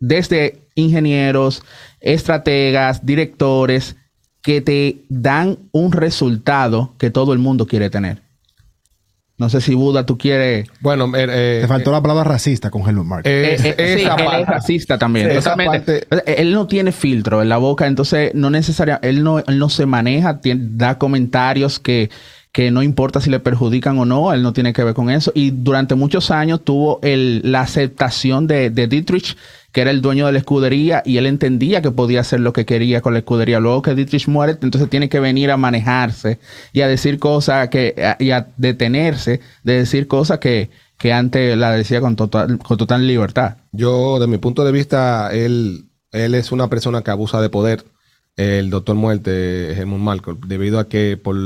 desde 0.00 0.58
ingenieros, 0.74 1.62
estrategas, 2.00 3.06
directores 3.06 3.96
que 4.42 4.60
te 4.60 5.04
dan 5.08 5.58
un 5.72 5.92
resultado 5.92 6.94
que 6.98 7.10
todo 7.10 7.32
el 7.32 7.38
mundo 7.38 7.66
quiere 7.66 7.90
tener. 7.90 8.25
No 9.38 9.50
sé 9.50 9.60
si 9.60 9.74
Buda 9.74 10.06
tú 10.06 10.16
quieres. 10.16 10.66
Bueno, 10.80 11.12
eh, 11.14 11.58
Te 11.60 11.68
faltó 11.68 11.92
la 11.92 12.00
palabra 12.00 12.24
racista 12.24 12.70
con 12.70 12.88
Helmut 12.88 13.04
Marko. 13.04 13.28
Eh, 13.28 13.56
eh, 13.62 13.96
sí, 13.98 14.04
él 14.06 14.40
es 14.40 14.46
racista 14.46 14.98
también. 14.98 15.30
Sí, 15.30 15.36
esa 15.36 15.50
Totalmente. 15.50 16.06
Él 16.26 16.52
no 16.54 16.66
tiene 16.66 16.90
filtro 16.90 17.42
en 17.42 17.50
la 17.50 17.58
boca, 17.58 17.86
entonces 17.86 18.30
no 18.34 18.48
necesariamente, 18.48 19.08
él 19.10 19.22
no, 19.22 19.38
él 19.40 19.58
no 19.58 19.68
se 19.68 19.84
maneja, 19.84 20.40
tiene- 20.40 20.62
da 20.72 20.96
comentarios 20.96 21.78
que, 21.78 22.08
que 22.56 22.70
no 22.70 22.82
importa 22.82 23.20
si 23.20 23.28
le 23.28 23.38
perjudican 23.38 23.98
o 23.98 24.06
no, 24.06 24.32
él 24.32 24.42
no 24.42 24.54
tiene 24.54 24.72
que 24.72 24.82
ver 24.82 24.94
con 24.94 25.10
eso. 25.10 25.30
Y 25.34 25.50
durante 25.50 25.94
muchos 25.94 26.30
años 26.30 26.64
tuvo 26.64 26.98
la 27.02 27.60
aceptación 27.60 28.46
de, 28.46 28.70
Dietrich, 28.70 29.36
que 29.72 29.82
era 29.82 29.90
el 29.90 30.00
dueño 30.00 30.24
de 30.24 30.32
la 30.32 30.38
escudería, 30.38 31.02
y 31.04 31.18
él 31.18 31.26
entendía 31.26 31.82
que 31.82 31.90
podía 31.90 32.20
hacer 32.20 32.40
lo 32.40 32.54
que 32.54 32.64
quería 32.64 33.02
con 33.02 33.12
la 33.12 33.18
escudería. 33.18 33.60
Luego 33.60 33.82
que 33.82 33.94
Dietrich 33.94 34.26
muere, 34.26 34.56
entonces 34.62 34.88
tiene 34.88 35.10
que 35.10 35.20
venir 35.20 35.50
a 35.50 35.58
manejarse 35.58 36.38
y 36.72 36.80
a 36.80 36.88
decir 36.88 37.18
cosas 37.18 37.68
que, 37.68 37.94
y 38.20 38.30
a 38.30 38.46
detenerse 38.56 39.40
de 39.62 39.74
decir 39.74 40.08
cosas 40.08 40.38
que, 40.38 40.70
que 40.96 41.12
antes 41.12 41.58
la 41.58 41.72
decía 41.72 42.00
con 42.00 42.16
total, 42.16 42.58
con 42.60 42.78
total 42.78 43.06
libertad. 43.06 43.58
Yo, 43.72 44.18
de 44.18 44.28
mi 44.28 44.38
punto 44.38 44.64
de 44.64 44.72
vista, 44.72 45.28
él, 45.30 45.90
él 46.10 46.34
es 46.34 46.52
una 46.52 46.70
persona 46.70 47.02
que 47.02 47.10
abusa 47.10 47.42
de 47.42 47.50
poder. 47.50 47.84
El 48.34 48.68
doctor 48.68 48.96
Muerte, 48.96 49.72
Helmut 49.72 49.98
Marko, 49.98 50.38
debido 50.46 50.78
a 50.78 50.88
que 50.88 51.16
por 51.16 51.36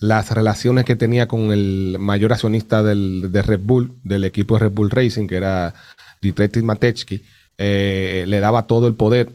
las 0.00 0.30
relaciones 0.30 0.84
que 0.84 0.96
tenía 0.96 1.26
con 1.28 1.52
el 1.52 1.96
mayor 1.98 2.32
accionista 2.32 2.82
del, 2.82 3.30
de 3.32 3.42
Red 3.42 3.60
Bull, 3.62 3.92
del 4.04 4.24
equipo 4.24 4.54
de 4.54 4.60
Red 4.60 4.72
Bull 4.72 4.90
Racing, 4.90 5.26
que 5.26 5.36
era 5.36 5.74
Dietrich 6.20 6.62
Matechki, 6.62 7.22
eh, 7.58 8.24
le 8.26 8.40
daba 8.40 8.66
todo 8.66 8.86
el 8.86 8.94
poder. 8.94 9.32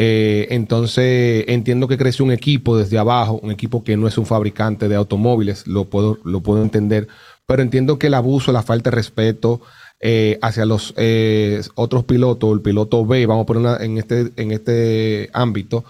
Eh, 0.00 0.46
entonces 0.50 1.44
entiendo 1.48 1.88
que 1.88 1.98
creció 1.98 2.24
un 2.24 2.30
equipo 2.30 2.78
desde 2.78 2.98
abajo, 2.98 3.40
un 3.42 3.50
equipo 3.50 3.82
que 3.82 3.96
no 3.96 4.06
es 4.06 4.16
un 4.16 4.26
fabricante 4.26 4.88
de 4.88 4.94
automóviles, 4.94 5.66
lo 5.66 5.86
puedo, 5.86 6.18
lo 6.24 6.40
puedo 6.40 6.62
entender, 6.62 7.08
pero 7.46 7.62
entiendo 7.62 7.98
que 7.98 8.06
el 8.06 8.14
abuso, 8.14 8.52
la 8.52 8.62
falta 8.62 8.90
de 8.90 8.96
respeto 8.96 9.60
eh, 10.00 10.38
hacia 10.40 10.64
los 10.66 10.94
eh, 10.96 11.60
otros 11.74 12.04
pilotos, 12.04 12.52
el 12.52 12.60
piloto 12.60 13.04
B, 13.04 13.26
vamos 13.26 13.42
a 13.42 13.46
poner 13.46 13.82
en 13.82 13.98
este, 13.98 14.30
en 14.36 14.52
este 14.52 15.30
ámbito, 15.32 15.84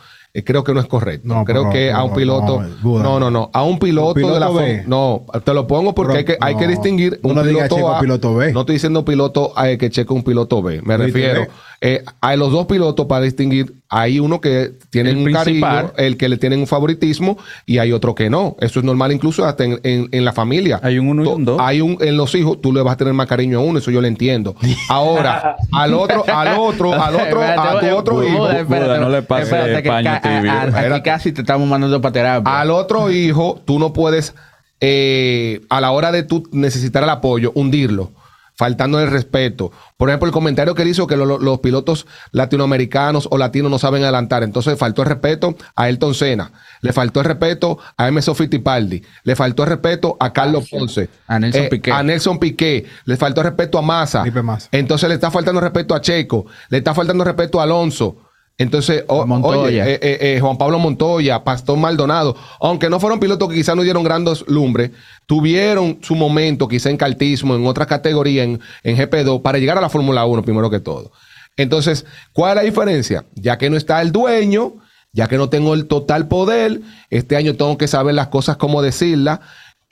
creo 0.45 0.65
que 0.65 0.75
no 0.75 0.81
es 0.81 0.87
correcto. 0.87 1.27
No, 1.29 1.45
creo 1.45 1.63
pero- 1.63 1.73
que 1.73 1.91
a 1.93 2.03
un 2.03 2.13
piloto, 2.15 2.63
no, 2.83 2.99
no, 3.03 3.21
no, 3.21 3.31
no, 3.31 3.51
a 3.53 3.63
un 3.63 3.79
piloto, 3.79 4.15
piloto 4.15 4.35
de 4.35 4.41
la 4.41 4.49
B. 4.51 4.85
No, 4.87 5.25
te 5.45 5.55
lo 5.55 5.67
pongo 5.67 5.95
porque 5.95 6.13
Pero- 6.13 6.19
hay 6.19 6.25
que, 6.25 6.39
hay 6.41 6.55
que 6.57 6.65
no, 6.65 6.71
distinguir 6.71 7.21
no 7.23 7.31
un 7.31 7.43
piloto 7.43 7.75
Checo 7.77 7.89
A. 7.91 8.01
piloto 8.01 8.35
B. 8.35 8.53
No 8.53 8.61
estoy 8.61 8.75
diciendo 8.77 9.05
piloto 9.05 9.53
A 9.57 9.69
que 9.77 9.91
cheque 9.91 10.13
un 10.13 10.23
piloto 10.23 10.63
B. 10.63 10.81
Me 10.83 10.97
refiero 10.97 11.47
eh, 11.81 12.03
hay 12.21 12.37
los 12.37 12.51
dos 12.51 12.67
pilotos 12.67 13.07
para 13.07 13.23
distinguir. 13.25 13.75
Hay 13.91 14.19
uno 14.21 14.41
que 14.41 14.73
tiene 14.91 15.11
El 15.11 15.19
un 15.19 15.25
principal. 15.25 15.87
cariño, 15.87 15.93
el 15.97 16.17
que 16.17 16.29
le 16.29 16.37
tienen 16.37 16.59
un 16.61 16.67
favoritismo, 16.67 17.39
y 17.67 17.79
hay 17.79 17.93
otro 17.93 18.15
que 18.15 18.29
no. 18.29 18.57
Eso 18.61 18.81
es 18.81 18.85
normal 18.85 19.13
incluso 19.13 19.45
hasta 19.47 19.65
en, 19.65 19.81
en- 19.85 20.09
en 20.13 20.25
la 20.25 20.33
familia. 20.33 20.79
Hay 20.83 20.99
un 20.99 21.09
uno 21.09 21.25
y 21.25 21.27
un 21.29 21.45
dos. 21.45 21.59
Hay 21.61 21.81
un, 21.81 21.97
en 22.01 22.17
los 22.17 22.35
hijos, 22.35 22.61
tú 22.61 22.73
le 22.73 22.83
vas 22.83 22.95
a 22.95 22.97
tener 22.97 23.15
más 23.15 23.27
cariño 23.29 23.59
a 23.61 23.63
uno, 23.63 23.79
eso 23.79 23.91
yo 23.91 24.01
lo 24.01 24.07
entiendo. 24.09 24.57
Ahora, 24.89 25.57
al 25.73 25.95
otro, 25.95 26.25
al 26.29 26.59
otro, 26.59 26.93
al 26.93 27.15
otro, 27.15 27.43
a 27.43 27.81
tu 27.81 27.97
otro 27.97 28.25
hijo. 28.27 28.39
Buda, 28.39 28.59
espérate, 28.61 29.01
no 29.01 29.09
le 29.09 29.23
pases 29.23 29.45
espérate, 29.47 29.83
que 29.83 29.89
paño 29.89 30.11
ca- 30.11 30.21
tibio. 30.21 30.51
a- 30.53 30.63
a- 30.63 30.95
aquí 30.97 31.03
casi 31.03 31.33
te 31.33 31.41
estamos 31.43 31.67
mandando 31.69 32.01
para 32.03 32.13
terapia. 32.13 32.61
Al 32.61 32.71
otro 32.71 33.11
hijo, 33.11 33.61
tú 33.65 33.79
no 33.79 33.93
puedes, 33.93 34.35
eh, 34.81 35.61
a 35.71 35.81
la 35.81 35.91
hora 35.93 36.13
de 36.13 36.23
tú 36.23 36.45
necesitar 36.53 37.03
el 37.03 37.11
apoyo, 37.11 37.53
hundirlo, 37.55 38.13
faltando 38.59 38.99
el 39.01 39.09
respeto. 39.09 39.71
Por 39.97 40.09
ejemplo, 40.11 40.27
el 40.27 40.33
comentario 40.33 40.75
que 40.75 40.83
él 40.83 40.89
hizo 40.89 41.07
que 41.07 41.17
lo- 41.17 41.25
lo- 41.25 41.39
los 41.39 41.61
pilotos 41.61 42.07
latinoamericanos 42.33 43.29
o 43.31 43.39
latinos 43.39 43.71
no 43.71 43.79
saben 43.79 44.03
adelantar. 44.03 44.43
Entonces, 44.43 44.77
faltó 44.79 45.03
el 45.03 45.09
respeto 45.09 45.55
a 45.77 45.85
Ayrton 45.85 46.15
Senna, 46.15 46.51
le 46.81 46.93
faltó 46.93 47.21
el 47.21 47.27
respeto 47.27 47.79
a 47.97 48.09
Emerson 48.09 48.35
Fittipaldi, 48.35 49.03
le 49.23 49.37
faltó 49.37 49.63
el 49.63 49.69
respeto 49.71 50.17
a 50.19 50.33
Carlos 50.33 50.69
Ponce, 50.69 51.09
A 51.29 51.39
Nelson 51.39 51.63
eh, 51.63 51.69
Piquet. 51.69 51.95
a 51.95 52.03
Nelson 52.03 52.39
Piquet, 52.39 52.87
le 53.05 53.17
faltó 53.17 53.43
el 53.43 53.47
respeto 53.49 53.79
a 53.79 53.83
Massa. 53.83 54.21
Felipe 54.23 54.43
Massa. 54.43 54.69
Entonces, 54.73 55.09
le 55.09 55.15
está 55.15 55.31
faltando 55.31 55.61
respeto 55.61 55.95
a 55.95 56.01
Checo, 56.01 56.47
le 56.71 56.79
está 56.79 56.95
faltando 56.95 57.23
respeto 57.25 57.61
a 57.61 57.63
Alonso. 57.63 58.17
Entonces, 58.59 59.05
o- 59.07 59.25
Montoya. 59.25 59.61
oye, 59.61 59.81
eh, 59.95 59.99
eh, 60.03 60.19
eh, 60.37 60.41
Juan 60.41 60.59
Pablo 60.59 60.81
Montoya, 60.81 61.45
Pastor 61.45 61.79
Maldonado, 61.79 62.37
aunque 62.61 62.91
no 62.91 62.99
fueron 62.99 63.21
pilotos 63.21 63.49
que 63.49 63.55
quizás 63.55 63.77
no 63.77 63.83
dieron 63.83 64.03
grandes 64.03 64.45
lumbres, 64.49 64.91
tuvieron 65.27 65.99
su 66.03 66.17
momento 66.17 66.67
quizá 66.67 66.91
en 66.91 66.97
cartismo, 66.97 67.55
en 67.55 67.67
otra 67.67 67.87
categoría, 67.87 68.43
en, 68.43 68.61
en 68.83 68.97
GP2, 68.97 69.43
para 69.43 69.59
llegar 69.59 69.79
a 69.79 69.81
la 69.81 69.89
Fórmula 69.89 70.25
1 70.27 70.43
primero 70.43 70.69
que 70.71 70.81
todo. 70.81 71.13
Entonces, 71.57 72.05
¿cuál 72.33 72.51
es 72.51 72.57
la 72.57 72.63
diferencia? 72.63 73.25
Ya 73.35 73.59
que 73.59 73.71
no 73.71 73.77
está 73.77 74.03
el 74.03 74.11
dueño, 74.11 74.75
ya 75.13 75.29
que 75.29 75.37
no 75.39 75.49
tengo 75.49 75.75
el 75.75 75.87
total 75.87 76.27
poder, 76.27 76.81
este 77.11 77.37
año 77.37 77.55
tengo 77.55 77.79
que 77.79 77.87
saber 77.89 78.15
las 78.17 78.27
cosas, 78.29 78.57
cómo 78.57 78.83
decirlas, 78.83 79.39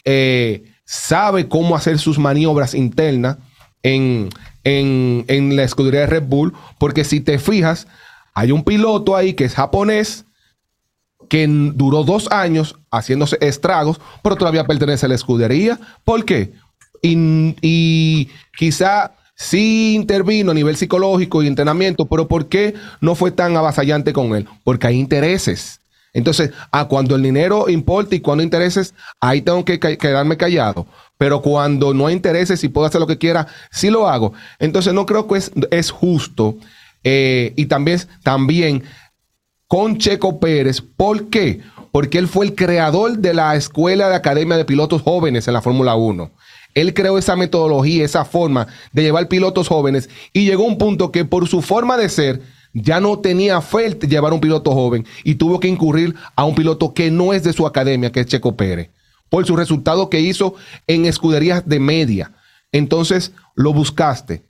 eh, 0.04 0.64
sabe 0.84 1.48
cómo 1.48 1.76
hacer 1.76 1.98
sus 1.98 2.18
maniobras 2.18 2.74
internas 2.74 3.38
en, 3.82 4.28
en, 4.64 5.24
en 5.28 5.56
la 5.56 5.62
escudería 5.62 6.00
de 6.00 6.06
Red 6.06 6.24
Bull, 6.26 6.52
porque 6.78 7.04
si 7.04 7.20
te 7.20 7.38
fijas, 7.38 7.86
hay 8.37 8.53
un 8.53 8.64
piloto 8.64 9.16
ahí 9.16 9.32
que 9.32 9.45
es 9.45 9.55
japonés, 9.55 10.26
que 11.30 11.47
duró 11.49 12.05
dos 12.05 12.30
años 12.30 12.76
haciéndose 12.91 13.39
estragos, 13.41 13.99
pero 14.22 14.37
todavía 14.37 14.66
pertenece 14.66 15.07
a 15.07 15.09
la 15.09 15.14
escudería. 15.14 15.80
¿Por 16.05 16.26
qué? 16.26 16.53
Y, 17.01 18.28
quizá 18.59 19.14
sí 19.34 19.95
intervino 19.95 20.51
a 20.51 20.55
nivel 20.55 20.76
psicológico 20.76 21.43
y 21.43 21.47
entrenamiento, 21.47 22.05
pero 22.05 22.28
¿por 22.28 22.47
qué 22.49 22.74
no 23.01 23.14
fue 23.14 23.30
tan 23.30 23.57
avasallante 23.57 24.12
con 24.12 24.37
él? 24.37 24.47
Porque 24.64 24.89
hay 24.89 24.99
intereses. 24.99 25.80
Entonces, 26.12 26.51
a 26.70 26.89
cuando 26.89 27.16
el 27.16 27.22
dinero 27.22 27.70
importa 27.70 28.16
y 28.16 28.20
cuando 28.20 28.43
hay 28.43 28.47
intereses, 28.47 28.93
ahí 29.18 29.41
tengo 29.41 29.64
que 29.64 29.80
quedarme 29.80 30.37
callado. 30.37 30.87
Pero 31.16 31.41
cuando 31.41 31.95
no 31.95 32.07
hay 32.07 32.14
intereses 32.14 32.62
y 32.62 32.68
puedo 32.68 32.87
hacer 32.87 33.01
lo 33.01 33.07
que 33.07 33.16
quiera, 33.16 33.47
sí 33.70 33.89
lo 33.89 34.07
hago. 34.07 34.34
Entonces, 34.59 34.93
no 34.93 35.07
creo 35.07 35.26
que 35.26 35.41
es 35.70 35.91
justo. 35.91 36.59
Eh, 37.09 37.52
y 37.54 37.66
también, 37.66 38.00
también 38.24 38.82
con 39.68 39.96
Checo 39.96 40.40
Pérez. 40.40 40.80
¿Por 40.80 41.28
qué? 41.28 41.61
Porque 41.92 42.18
él 42.18 42.26
fue 42.26 42.46
el 42.46 42.57
creador 42.57 43.18
de 43.18 43.32
la 43.32 43.54
escuela 43.54 44.09
de 44.09 44.16
academia 44.16 44.57
de 44.57 44.64
pilotos 44.64 45.02
jóvenes 45.02 45.46
en 45.46 45.54
la 45.54 45.62
Fórmula 45.62 45.94
1. 45.94 46.32
Él 46.74 46.94
creó 46.94 47.16
esa 47.16 47.36
metodología, 47.36 48.04
esa 48.04 48.24
forma 48.24 48.66
de 48.92 49.04
llevar 49.04 49.28
pilotos 49.28 49.68
jóvenes 49.68 50.11
y 50.32 50.46
llegó 50.46 50.64
a 50.64 50.66
un 50.66 50.78
punto 50.78 51.12
que 51.12 51.24
por 51.24 51.46
su 51.46 51.62
forma 51.62 51.96
de 51.96 52.09
ser 52.09 52.42
ya 52.74 52.98
no 52.98 53.20
tenía 53.20 53.61
fe 53.61 53.96
llevar 54.00 54.32
un 54.32 54.40
piloto 54.40 54.72
joven 54.72 55.07
y 55.22 55.36
tuvo 55.36 55.61
que 55.61 55.68
incurrir 55.68 56.16
a 56.34 56.44
un 56.44 56.57
piloto 56.57 56.92
que 56.92 57.12
no 57.12 57.32
es 57.32 57.44
de 57.44 57.52
su 57.52 57.68
academia, 57.68 58.11
que 58.11 58.18
es 58.18 58.26
Checo 58.26 58.57
Pérez, 58.57 58.90
por 59.28 59.46
su 59.46 59.54
resultado 59.54 60.11
que 60.11 60.20
hizo 60.20 60.57
en 60.88 61.07
escuderías 61.07 61.68
de 61.68 61.78
media. 61.78 62.32
Entonces 62.72 63.30
lo 63.54 63.72
buscaste, 63.72 64.42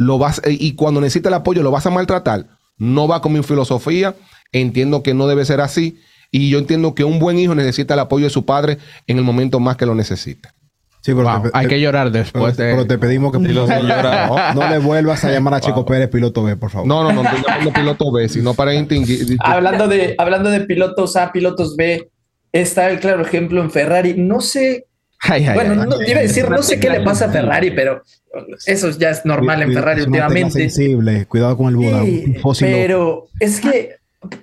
lo 0.00 0.16
vas 0.16 0.40
eh, 0.46 0.56
y 0.58 0.74
cuando 0.76 0.98
necesita 1.02 1.28
el 1.28 1.34
apoyo 1.34 1.62
lo 1.62 1.70
vas 1.70 1.84
a 1.84 1.90
maltratar. 1.90 2.46
No 2.78 3.06
va 3.06 3.20
con 3.20 3.34
mi 3.34 3.42
filosofía. 3.42 4.14
Entiendo 4.50 5.02
que 5.02 5.12
no 5.12 5.26
debe 5.26 5.44
ser 5.44 5.60
así. 5.60 6.00
Y 6.30 6.48
yo 6.48 6.58
entiendo 6.58 6.94
que 6.94 7.04
un 7.04 7.18
buen 7.18 7.38
hijo 7.38 7.54
necesita 7.54 7.92
el 7.92 8.00
apoyo 8.00 8.24
de 8.24 8.30
su 8.30 8.46
padre 8.46 8.78
en 9.06 9.18
el 9.18 9.24
momento 9.24 9.60
más 9.60 9.76
que 9.76 9.84
lo 9.84 9.94
necesita. 9.94 10.54
Sí, 11.02 11.12
pero 11.14 11.22
Wow, 11.24 11.42
te- 11.42 11.50
hay 11.52 11.66
te- 11.66 11.68
que 11.74 11.80
llorar 11.82 12.10
pero, 12.10 12.24
después 12.24 12.56
de... 12.56 12.70
pero 12.70 12.86
te 12.86 12.96
pedimos 12.98 13.30
que 13.32 13.38
no, 13.54 14.54
no 14.54 14.68
le 14.70 14.78
vuelvas 14.78 15.22
a 15.24 15.30
llamar 15.30 15.54
a 15.54 15.60
Checo 15.60 15.84
Pérez 15.84 16.08
piloto 16.08 16.42
B, 16.44 16.56
por 16.56 16.70
favor. 16.70 16.86
No, 16.88 17.02
no, 17.04 17.12
no, 17.12 17.22
llamando 17.22 17.72
piloto 17.72 18.10
B, 18.10 18.28
sino 18.28 18.54
para 18.54 18.70
distinguir. 18.72 19.36
Hablando 19.40 19.86
de, 19.86 20.14
hablando 20.18 20.48
de 20.50 20.60
pilotos 20.62 21.16
A, 21.16 21.30
pilotos 21.32 21.76
B, 21.76 22.10
está 22.52 22.88
el 22.90 23.00
claro 23.00 23.22
ejemplo 23.22 23.60
en 23.62 23.70
Ferrari. 23.70 24.14
No 24.16 24.40
sé, 24.40 24.86
Ay, 25.22 25.46
ay, 25.46 25.54
bueno, 25.54 25.82
ay. 25.82 25.88
no, 25.88 26.02
iba 26.02 26.18
a 26.20 26.22
decir, 26.22 26.48
no 26.48 26.62
sé 26.62 26.80
qué 26.80 26.88
le 26.90 27.00
pasa 27.00 27.26
a 27.26 27.30
Ferrari, 27.30 27.70
pero 27.72 28.02
eso 28.66 28.90
ya 28.90 29.10
es 29.10 29.24
normal 29.26 29.62
en 29.62 29.72
Ferrari 29.74 30.02
últimamente. 30.02 30.52
sensible. 30.52 31.26
Cuidado 31.26 31.56
con 31.56 31.68
el 31.68 31.76
Buda. 31.76 32.02
Sí, 32.54 32.64
pero 32.64 33.28
es 33.38 33.60
que, 33.60 33.96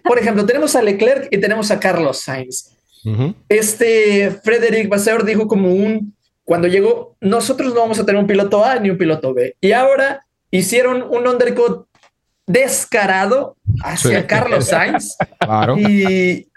por 0.04 0.20
ejemplo, 0.20 0.46
tenemos 0.46 0.76
a 0.76 0.82
Leclerc 0.82 1.28
y 1.32 1.40
tenemos 1.40 1.72
a 1.72 1.80
Carlos 1.80 2.20
Sainz. 2.22 2.74
Ujú. 3.06 3.34
Este 3.50 4.32
Frederick 4.44 4.90
Vasseur 4.90 5.24
dijo 5.26 5.48
como 5.48 5.74
un, 5.74 6.14
cuando 6.44 6.68
llegó, 6.68 7.16
nosotros 7.22 7.74
no 7.74 7.82
vamos 7.82 8.00
a 8.00 8.06
tener 8.06 8.22
un 8.22 8.28
piloto 8.28 8.64
A 8.64 8.80
ni 8.80 8.90
un 8.90 8.98
piloto 8.98 9.34
B. 9.34 9.56
Y 9.62 9.72
ahora 9.72 10.26
hicieron 10.52 11.02
un 11.10 11.28
undercut 11.28 11.88
descarado 12.46 13.56
hacia 13.84 14.22
Sí. 14.22 14.28
Carlos 14.28 14.66
Sainz 14.70 15.16
Claro. 15.40 15.78
y, 15.78 16.48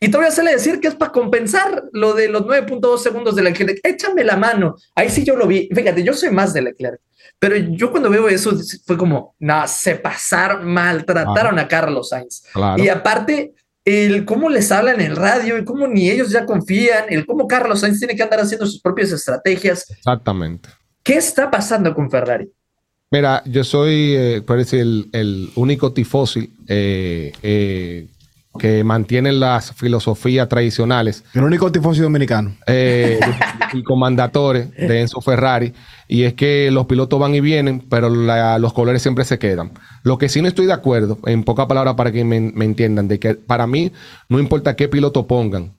y 0.00 0.10
todavía 0.10 0.32
sale 0.32 0.50
a 0.50 0.54
decir 0.54 0.80
que 0.80 0.88
es 0.88 0.94
para 0.94 1.12
compensar 1.12 1.84
lo 1.92 2.14
de 2.14 2.28
los 2.28 2.42
9.2 2.42 2.98
segundos 2.98 3.36
de 3.36 3.42
Leclerc. 3.42 3.80
Échame 3.82 4.24
la 4.24 4.36
mano. 4.36 4.76
Ahí 4.94 5.10
sí 5.10 5.24
yo 5.24 5.36
lo 5.36 5.46
vi. 5.46 5.68
Fíjate, 5.74 6.02
yo 6.02 6.14
soy 6.14 6.30
más 6.30 6.54
de 6.54 6.62
Leclerc. 6.62 7.00
Pero 7.38 7.56
yo 7.56 7.90
cuando 7.90 8.08
veo 8.08 8.28
eso 8.28 8.52
fue 8.86 8.96
como, 8.96 9.34
no, 9.38 9.68
se 9.68 9.96
pasaron, 9.96 10.66
maltrataron 10.72 11.58
a 11.58 11.68
Carlos 11.68 12.08
Sainz. 12.08 12.44
Claro. 12.52 12.82
Y 12.82 12.88
aparte, 12.88 13.52
el 13.84 14.24
cómo 14.24 14.48
les 14.48 14.72
hablan 14.72 15.00
en 15.00 15.10
el 15.10 15.16
radio 15.16 15.58
y 15.58 15.64
cómo 15.66 15.86
ni 15.86 16.08
ellos 16.08 16.30
ya 16.30 16.46
confían, 16.46 17.04
el 17.10 17.26
cómo 17.26 17.46
Carlos 17.46 17.80
Sainz 17.80 17.98
tiene 17.98 18.16
que 18.16 18.22
andar 18.22 18.40
haciendo 18.40 18.66
sus 18.66 18.80
propias 18.80 19.12
estrategias. 19.12 19.90
Exactamente. 19.90 20.70
¿Qué 21.02 21.16
está 21.16 21.50
pasando 21.50 21.94
con 21.94 22.10
Ferrari? 22.10 22.50
Mira, 23.10 23.42
yo 23.44 23.64
soy, 23.64 24.14
eh, 24.16 24.42
parece 24.46 24.80
el, 24.80 25.10
el 25.12 25.50
único 25.56 25.92
tifosi 25.92 26.52
eh, 26.68 27.32
eh, 27.42 28.06
que 28.58 28.82
mantiene 28.82 29.32
las 29.32 29.72
filosofías 29.72 30.48
tradicionales 30.48 31.22
El 31.34 31.44
único 31.44 31.70
tifosi 31.70 32.00
dominicano. 32.00 32.56
eh, 32.66 33.20
y 33.72 33.82
comandatores 33.84 34.70
de 34.72 35.00
Enzo 35.00 35.20
Ferrari, 35.20 35.72
y 36.08 36.24
es 36.24 36.34
que 36.34 36.70
los 36.72 36.86
pilotos 36.86 37.20
van 37.20 37.34
y 37.34 37.40
vienen, 37.40 37.80
pero 37.88 38.10
la- 38.10 38.58
los 38.58 38.72
colores 38.72 39.02
siempre 39.02 39.24
se 39.24 39.38
quedan. 39.38 39.70
Lo 40.02 40.18
que 40.18 40.28
sí 40.28 40.42
no 40.42 40.48
estoy 40.48 40.66
de 40.66 40.72
acuerdo, 40.72 41.18
en 41.26 41.44
pocas 41.44 41.66
palabras 41.66 41.94
para 41.94 42.10
que 42.10 42.24
me, 42.24 42.40
me 42.40 42.64
entiendan, 42.64 43.06
de 43.06 43.20
que 43.20 43.34
para 43.36 43.66
mí 43.68 43.92
no 44.28 44.40
importa 44.40 44.74
qué 44.74 44.88
piloto 44.88 45.28
pongan, 45.28 45.74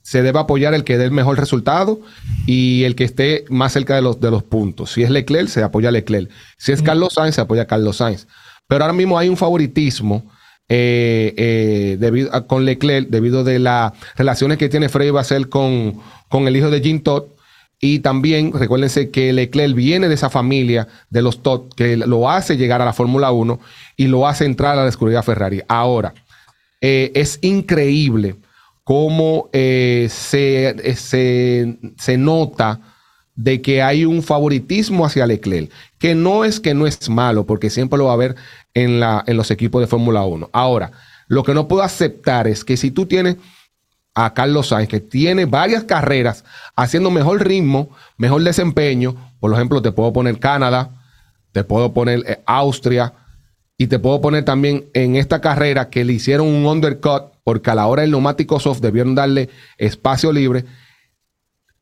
se 0.00 0.22
debe 0.22 0.38
apoyar 0.38 0.72
el 0.72 0.84
que 0.84 0.96
dé 0.96 1.04
el 1.04 1.10
mejor 1.10 1.38
resultado 1.38 2.00
y 2.46 2.84
el 2.84 2.94
que 2.94 3.04
esté 3.04 3.44
más 3.50 3.72
cerca 3.74 3.94
de 3.94 4.00
los, 4.00 4.18
de 4.18 4.30
los 4.30 4.42
puntos. 4.42 4.92
Si 4.92 5.02
es 5.02 5.10
Leclerc, 5.10 5.48
se 5.48 5.62
apoya 5.62 5.90
a 5.90 5.92
Leclerc. 5.92 6.30
Si 6.56 6.72
es 6.72 6.80
Carlos 6.80 7.12
Sainz, 7.12 7.34
se 7.34 7.42
apoya 7.42 7.62
a 7.62 7.66
Carlos 7.66 7.98
Sainz. 7.98 8.26
Pero 8.66 8.84
ahora 8.84 8.94
mismo 8.94 9.18
hay 9.18 9.28
un 9.28 9.36
favoritismo 9.36 10.30
eh, 10.68 11.34
eh, 11.36 11.96
debido 11.98 12.34
a- 12.34 12.46
con 12.46 12.64
Leclerc, 12.64 13.08
debido 13.08 13.44
de 13.44 13.58
las 13.58 13.92
relaciones 14.16 14.58
que 14.58 14.68
tiene 14.68 14.88
Freddy 14.88 15.10
Basel 15.10 15.48
con, 15.48 16.00
con 16.28 16.46
el 16.48 16.56
hijo 16.56 16.70
de 16.70 16.80
Jim 16.80 17.00
Todd. 17.00 17.24
Y 17.80 18.00
también 18.00 18.52
recuérdense 18.52 19.10
que 19.10 19.32
Leclerc 19.32 19.74
viene 19.74 20.08
de 20.08 20.14
esa 20.14 20.30
familia 20.30 20.88
de 21.10 21.22
los 21.22 21.42
Todd 21.44 21.72
que 21.76 21.96
lo 21.96 22.28
hace 22.28 22.56
llegar 22.56 22.82
a 22.82 22.84
la 22.84 22.92
Fórmula 22.92 23.30
1 23.30 23.60
y 23.96 24.08
lo 24.08 24.26
hace 24.26 24.44
entrar 24.46 24.76
a 24.78 24.82
la 24.82 24.88
escudería 24.88 25.22
Ferrari. 25.22 25.62
Ahora, 25.68 26.12
eh, 26.80 27.12
es 27.14 27.38
increíble 27.40 28.34
cómo 28.82 29.48
eh, 29.52 30.08
se, 30.10 30.96
se, 30.96 31.76
se 31.96 32.16
nota 32.18 32.80
de 33.36 33.62
que 33.62 33.82
hay 33.82 34.04
un 34.04 34.24
favoritismo 34.24 35.06
hacia 35.06 35.24
Leclerc, 35.26 35.70
que 36.00 36.16
no 36.16 36.44
es 36.44 36.58
que 36.58 36.74
no 36.74 36.88
es 36.88 37.08
malo, 37.08 37.46
porque 37.46 37.70
siempre 37.70 37.96
lo 37.96 38.06
va 38.06 38.10
a 38.10 38.14
haber 38.14 38.34
en, 38.74 39.00
los 39.36 39.50
equipos 39.50 39.80
de 39.80 39.86
Fórmula 39.86 40.22
1. 40.24 40.50
Ahora, 40.52 40.92
lo 41.26 41.42
que 41.42 41.54
no 41.54 41.68
puedo 41.68 41.82
aceptar 41.82 42.46
es 42.46 42.64
que 42.64 42.76
si 42.76 42.90
tú 42.90 43.06
tienes 43.06 43.36
a 44.14 44.34
Carlos 44.34 44.68
Sainz, 44.68 44.88
que 44.88 45.00
tiene 45.00 45.44
varias 45.44 45.84
carreras 45.84 46.44
haciendo 46.74 47.10
mejor 47.10 47.46
ritmo, 47.46 47.90
mejor 48.16 48.42
desempeño, 48.42 49.14
por 49.40 49.52
ejemplo, 49.52 49.82
te 49.82 49.92
puedo 49.92 50.12
poner 50.12 50.38
Canadá, 50.38 50.90
te 51.52 51.64
puedo 51.64 51.92
poner 51.92 52.24
eh, 52.26 52.42
Austria, 52.46 53.14
y 53.80 53.86
te 53.86 54.00
puedo 54.00 54.20
poner 54.20 54.44
también 54.44 54.86
en 54.92 55.14
esta 55.14 55.40
carrera 55.40 55.88
que 55.88 56.04
le 56.04 56.12
hicieron 56.12 56.48
un 56.48 56.66
undercut 56.66 57.32
porque 57.44 57.70
a 57.70 57.76
la 57.76 57.86
hora 57.86 58.02
del 58.02 58.10
neumático 58.10 58.58
soft 58.58 58.80
debieron 58.80 59.14
darle 59.14 59.48
espacio 59.78 60.32
libre. 60.32 60.64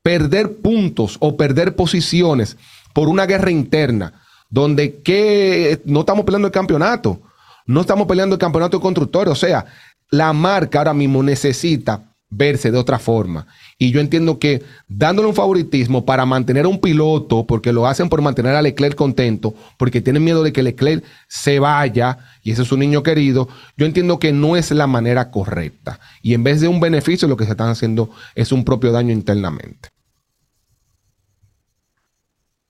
Perder 0.03 0.59
puntos 0.59 1.17
o 1.21 1.39
perder 1.39 1.75
posiciones 1.75 2.59
por 2.93 3.09
una 3.09 3.25
guerra 3.25 3.51
interna 3.51 4.26
donde 4.57 5.03
que 5.03 5.83
no 5.85 6.01
estamos 6.01 6.25
peleando 6.25 6.49
el 6.49 6.53
campeonato, 6.53 7.21
no 7.67 7.83
estamos 7.83 8.07
peleando 8.07 8.37
el 8.37 8.41
campeonato 8.41 8.79
de 8.79 8.83
constructores, 8.83 9.31
o 9.31 9.37
sea, 9.37 9.67
la 10.11 10.33
marca 10.33 10.79
ahora 10.79 10.95
mismo 10.95 11.23
necesita 11.23 12.15
verse 12.31 12.71
de 12.71 12.79
otra 12.79 12.99
forma. 12.99 13.47
Y 13.77 13.91
yo 13.91 14.01
entiendo 14.01 14.39
que 14.39 14.63
dándole 14.89 15.29
un 15.29 15.35
favoritismo 15.35 16.07
para 16.07 16.25
mantener 16.25 16.65
a 16.65 16.69
un 16.69 16.81
piloto, 16.81 17.47
porque 17.47 17.71
lo 17.71 17.87
hacen 17.87 18.09
por 18.09 18.23
mantener 18.23 18.55
a 18.55 18.63
Leclerc 18.63 18.95
contento, 18.95 19.55
porque 19.77 20.01
tienen 20.01 20.25
miedo 20.25 20.43
de 20.43 20.55
que 20.55 20.63
Leclerc 20.63 21.05
se 21.29 21.59
vaya, 21.59 22.17
y 22.43 22.53
ese 22.53 22.63
es 22.63 22.73
un 22.73 22.81
niño 22.81 23.03
querido, 23.03 23.51
yo 23.77 23.85
entiendo 23.85 24.19
que 24.19 24.33
no 24.33 24.57
es 24.57 24.71
la 24.71 24.87
manera 24.87 25.31
correcta. 25.31 26.01
Y 26.23 26.33
en 26.33 26.45
vez 26.45 26.63
de 26.63 26.69
un 26.69 26.81
beneficio, 26.81 27.29
lo 27.29 27.37
que 27.37 27.45
se 27.45 27.51
están 27.51 27.69
haciendo 27.69 28.09
es 28.35 28.53
un 28.53 28.65
propio 28.65 28.91
daño 28.91 29.13
internamente. 29.13 29.91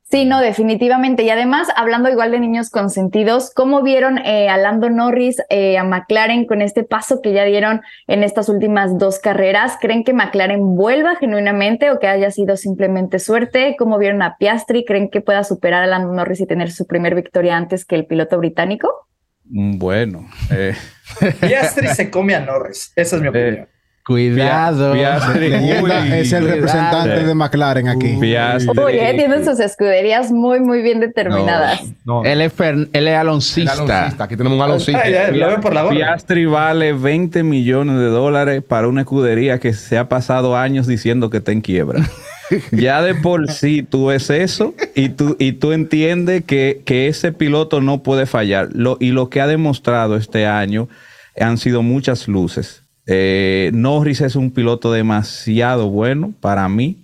Sí, 0.08 0.24
no, 0.24 0.40
definitivamente. 0.40 1.24
Y 1.24 1.30
además, 1.30 1.66
hablando 1.74 2.08
igual 2.08 2.30
de 2.30 2.38
niños 2.38 2.70
consentidos, 2.70 3.52
¿cómo 3.52 3.82
vieron 3.82 4.18
eh, 4.18 4.48
a 4.48 4.56
Lando 4.56 4.88
Norris, 4.88 5.42
eh, 5.48 5.78
a 5.78 5.82
McLaren 5.82 6.46
con 6.46 6.62
este 6.62 6.84
paso 6.84 7.20
que 7.20 7.32
ya 7.32 7.44
dieron 7.44 7.80
en 8.06 8.22
estas 8.22 8.48
últimas 8.48 8.98
dos 8.98 9.18
carreras? 9.18 9.76
¿Creen 9.80 10.04
que 10.04 10.12
McLaren 10.12 10.76
vuelva 10.76 11.16
genuinamente 11.16 11.90
o 11.90 11.98
que 11.98 12.06
haya 12.06 12.30
sido 12.30 12.56
simplemente 12.56 13.18
suerte? 13.18 13.74
¿Cómo 13.76 13.98
vieron 13.98 14.22
a 14.22 14.36
Piastri? 14.38 14.84
¿Creen 14.84 15.10
que 15.10 15.22
pueda 15.22 15.42
superar 15.42 15.82
a 15.82 15.88
Lando 15.88 16.12
Norris 16.12 16.40
y 16.40 16.46
tener 16.46 16.70
su 16.70 16.86
primer 16.86 17.16
victoria 17.16 17.56
antes 17.56 17.84
que 17.84 17.96
el 17.96 18.06
piloto 18.06 18.38
británico? 18.38 19.08
Mm, 19.46 19.78
Bueno, 19.78 20.28
eh, 20.52 20.76
Piastri 21.40 21.88
se 21.88 22.12
come 22.12 22.36
a 22.36 22.40
Norris. 22.40 22.92
Esa 22.94 23.16
es 23.16 23.22
mi 23.22 23.28
opinión. 23.28 23.66
Cuidado. 24.06 24.92
Piastri, 24.92 25.46
es 25.52 25.62
el 25.62 25.80
cuidado. 25.80 26.46
representante 26.46 27.24
de 27.24 27.34
McLaren 27.34 27.88
aquí. 27.88 28.16
Piastri. 28.20 28.78
Uy, 28.78 28.92
eh, 28.92 29.14
tienen 29.16 29.44
sus 29.44 29.58
escuderías 29.58 30.30
muy, 30.30 30.60
muy 30.60 30.80
bien 30.80 31.00
determinadas. 31.00 31.82
No, 32.04 32.22
Él 32.22 32.40
es, 32.40 32.52
él 32.60 32.88
es 32.92 32.98
el 33.00 33.08
aloncista. 33.08 33.72
aloncista. 33.72 34.24
Aquí 34.24 34.36
tenemos 34.36 34.58
un 34.58 34.62
aloncista. 34.64 35.02
Ay, 35.02 35.12
ya, 35.12 35.30
lo 35.32 35.48
ven 35.48 35.60
por 35.60 35.74
la 35.74 35.82
gorra. 35.82 35.96
Piastri 35.96 36.46
vale 36.46 36.92
20 36.92 37.42
millones 37.42 37.96
de 37.96 38.06
dólares 38.06 38.62
para 38.62 38.86
una 38.86 39.00
escudería 39.00 39.58
que 39.58 39.72
se 39.72 39.98
ha 39.98 40.08
pasado 40.08 40.56
años 40.56 40.86
diciendo 40.86 41.28
que 41.28 41.38
está 41.38 41.50
en 41.50 41.60
quiebra. 41.60 42.08
ya 42.70 43.02
de 43.02 43.16
por 43.16 43.50
sí 43.50 43.82
tú 43.82 44.06
ves 44.06 44.30
eso 44.30 44.72
y 44.94 45.08
tú, 45.08 45.34
y 45.40 45.50
tú 45.54 45.72
entiendes 45.72 46.44
que, 46.44 46.80
que 46.84 47.08
ese 47.08 47.32
piloto 47.32 47.80
no 47.80 48.04
puede 48.04 48.26
fallar. 48.26 48.68
Lo, 48.72 48.98
y 49.00 49.10
lo 49.10 49.30
que 49.30 49.40
ha 49.40 49.48
demostrado 49.48 50.14
este 50.14 50.46
año 50.46 50.88
han 51.36 51.58
sido 51.58 51.82
muchas 51.82 52.28
luces. 52.28 52.85
Eh, 53.06 53.70
Norris 53.74 54.20
es 54.20 54.36
un 54.36 54.50
piloto 54.50 54.92
demasiado 54.92 55.88
bueno 55.90 56.32
para 56.40 56.68
mí. 56.68 57.02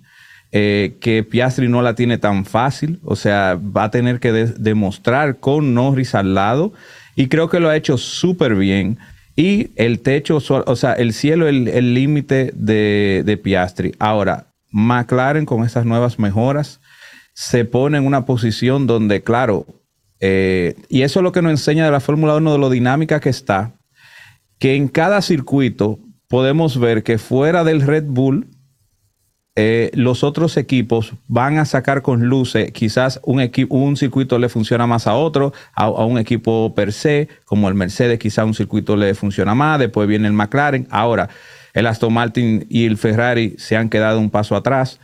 eh, 0.55 0.97
que 1.01 1.23
Piastri 1.23 1.67
no 1.67 1.81
la 1.81 1.95
tiene 1.95 2.19
tan 2.19 2.45
fácil, 2.45 2.99
o 3.03 3.15
sea, 3.15 3.57
va 3.59 3.85
a 3.85 3.89
tener 3.91 4.19
que 4.19 4.31
de- 4.31 4.45
demostrar 4.53 5.39
con 5.39 5.73
Norris 5.73 6.13
al 6.13 6.35
lado 6.35 6.73
y 7.15 7.27
creo 7.27 7.49
que 7.49 7.59
lo 7.59 7.69
ha 7.69 7.75
hecho 7.75 7.97
súper 7.97 8.53
bien. 8.53 8.99
Y 9.35 9.71
el 9.77 10.01
techo, 10.01 10.37
o 10.37 10.75
sea, 10.75 10.93
el 10.93 11.11
cielo, 11.13 11.47
el 11.47 11.67
el 11.69 11.95
límite 11.95 12.51
de, 12.55 13.23
de 13.25 13.37
Piastri. 13.37 13.95
Ahora, 13.97 14.45
McLaren 14.71 15.45
con 15.47 15.63
estas 15.65 15.85
nuevas 15.87 16.19
mejoras 16.19 16.79
se 17.33 17.65
pone 17.65 17.97
en 17.97 18.05
una 18.05 18.25
posición 18.27 18.85
donde, 18.85 19.23
claro, 19.23 19.65
eh, 20.19 20.75
y 20.87 21.01
eso 21.01 21.19
es 21.19 21.23
lo 21.23 21.31
que 21.31 21.41
nos 21.41 21.49
enseña 21.51 21.85
de 21.85 21.91
la 21.91 21.99
Fórmula 21.99 22.35
1 22.35 22.51
de 22.53 22.59
lo 22.59 22.69
dinámica 22.69 23.19
que 23.19 23.29
está, 23.29 23.73
que 24.63 24.77
en 24.77 24.87
cada 24.87 25.21
circuito 25.21 25.99
podemos 26.29 26.79
ver 26.79 27.03
que 27.03 27.17
fuera 27.17 27.65
del 27.65 27.81
Red 27.81 28.05
Bull, 28.07 28.47
eh, 29.57 29.91
los 29.93 30.23
otros 30.23 30.55
equipos 30.55 31.15
van 31.27 31.57
a 31.57 31.65
sacar 31.65 32.01
con 32.01 32.29
luces, 32.29 32.71
quizás 32.71 33.19
un, 33.25 33.41
un 33.67 33.97
circuito 33.97 34.39
le 34.39 34.47
funciona 34.47 34.87
más 34.87 35.05
a 35.05 35.15
otro, 35.15 35.51
a, 35.75 35.83
a 35.83 36.05
un 36.05 36.17
equipo 36.17 36.73
per 36.73 36.93
se, 36.93 37.27
como 37.43 37.67
el 37.67 37.75
Mercedes, 37.75 38.19
quizás 38.19 38.45
un 38.45 38.53
circuito 38.53 38.95
le 38.95 39.13
funciona 39.15 39.53
más, 39.53 39.79
después 39.79 40.07
viene 40.07 40.27
el 40.27 40.33
McLaren. 40.33 40.87
Ahora, 40.89 41.27
el 41.73 41.85
Aston 41.85 42.13
Martin 42.13 42.65
y 42.69 42.85
el 42.85 42.95
Ferrari 42.95 43.55
se 43.57 43.75
han 43.75 43.89
quedado 43.89 44.17
un 44.17 44.29
paso 44.29 44.55
atrás, 44.55 45.01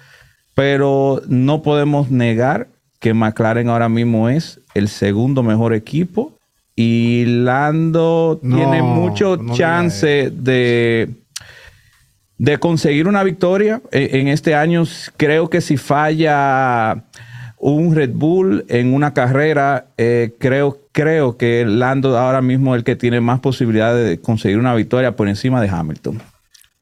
pero 0.55 1.21
no 1.27 1.63
podemos 1.63 2.09
negar 2.09 2.69
que 3.01 3.13
McLaren 3.13 3.67
ahora 3.67 3.89
mismo 3.89 4.29
es 4.29 4.61
el 4.73 4.87
segundo 4.87 5.43
mejor 5.43 5.73
equipo 5.73 6.38
y 6.81 7.25
Lando 7.25 8.39
No, 8.41 8.55
tiene 8.55 8.81
mucho 8.81 9.35
no 9.35 9.53
chance 9.53 10.31
de 10.31 11.09
de 12.37 12.57
conseguir 12.57 13.05
una 13.09 13.21
victoria 13.23 13.81
eh, 13.91 14.11
en 14.13 14.29
este 14.29 14.55
año. 14.55 14.83
Creo 15.17 15.49
que 15.49 15.59
si 15.59 15.75
falla 15.75 17.03
un 17.57 17.93
Red 17.93 18.11
Bull 18.13 18.63
en 18.69 18.93
una 18.93 19.13
carrera, 19.13 19.87
eh, 19.97 20.31
creo, 20.39 20.79
creo 20.93 21.35
que 21.35 21.65
Lando 21.65 22.17
ahora 22.17 22.41
mismo 22.41 22.73
es 22.75 22.79
el 22.79 22.83
que 22.85 22.95
tiene 22.95 23.19
más 23.19 23.41
posibilidades 23.41 24.07
de 24.07 24.21
conseguir 24.21 24.57
una 24.57 24.73
victoria 24.73 25.17
por 25.17 25.27
encima 25.27 25.61
de 25.61 25.67
Hamilton. 25.67 26.21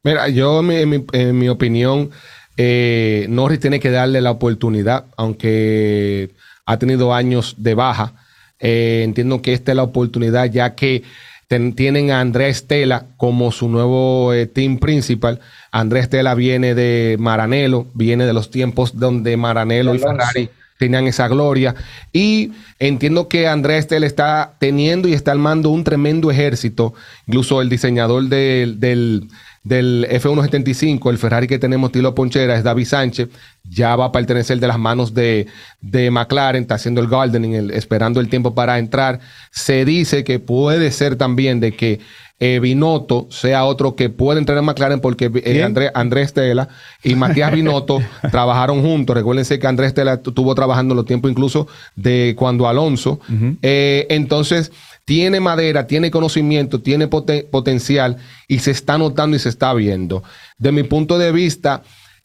Mira, 0.03 0.29
yo 0.29 0.59
en 0.59 0.67
mi, 0.67 0.75
en 0.75 0.89
mi- 0.91 1.05
en 1.13 1.39
mi 1.39 1.49
opinión, 1.49 2.11
eh, 2.55 3.25
Norris 3.27 3.59
tiene 3.59 3.79
que 3.79 3.89
darle 3.89 4.21
la 4.21 4.29
oportunidad, 4.29 5.05
aunque 5.17 6.35
ha 6.67 6.77
tenido 6.77 7.15
años 7.15 7.55
de 7.57 7.73
baja. 7.73 8.13
Eh, 8.59 9.01
entiendo 9.03 9.41
que 9.41 9.53
esta 9.53 9.71
es 9.71 9.75
la 9.75 9.83
oportunidad, 9.83 10.45
ya 10.51 10.73
que 10.75 11.03
ten- 11.47 11.73
tienen 11.73 12.11
a 12.11 12.19
Andrea 12.21 12.47
Estela 12.47 13.05
como 13.17 13.51
su 13.51 13.69
nuevo 13.69 14.33
eh, 14.33 14.47
team 14.47 14.79
principal. 14.79 15.39
Andrea 15.71 16.03
Estela 16.03 16.33
viene 16.35 16.73
de 16.75 17.17
Maranello, 17.19 17.87
viene 17.93 18.25
de 18.25 18.33
los 18.33 18.49
tiempos 18.49 18.97
donde 18.97 19.37
Maranello 19.37 19.93
y. 19.93 19.99
Ferrari 19.99 20.49
tenían 20.79 21.07
esa 21.07 21.27
gloria. 21.27 21.73
Y 22.13 22.51
entiendo 22.79 23.27
que 23.27 23.47
Andrea 23.47 23.77
Estel 23.77 24.03
está 24.03 24.53
teniendo 24.59 25.07
y 25.07 25.13
está 25.13 25.31
armando 25.31 25.69
un 25.71 25.83
tremendo 25.83 26.29
ejército. 26.29 26.93
Incluso 27.25 27.61
el 27.61 27.69
diseñador 27.69 28.25
del, 28.25 28.79
del, 28.79 29.27
del 29.67 30.07
F175, 30.09 31.09
el 31.09 31.17
Ferrari 31.17 31.47
que 31.47 31.59
tenemos, 31.59 31.91
Tilo 31.91 32.13
Ponchera, 32.15 32.55
es 32.55 32.63
David 32.63 32.85
Sánchez. 32.85 33.29
Ya 33.69 33.95
va 33.95 34.05
a 34.05 34.11
pertenecer 34.11 34.59
de 34.59 34.67
las 34.67 34.79
manos 34.79 35.13
de, 35.13 35.47
de 35.81 36.09
McLaren, 36.11 36.61
está 36.63 36.75
haciendo 36.75 37.01
el 37.01 37.07
gardening, 37.07 37.53
el- 37.53 37.71
esperando 37.71 38.19
el 38.19 38.29
tiempo 38.29 38.55
para 38.55 38.79
entrar. 38.79 39.19
Se 39.51 39.83
dice 39.85 40.23
que 40.23 40.39
puede 40.39 40.91
ser 40.91 41.15
también 41.17 41.59
de 41.59 41.73
que 41.73 41.99
eh, 42.39 42.59
Binotto 42.59 43.27
sea 43.31 43.65
otro 43.65 43.95
que 43.95 44.09
puede 44.11 44.37
entrar 44.39 44.59
en 44.59 44.65
McLaren 44.65 44.99
porque 45.01 45.31
eh. 45.43 45.63
André, 45.63 45.89
Andrés 45.95 46.27
Estela 46.27 46.69
y 47.03 47.15
Matías 47.15 47.51
Binotto 47.51 47.99
trabajaron 48.31 48.83
juntos. 48.83 49.15
Recuérdense 49.15 49.57
que 49.57 49.65
Andrés 49.67 49.87
Estela 49.87 50.21
tu- 50.21 50.29
estuvo 50.29 50.53
trabajando 50.53 50.93
en 50.93 50.97
los 50.97 51.05
tiempos 51.07 51.31
incluso 51.31 51.67
de 51.95 52.35
cuando 52.37 52.67
Alonso. 52.67 53.19
Eh, 53.63 54.05
entonces, 54.11 54.71
tiene 55.07 55.39
madera, 55.39 55.87
tiene 55.87 56.11
conocimiento, 56.11 56.81
tiene 56.81 57.09
poten- 57.09 57.49
potencial 57.49 58.17
y 58.45 58.59
se 58.59 58.71
está 58.71 58.97
notando 58.97 59.37
y 59.37 59.39
se 59.39 59.47
está 59.47 59.73
viendo. 59.73 60.21
De 60.57 60.73
mi 60.73 60.83
punto 60.83 61.17
de 61.17 61.31
vista, 61.31 61.81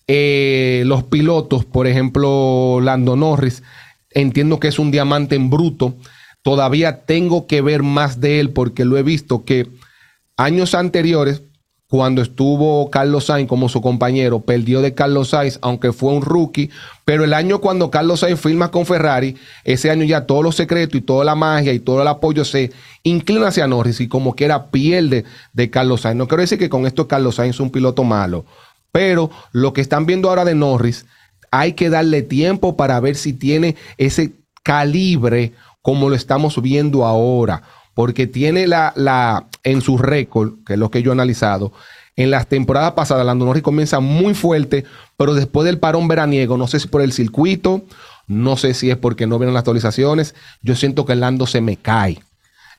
eh, 0.08 0.82
los 0.84 1.04
pilotos, 1.04 1.64
por 1.64 1.86
ejemplo, 1.86 2.80
Lando 2.82 3.14
Norris, 3.14 3.62
entiendo 4.10 4.58
que 4.58 4.66
es 4.66 4.80
un 4.80 4.90
diamante 4.90 5.36
en 5.36 5.48
bruto. 5.48 5.94
Todavía 6.42 7.04
tengo 7.06 7.46
que 7.46 7.60
ver 7.60 7.84
más 7.84 8.20
de 8.20 8.40
él 8.40 8.50
porque 8.50 8.84
lo 8.84 8.98
he 8.98 9.04
visto 9.04 9.44
que 9.44 9.68
años 10.36 10.74
anteriores, 10.74 11.42
cuando 11.92 12.22
estuvo 12.22 12.88
Carlos 12.88 13.26
Sainz 13.26 13.46
como 13.46 13.68
su 13.68 13.82
compañero, 13.82 14.40
perdió 14.40 14.80
de 14.80 14.94
Carlos 14.94 15.28
Sainz, 15.28 15.58
aunque 15.60 15.92
fue 15.92 16.14
un 16.14 16.22
rookie, 16.22 16.70
pero 17.04 17.22
el 17.22 17.34
año 17.34 17.60
cuando 17.60 17.90
Carlos 17.90 18.20
Sainz 18.20 18.40
firma 18.40 18.70
con 18.70 18.86
Ferrari, 18.86 19.36
ese 19.62 19.90
año 19.90 20.02
ya 20.06 20.24
todos 20.24 20.42
los 20.42 20.56
secretos 20.56 20.94
y 20.94 21.02
toda 21.02 21.22
la 21.22 21.34
magia 21.34 21.74
y 21.74 21.80
todo 21.80 22.00
el 22.00 22.08
apoyo 22.08 22.46
se 22.46 22.72
inclina 23.02 23.48
hacia 23.48 23.66
Norris 23.66 24.00
y 24.00 24.08
como 24.08 24.34
que 24.34 24.46
era 24.46 24.70
pierde 24.70 25.26
de 25.52 25.68
Carlos 25.68 26.00
Sainz. 26.00 26.16
No 26.16 26.28
quiero 26.28 26.40
decir 26.40 26.58
que 26.58 26.70
con 26.70 26.86
esto 26.86 27.06
Carlos 27.06 27.34
Sainz 27.34 27.56
es 27.56 27.60
un 27.60 27.68
piloto 27.68 28.04
malo, 28.04 28.46
pero 28.90 29.30
lo 29.52 29.74
que 29.74 29.82
están 29.82 30.06
viendo 30.06 30.30
ahora 30.30 30.46
de 30.46 30.54
Norris, 30.54 31.04
hay 31.50 31.74
que 31.74 31.90
darle 31.90 32.22
tiempo 32.22 32.74
para 32.74 32.98
ver 33.00 33.16
si 33.16 33.34
tiene 33.34 33.76
ese 33.98 34.32
calibre 34.62 35.52
como 35.82 36.08
lo 36.08 36.14
estamos 36.14 36.62
viendo 36.62 37.04
ahora, 37.04 37.64
porque 37.94 38.26
tiene 38.26 38.66
la, 38.66 38.92
la 38.96 39.46
en 39.64 39.80
su 39.80 39.98
récord, 39.98 40.54
que 40.66 40.74
es 40.74 40.78
lo 40.78 40.90
que 40.90 41.02
yo 41.02 41.10
he 41.10 41.14
analizado, 41.14 41.72
en 42.16 42.30
las 42.30 42.46
temporadas 42.46 42.92
pasadas, 42.92 43.24
Lando 43.24 43.44
Norris 43.46 43.62
comienza 43.62 44.00
muy 44.00 44.34
fuerte, 44.34 44.84
pero 45.16 45.34
después 45.34 45.64
del 45.64 45.78
parón 45.78 46.08
veraniego, 46.08 46.56
no 46.58 46.66
sé 46.66 46.78
si 46.80 46.88
por 46.88 47.00
el 47.02 47.12
circuito, 47.12 47.82
no 48.26 48.56
sé 48.56 48.74
si 48.74 48.90
es 48.90 48.96
porque 48.96 49.26
no 49.26 49.38
vienen 49.38 49.54
las 49.54 49.62
actualizaciones, 49.62 50.34
yo 50.62 50.74
siento 50.76 51.06
que 51.06 51.14
Lando 51.14 51.46
se 51.46 51.60
me 51.60 51.76
cae. 51.76 52.18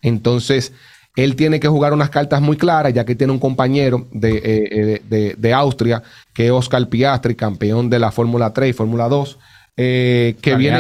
Entonces, 0.01 0.73
él 1.15 1.35
tiene 1.35 1.59
que 1.59 1.67
jugar 1.67 1.93
unas 1.93 2.09
cartas 2.09 2.41
muy 2.41 2.57
claras, 2.57 2.93
ya 2.93 3.05
que 3.05 3.15
tiene 3.15 3.33
un 3.33 3.39
compañero 3.39 4.07
de, 4.11 4.31
eh, 4.37 4.41
eh, 4.43 5.01
de- 5.09 5.35
de 5.37 5.53
Austria, 5.53 6.01
que 6.33 6.45
es 6.47 6.51
Oscar 6.51 6.87
Piastri, 6.89 7.35
campeón 7.35 7.89
de 7.89 7.99
la 7.99 8.11
Fórmula 8.11 8.51
3 8.53 8.71
y 8.71 8.73
Fórmula 8.73 9.07
2, 9.09 9.37
eh, 9.77 10.35
que, 10.41 10.51
viene, 10.57 10.77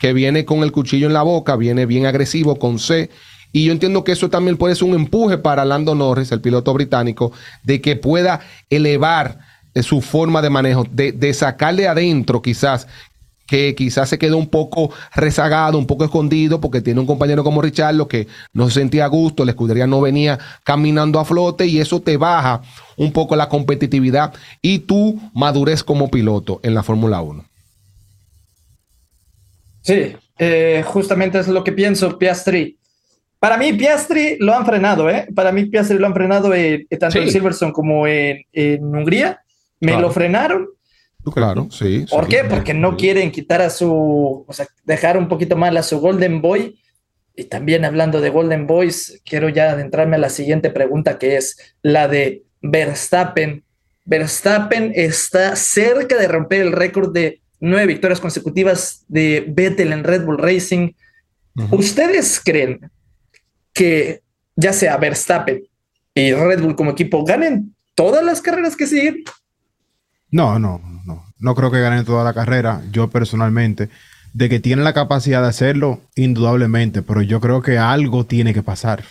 que 0.00 0.12
viene 0.12 0.44
con 0.44 0.62
el 0.62 0.72
cuchillo 0.72 1.06
en 1.06 1.12
la 1.12 1.22
boca, 1.22 1.56
viene 1.56 1.86
bien 1.86 2.06
agresivo, 2.06 2.58
con 2.58 2.78
C. 2.78 3.10
Y 3.52 3.66
yo 3.66 3.72
entiendo 3.72 4.02
que 4.02 4.12
eso 4.12 4.30
también 4.30 4.56
puede 4.56 4.74
ser 4.74 4.88
un 4.88 4.94
empuje 4.94 5.38
para 5.38 5.64
Lando 5.64 5.94
Norris, 5.94 6.32
el 6.32 6.40
piloto 6.40 6.72
británico, 6.72 7.32
de 7.62 7.80
que 7.80 7.96
pueda 7.96 8.40
elevar 8.70 9.38
eh, 9.74 9.82
su 9.82 10.00
forma 10.00 10.40
de 10.42 10.50
manejo, 10.50 10.86
de, 10.90 11.34
sacarle 11.34 11.86
adentro 11.86 12.42
quizás 12.42 12.86
que 13.46 13.74
quizás 13.74 14.08
se 14.08 14.18
quedó 14.18 14.38
un 14.38 14.48
poco 14.48 14.90
rezagado, 15.14 15.76
un 15.76 15.86
poco 15.86 16.04
escondido, 16.04 16.60
porque 16.60 16.80
tiene 16.80 17.00
un 17.00 17.06
compañero 17.06 17.44
como 17.44 17.60
Richardo 17.60 18.08
que 18.08 18.26
no 18.54 18.68
se 18.68 18.80
sentía 18.80 19.04
a 19.04 19.08
gusto, 19.08 19.44
la 19.44 19.50
escudería 19.50 19.86
no 19.86 20.00
venía 20.00 20.38
caminando 20.64 21.20
a 21.20 21.24
flote 21.26 21.66
y 21.66 21.78
eso 21.78 22.00
te 22.00 22.16
baja 22.16 22.62
un 22.96 23.12
poco 23.12 23.36
la 23.36 23.50
competitividad 23.50 24.32
y 24.62 24.78
tu 24.80 25.20
madurez 25.34 25.82
como 25.82 26.10
piloto 26.10 26.60
en 26.62 26.74
la 26.74 26.82
Fórmula 26.82 27.20
1. 27.20 27.44
Sí, 29.82 30.16
eh, 30.38 30.82
justamente 30.86 31.38
es 31.38 31.48
lo 31.48 31.62
que 31.62 31.72
pienso, 31.72 32.18
Piastri. 32.18 32.78
Para 33.42 33.56
mí, 33.56 33.72
Piastri 33.72 34.36
lo 34.38 34.54
han 34.54 34.64
frenado, 34.64 35.10
¿eh? 35.10 35.26
Para 35.34 35.50
mí, 35.50 35.64
Piastri 35.64 35.98
lo 35.98 36.06
han 36.06 36.14
frenado 36.14 36.54
en, 36.54 36.86
tanto 37.00 37.18
en 37.18 37.28
Silverstone 37.28 37.72
como 37.72 38.06
en, 38.06 38.44
Hungría. 38.84 39.42
Me 39.80 40.00
lo 40.00 40.12
frenaron. 40.12 40.68
Claro, 41.34 41.66
sí. 41.72 42.06
¿Por 42.08 42.28
qué? 42.28 42.44
Porque 42.48 42.72
no 42.72 42.96
quieren 42.96 43.32
quitar 43.32 43.60
a 43.60 43.68
su, 43.68 44.44
o 44.46 44.52
sea, 44.52 44.68
dejar 44.84 45.18
un 45.18 45.26
poquito 45.26 45.56
mal 45.56 45.76
a 45.76 45.82
su 45.82 45.98
Golden 45.98 46.40
Boy. 46.40 46.78
Y 47.34 47.42
también 47.46 47.84
hablando 47.84 48.20
de 48.20 48.30
Golden 48.30 48.68
Boys, 48.68 49.20
quiero 49.24 49.48
ya 49.48 49.72
adentrarme 49.72 50.14
a 50.14 50.20
la 50.20 50.30
siguiente 50.30 50.70
pregunta, 50.70 51.18
que 51.18 51.36
es 51.36 51.74
la 51.82 52.06
de 52.06 52.44
Verstappen. 52.60 53.64
Verstappen 54.04 54.92
está 54.94 55.56
cerca 55.56 56.16
de 56.16 56.28
romper 56.28 56.60
el 56.60 56.70
récord 56.70 57.12
de 57.12 57.42
nueve 57.58 57.86
victorias 57.86 58.20
consecutivas 58.20 59.04
de 59.08 59.44
Vettel 59.48 59.92
en 59.92 60.04
Red 60.04 60.26
Bull 60.26 60.38
Racing. 60.38 60.92
¿Ustedes 61.72 62.40
creen 62.42 62.91
que 63.82 64.22
ya 64.54 64.72
sea 64.72 64.96
Verstappen 64.96 65.60
y 66.14 66.32
Red 66.32 66.62
Bull 66.62 66.76
como 66.76 66.92
equipo 66.92 67.24
ganen 67.24 67.74
todas 67.96 68.24
las 68.24 68.40
carreras 68.40 68.76
que 68.76 68.86
siguen? 68.86 69.24
No, 70.30 70.60
no, 70.60 70.80
no. 71.04 71.24
No 71.40 71.54
creo 71.56 71.72
que 71.72 71.80
ganen 71.80 72.04
toda 72.04 72.22
la 72.22 72.32
carrera. 72.32 72.80
Yo 72.92 73.10
personalmente, 73.10 73.88
de 74.34 74.48
que 74.48 74.60
tienen 74.60 74.84
la 74.84 74.92
capacidad 74.92 75.42
de 75.42 75.48
hacerlo, 75.48 76.00
indudablemente, 76.14 77.02
pero 77.02 77.22
yo 77.22 77.40
creo 77.40 77.60
que 77.60 77.76
algo 77.76 78.24
tiene 78.24 78.54
que 78.54 78.62
pasar. 78.62 79.02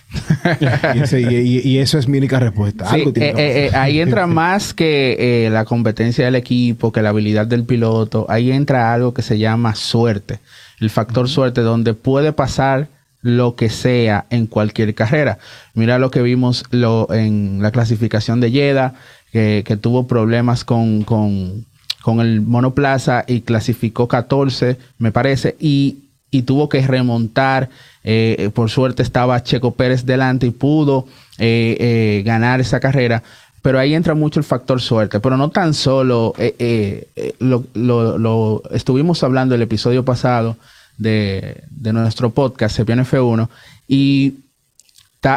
y, 0.62 1.78
eso 1.80 2.00
es 2.00 2.08
mi 2.08 2.20
única 2.20 2.40
respuesta. 2.40 2.86
Eh, 2.98 3.12
eh, 3.14 3.34
eh, 3.36 3.72
ahí 3.74 4.00
entra 4.00 4.26
más 4.28 4.74
que 4.74 5.50
la 5.52 5.66
competencia 5.66 6.24
del 6.24 6.36
equipo, 6.36 6.94
que 6.94 7.02
la 7.02 7.10
habilidad 7.10 7.46
del 7.46 7.66
piloto. 7.66 8.26
Ahí 8.30 8.54
entra 8.54 8.94
algo 8.94 9.14
que 9.14 9.22
se 9.22 9.38
llama 9.38 9.76
suerte. 9.76 10.40
El 10.80 10.90
factor 10.90 11.28
suerte, 11.28 11.60
donde 11.60 11.94
puede 11.94 12.32
pasar 12.32 12.88
lo 13.22 13.56
que 13.56 13.70
sea 13.70 14.26
en 14.30 14.48
cualquier 14.48 14.94
carrera. 14.96 15.38
Mira 15.74 16.00
lo 16.00 16.12
que 16.12 16.22
vimos 16.22 16.66
lo, 16.72 17.12
en 17.14 17.62
la 17.62 17.72
clasificación 17.72 18.40
de 18.40 18.52
Yeda, 18.52 18.96
que, 19.32 19.78
tuvo 19.80 20.08
problemas 20.08 20.66
con, 20.66 21.06
el 22.20 22.42
monoplaza 22.42 23.24
y 23.28 23.42
clasificó 23.42 24.08
14, 24.08 24.78
me 24.98 25.12
parece, 25.12 25.56
y, 25.60 26.00
tuvo 26.46 26.70
que 26.70 26.86
remontar. 26.86 27.70
Eh, 28.04 28.50
por 28.56 28.72
suerte 28.72 29.04
estaba 29.04 29.44
Checo 29.44 29.76
Pérez 29.76 30.06
delante 30.06 30.48
y 30.48 30.52
pudo 30.52 31.06
eh, 31.38 31.78
eh, 31.80 32.24
ganar 32.26 32.60
esa 32.60 32.80
carrera. 32.80 33.22
Pero 33.62 33.78
ahí 33.78 33.94
entra 33.94 34.16
mucho 34.16 34.40
el 34.40 34.44
factor 34.44 34.82
suerte. 34.82 35.20
Pero 35.20 35.38
no 35.38 35.50
tan 35.50 35.76
solo, 35.76 36.34
lo, 37.40 38.18
lo, 38.18 38.64
estuvimos 38.72 39.24
hablando 39.24 39.54
el 39.54 39.62
episodio 39.62 40.04
pasado 40.04 40.58
de, 40.98 41.64
nuestro 41.94 42.32
podcast, 42.32 42.76
Sepian 42.76 43.00
F1, 43.00 43.50
y 43.88 44.36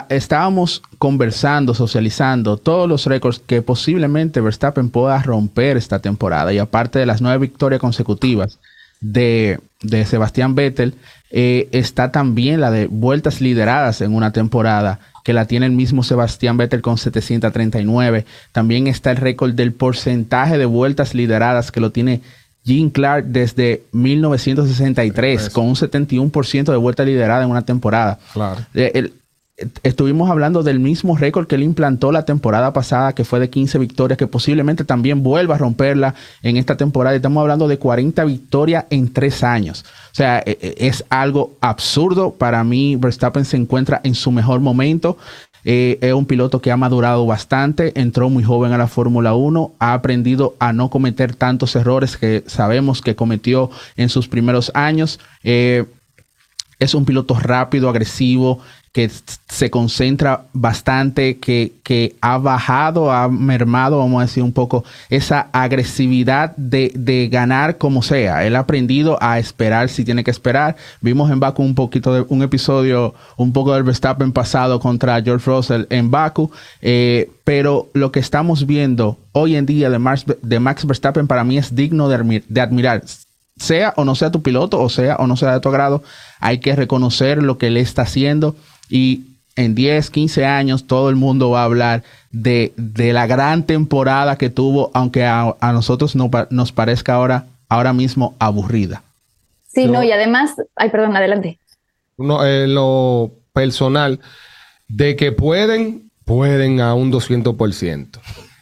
estábamos 0.08 0.82
conversando, 0.98 1.74
socializando 1.74 2.56
todos 2.56 2.88
los 2.88 3.06
récords 3.06 3.38
que 3.38 3.62
posiblemente 3.62 4.40
Verstappen 4.40 4.90
pueda 4.90 5.22
romper 5.22 5.76
esta 5.76 5.98
temporada. 5.98 6.52
Y 6.52 6.58
aparte 6.58 6.98
de 6.98 7.06
las 7.06 7.20
nueve 7.20 7.38
victorias 7.38 7.80
consecutivas 7.80 8.58
de, 9.00 9.60
Sebastián 10.06 10.54
Vettel, 10.54 10.94
eh, 11.30 11.68
está 11.72 12.12
también 12.12 12.60
la 12.60 12.70
de 12.70 12.86
vueltas 12.86 13.40
lideradas 13.40 14.00
en 14.00 14.14
una 14.14 14.32
temporada 14.32 15.00
que 15.24 15.32
la 15.32 15.46
tiene 15.46 15.66
el 15.66 15.72
mismo 15.72 16.02
Sebastián 16.02 16.56
Vettel 16.58 16.82
con 16.82 16.98
739. 16.98 18.26
También 18.52 18.86
está 18.86 19.10
el 19.10 19.16
récord 19.16 19.54
del 19.54 19.72
porcentaje 19.72 20.58
de 20.58 20.66
vueltas 20.66 21.14
lideradas 21.14 21.72
que 21.72 21.80
lo 21.80 21.90
tiene 21.90 22.20
Jim 22.64 22.90
Clark 22.90 23.26
desde 23.26 23.84
1963 23.92 25.50
con 25.50 25.66
un 25.66 25.74
71% 25.74 26.64
de 26.70 26.76
vuelta 26.76 27.04
liderada 27.04 27.44
en 27.44 27.50
una 27.50 27.62
temporada. 27.62 28.18
Claro. 28.32 28.60
Eh, 28.74 29.10
estuvimos 29.82 30.30
hablando 30.30 30.62
del 30.62 30.80
mismo 30.80 31.16
récord 31.16 31.46
que 31.46 31.54
él 31.54 31.62
implantó 31.62 32.10
la 32.10 32.24
temporada 32.24 32.72
pasada, 32.72 33.12
que 33.12 33.24
fue 33.24 33.38
de 33.38 33.50
15 33.50 33.78
victorias, 33.78 34.18
que 34.18 34.26
posiblemente 34.26 34.84
también 34.84 35.22
vuelva 35.22 35.54
a 35.54 35.58
romperla 35.58 36.14
en 36.42 36.56
esta 36.56 36.76
temporada. 36.76 37.14
Estamos 37.14 37.40
hablando 37.40 37.68
de 37.68 37.78
40 37.78 38.24
victorias 38.24 38.86
en 38.90 39.12
tres 39.12 39.44
años. 39.44 39.84
O 40.12 40.14
sea, 40.14 40.42
e, 40.44 40.58
e, 40.60 40.86
es 40.88 41.04
algo 41.08 41.56
absurdo. 41.60 42.32
Para 42.32 42.64
mí, 42.64 42.96
Verstappen 42.96 43.44
se 43.44 43.56
encuentra 43.56 44.00
en 44.04 44.14
su 44.14 44.32
mejor 44.32 44.60
momento. 44.60 45.18
Eh, 45.64 45.98
es 46.00 46.12
un 46.12 46.26
piloto 46.26 46.60
que 46.60 46.70
ha 46.70 46.76
madurado 46.76 47.26
bastante, 47.26 47.98
entró 47.98 48.28
muy 48.28 48.44
joven 48.44 48.72
a 48.72 48.78
la 48.78 48.86
Fórmula 48.86 49.34
1, 49.34 49.74
ha 49.78 49.94
aprendido 49.94 50.54
a 50.58 50.72
no 50.72 50.90
cometer 50.90 51.34
tantos 51.34 51.74
errores 51.74 52.16
que 52.16 52.44
sabemos 52.46 53.00
que 53.00 53.16
cometió 53.16 53.70
en 53.96 54.08
sus 54.08 54.28
primeros 54.28 54.70
años. 54.74 55.20
Eh, 55.42 55.86
es 56.78 56.94
un 56.94 57.04
piloto 57.04 57.38
rápido, 57.38 57.88
agresivo, 57.88 58.60
que 58.94 59.10
se 59.48 59.70
concentra 59.72 60.44
bastante, 60.52 61.38
que, 61.38 61.72
que, 61.82 62.14
ha 62.20 62.38
bajado, 62.38 63.10
ha 63.10 63.28
mermado, 63.28 63.98
vamos 63.98 64.20
a 64.20 64.26
decir 64.26 64.44
un 64.44 64.52
poco, 64.52 64.84
esa 65.10 65.48
agresividad 65.52 66.54
de, 66.56 66.92
de, 66.94 67.26
ganar 67.26 67.76
como 67.76 68.02
sea. 68.02 68.46
Él 68.46 68.54
ha 68.54 68.60
aprendido 68.60 69.18
a 69.20 69.40
esperar 69.40 69.88
si 69.88 70.04
tiene 70.04 70.22
que 70.22 70.30
esperar. 70.30 70.76
Vimos 71.00 71.28
en 71.32 71.40
Baku 71.40 71.64
un 71.64 71.74
poquito 71.74 72.14
de 72.14 72.24
un 72.28 72.44
episodio, 72.44 73.14
un 73.36 73.52
poco 73.52 73.74
del 73.74 73.82
Verstappen 73.82 74.30
pasado 74.30 74.78
contra 74.78 75.20
George 75.20 75.50
Russell 75.50 75.86
en 75.90 76.12
Baku, 76.12 76.52
eh, 76.80 77.32
pero 77.42 77.90
lo 77.94 78.12
que 78.12 78.20
estamos 78.20 78.64
viendo 78.64 79.18
hoy 79.32 79.56
en 79.56 79.66
día 79.66 79.90
de 79.90 79.98
Max, 79.98 80.24
de 80.40 80.60
Max 80.60 80.86
Verstappen 80.86 81.26
para 81.26 81.42
mí 81.42 81.58
es 81.58 81.74
digno 81.74 82.08
de, 82.08 82.44
de 82.48 82.60
admirar 82.60 83.02
sea 83.56 83.92
o 83.96 84.04
no 84.04 84.14
sea 84.14 84.30
tu 84.30 84.42
piloto, 84.42 84.80
o 84.80 84.88
sea 84.88 85.16
o 85.16 85.26
no 85.26 85.36
sea 85.36 85.52
de 85.52 85.60
tu 85.60 85.68
agrado, 85.68 86.02
hay 86.40 86.58
que 86.58 86.74
reconocer 86.76 87.42
lo 87.42 87.58
que 87.58 87.68
él 87.68 87.76
está 87.76 88.02
haciendo 88.02 88.56
y 88.88 89.22
en 89.56 89.74
10, 89.74 90.10
15 90.10 90.44
años 90.44 90.86
todo 90.86 91.10
el 91.10 91.16
mundo 91.16 91.50
va 91.50 91.62
a 91.62 91.64
hablar 91.64 92.02
de, 92.30 92.72
la 92.76 93.26
gran 93.26 93.64
temporada 93.64 94.36
que 94.36 94.50
tuvo, 94.50 94.90
aunque 94.94 95.24
a, 95.24 95.54
nosotros 95.72 96.16
no, 96.16 96.30
nos 96.50 96.72
parezca 96.72 97.14
ahora, 97.14 97.46
ahora 97.68 97.92
mismo 97.92 98.34
aburrida. 98.38 99.02
Sí, 99.68 99.86
no, 99.86 100.02
y 100.02 100.12
además, 100.12 100.54
ay, 100.76 100.90
perdón, 100.90 101.16
adelante. 101.16 101.58
No, 102.16 102.44
en 102.46 102.74
lo 102.74 103.32
personal, 103.52 104.20
de 104.88 105.16
que 105.16 105.32
pueden, 105.32 106.10
pueden 106.24 106.80
a 106.80 106.94
un 106.94 107.12
200%. 107.12 108.20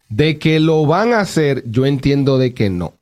De 0.09 0.39
que 0.39 0.61
lo 0.61 0.87
van 0.87 1.13
a 1.13 1.21
hacer, 1.21 1.65
yo 1.67 1.87
entiendo 1.87 2.39
de 2.39 2.55
que 2.55 2.71
no. 2.71 2.95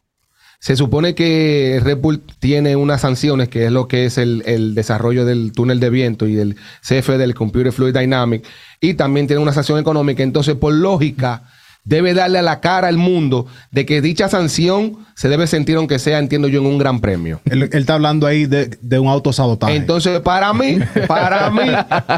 Se 0.60 0.76
supone 0.76 1.14
que 1.14 1.80
Red 1.82 1.96
Bull 1.98 2.22
tiene 2.38 2.76
unas 2.76 3.00
sanciones, 3.00 3.48
que 3.48 3.64
es 3.64 3.72
lo 3.72 3.88
que 3.88 4.04
es 4.04 4.18
el, 4.18 4.74
desarrollo 4.74 5.24
del 5.24 5.52
túnel 5.52 5.80
de 5.80 5.88
viento 5.88 6.26
y 6.26 6.34
del 6.34 6.56
CF 6.82 7.08
del 7.16 7.34
Computer 7.34 7.72
Fluid 7.72 7.96
Dynamic, 7.96 8.44
y 8.78 8.92
también 8.92 9.26
tiene 9.26 9.42
una 9.42 9.54
sanción 9.54 9.78
económica. 9.78 10.22
Entonces, 10.22 10.56
por 10.56 10.74
lógica, 10.74 11.44
debe 11.84 12.12
darle 12.12 12.40
a 12.40 12.42
la 12.42 12.60
cara 12.60 12.88
al 12.88 12.98
mundo 12.98 13.46
de 13.70 13.86
que 13.86 14.02
dicha 14.02 14.28
sanción 14.28 14.98
se 15.14 15.30
debe 15.30 15.46
sentir, 15.46 15.76
aunque 15.76 15.98
sea, 15.98 16.18
entiendo 16.18 16.46
yo, 16.46 16.60
en 16.60 16.66
un 16.66 16.76
gran 16.76 17.00
premio. 17.00 17.40
Él, 17.46 17.62
está 17.72 17.94
hablando 17.94 18.26
ahí 18.26 18.44
de, 18.44 18.78
de 18.82 18.98
un 18.98 19.08
autosabotaje. 19.08 19.74
Entonces, 19.74 20.20
para 20.20 20.52
mí, 20.52 20.78
para 21.08 21.50
mí, 21.50 21.72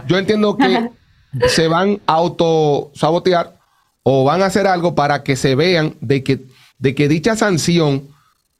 yo 0.08 0.18
entiendo 0.18 0.56
que 0.56 0.90
se 1.46 1.68
van 1.68 2.00
a 2.08 2.14
autosabotear 2.14 3.54
o 4.02 4.24
van 4.24 4.42
a 4.42 4.46
hacer 4.46 4.66
algo 4.66 4.96
para 4.96 5.22
que 5.22 5.36
se 5.36 5.54
vean 5.54 5.94
de 6.00 6.24
que, 6.24 6.40
de 6.80 6.96
que 6.96 7.06
dicha 7.06 7.36
sanción 7.36 8.11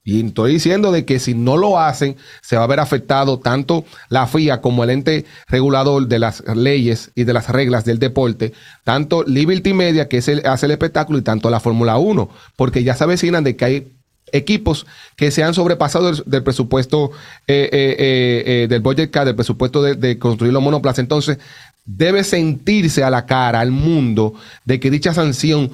y 0.05 0.27
estoy 0.27 0.55
diciendo 0.55 0.91
de 0.91 1.05
que 1.05 1.21
si 1.21 1.35
no 1.35 1.57
lo 1.57 1.79
hacen, 1.79 2.17
se 2.41 2.57
va 2.57 2.65
a 2.65 2.67
ver 2.67 2.81
afectado 2.81 3.39
tanto 3.39 3.85
la 4.09 4.27
FIA 4.27 4.61
como 4.61 4.83
el 4.83 4.91
ente 4.91 5.25
regulador 5.47 6.09
de 6.09 6.19
las 6.19 6.43
leyes 6.57 7.13
y 7.15 7.23
de 7.25 7.33
las 7.33 7.49
reglas 7.49 7.85
del 7.85 8.01
deporte, 8.01 8.53
tanto 8.83 9.23
Liberty 9.23 9.73
Media, 9.75 10.09
que 10.09 10.19
es 10.19 10.29
hace 10.29 10.67
el 10.67 10.73
espectáculo, 10.73 11.19
y 11.19 11.23
tanto 11.23 11.51
la 11.51 11.61
Fórmula 11.61 11.99
1, 11.99 12.29
porque 12.57 12.83
ya 12.83 12.97
se 12.97 13.05
avecinan 13.05 13.45
de 13.45 13.55
que 13.55 13.65
hay 13.65 13.93
equipos 14.33 14.87
que 15.17 15.31
se 15.31 15.45
han 15.45 15.55
sobrepasado 15.55 16.13
del, 16.13 16.43
presupuesto 16.43 17.13
eh, 17.47 17.69
eh, 17.71 18.45
eh, 18.47 18.67
del 18.69 18.81
budget 18.81 19.11
car, 19.11 19.27
del 19.27 19.37
presupuesto 19.37 19.83
de, 19.83 20.19
construir 20.19 20.53
los 20.53 20.63
monoplazas. 20.63 21.01
Entonces, 21.01 21.39
debe 21.85 22.25
sentirse 22.25 23.05
a 23.05 23.11
la 23.11 23.27
cara 23.27 23.61
al 23.61 23.71
mundo 23.71 24.35
de 24.65 24.81
que 24.81 24.91
dicha 24.91 25.15
sanción 25.15 25.71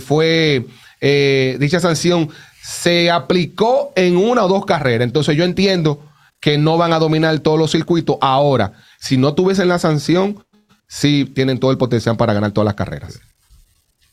fue, 0.00 0.66
dicha 1.00 1.80
sanción 1.80 2.30
se 2.68 3.10
aplicó 3.10 3.92
en 3.96 4.18
una 4.18 4.44
o 4.44 4.48
dos 4.48 4.66
carreras. 4.66 5.06
Entonces 5.06 5.34
yo 5.34 5.44
entiendo 5.44 6.00
que 6.38 6.58
no 6.58 6.76
van 6.76 6.92
a 6.92 6.98
dominar 6.98 7.38
todos 7.38 7.58
los 7.58 7.70
circuitos. 7.70 8.18
Ahora, 8.20 8.72
si 9.00 9.16
no 9.16 9.34
tuviesen 9.34 9.68
la 9.68 9.78
sanción, 9.78 10.44
sí 10.86 11.24
tienen 11.24 11.58
todo 11.60 11.70
el 11.70 11.78
potencial 11.78 12.18
para 12.18 12.34
ganar 12.34 12.52
todas 12.52 12.66
las 12.66 12.74
carreras. 12.74 13.20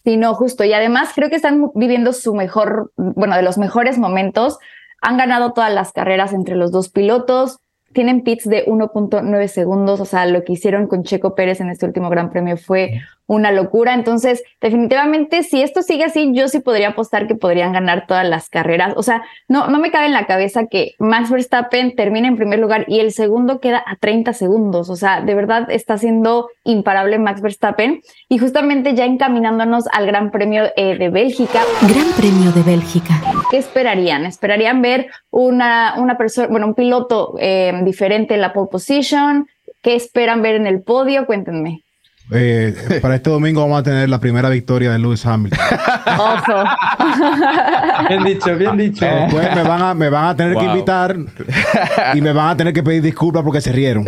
Sí, 0.05 0.15
no, 0.15 0.33
justo. 0.35 0.63
Y 0.63 0.71
además 0.71 1.09
creo 1.13 1.29
que 1.29 1.35
están 1.35 1.69
viviendo 1.75 2.13
su 2.13 2.33
mejor, 2.33 2.93
bueno, 2.95 3.35
de 3.35 3.41
los 3.41 3.57
mejores 3.57 3.97
momentos 3.97 4.57
Han 5.01 5.17
ganado 5.17 5.51
todas 5.51 5.73
las 5.73 5.91
carreras 5.91 6.31
entre 6.31 6.55
los 6.55 6.71
dos 6.71 6.87
pilotos. 6.87 7.57
Tienen 7.91 8.23
pits 8.23 8.45
de 8.45 8.65
1.9 8.67 9.47
segundos, 9.47 9.99
o 9.99 10.05
sea, 10.05 10.25
lo 10.27 10.45
que 10.45 10.53
hicieron 10.53 10.87
con 10.87 11.03
Checo 11.03 11.35
Pérez 11.35 11.59
en 11.59 11.69
este 11.69 11.85
último 11.85 12.09
Gran 12.09 12.29
Premio 12.29 12.55
fue 12.55 13.01
una 13.27 13.51
locura. 13.51 13.93
Entonces, 13.93 14.43
definitivamente, 14.61 15.43
si 15.43 15.61
esto 15.61 15.81
sigue 15.81 16.03
así, 16.03 16.31
yo 16.33 16.47
sí 16.47 16.59
podría 16.59 16.89
apostar 16.89 17.27
que 17.27 17.35
podrían 17.35 17.73
ganar 17.73 18.05
todas 18.07 18.27
las 18.27 18.49
carreras. 18.49 18.93
O 18.97 19.03
sea, 19.03 19.23
no, 19.47 19.67
no 19.67 19.79
me 19.79 19.91
cabe 19.91 20.05
en 20.07 20.13
la 20.13 20.27
cabeza 20.27 20.67
que 20.67 20.95
Max 20.99 21.31
Verstappen 21.31 21.95
termine 21.95 22.27
en 22.27 22.35
primer 22.35 22.59
lugar 22.59 22.85
y 22.87 22.99
el 22.99 23.11
segundo 23.11 23.59
queda 23.59 23.83
a 23.85 23.95
30 23.95 24.33
segundos. 24.33 24.89
O 24.89 24.95
sea, 24.95 25.21
de 25.21 25.33
verdad 25.35 25.69
está 25.69 25.97
siendo 25.97 26.49
imparable 26.63 27.19
Max 27.19 27.41
Verstappen. 27.41 28.01
Y 28.29 28.37
justamente 28.37 28.93
ya 28.93 29.05
encaminándonos 29.05 29.85
al 29.91 30.05
Gran 30.05 30.31
Premio 30.31 30.65
eh, 30.75 30.97
de 30.97 31.09
Bélgica. 31.09 31.61
Gran 31.81 32.11
Premio 32.17 32.51
de 32.51 32.63
Bélgica. 32.63 33.21
¿Qué 33.49 33.57
esperarían? 33.57 34.25
¿Esperarían 34.25 34.81
ver 34.81 35.07
una, 35.31 35.95
una 35.97 36.17
persona, 36.17 36.47
bueno, 36.47 36.67
un 36.67 36.75
piloto 36.75 37.35
eh, 37.39 37.73
diferente 37.83 38.35
en 38.35 38.41
la 38.41 38.53
pole 38.53 38.69
position? 38.71 39.47
¿Qué 39.81 39.95
esperan 39.95 40.41
ver 40.41 40.55
en 40.55 40.67
el 40.67 40.81
podio? 40.81 41.25
Cuéntenme. 41.25 41.84
Eh, 42.31 42.99
para 43.01 43.15
este 43.15 43.29
domingo 43.29 43.61
vamos 43.61 43.79
a 43.79 43.83
tener 43.83 44.09
la 44.09 44.19
primera 44.19 44.49
victoria 44.49 44.91
de 44.91 44.99
Lewis 44.99 45.25
Hamilton. 45.25 45.59
Ojo. 46.17 46.63
Bien 48.09 48.23
dicho, 48.23 48.55
bien 48.55 48.77
dicho. 48.77 49.05
Después 49.05 49.55
me 49.55 49.63
van 49.63 49.81
a, 49.81 49.93
me 49.93 50.09
van 50.09 50.25
a 50.25 50.35
tener 50.35 50.57
que 50.57 50.63
invitar 50.63 51.15
y 52.13 52.21
me 52.21 52.33
van 52.33 52.49
a 52.49 52.57
tener 52.57 52.73
que 52.73 52.83
pedir 52.83 53.01
disculpas 53.01 53.43
porque 53.43 53.61
se 53.61 53.71
rieron. 53.71 54.05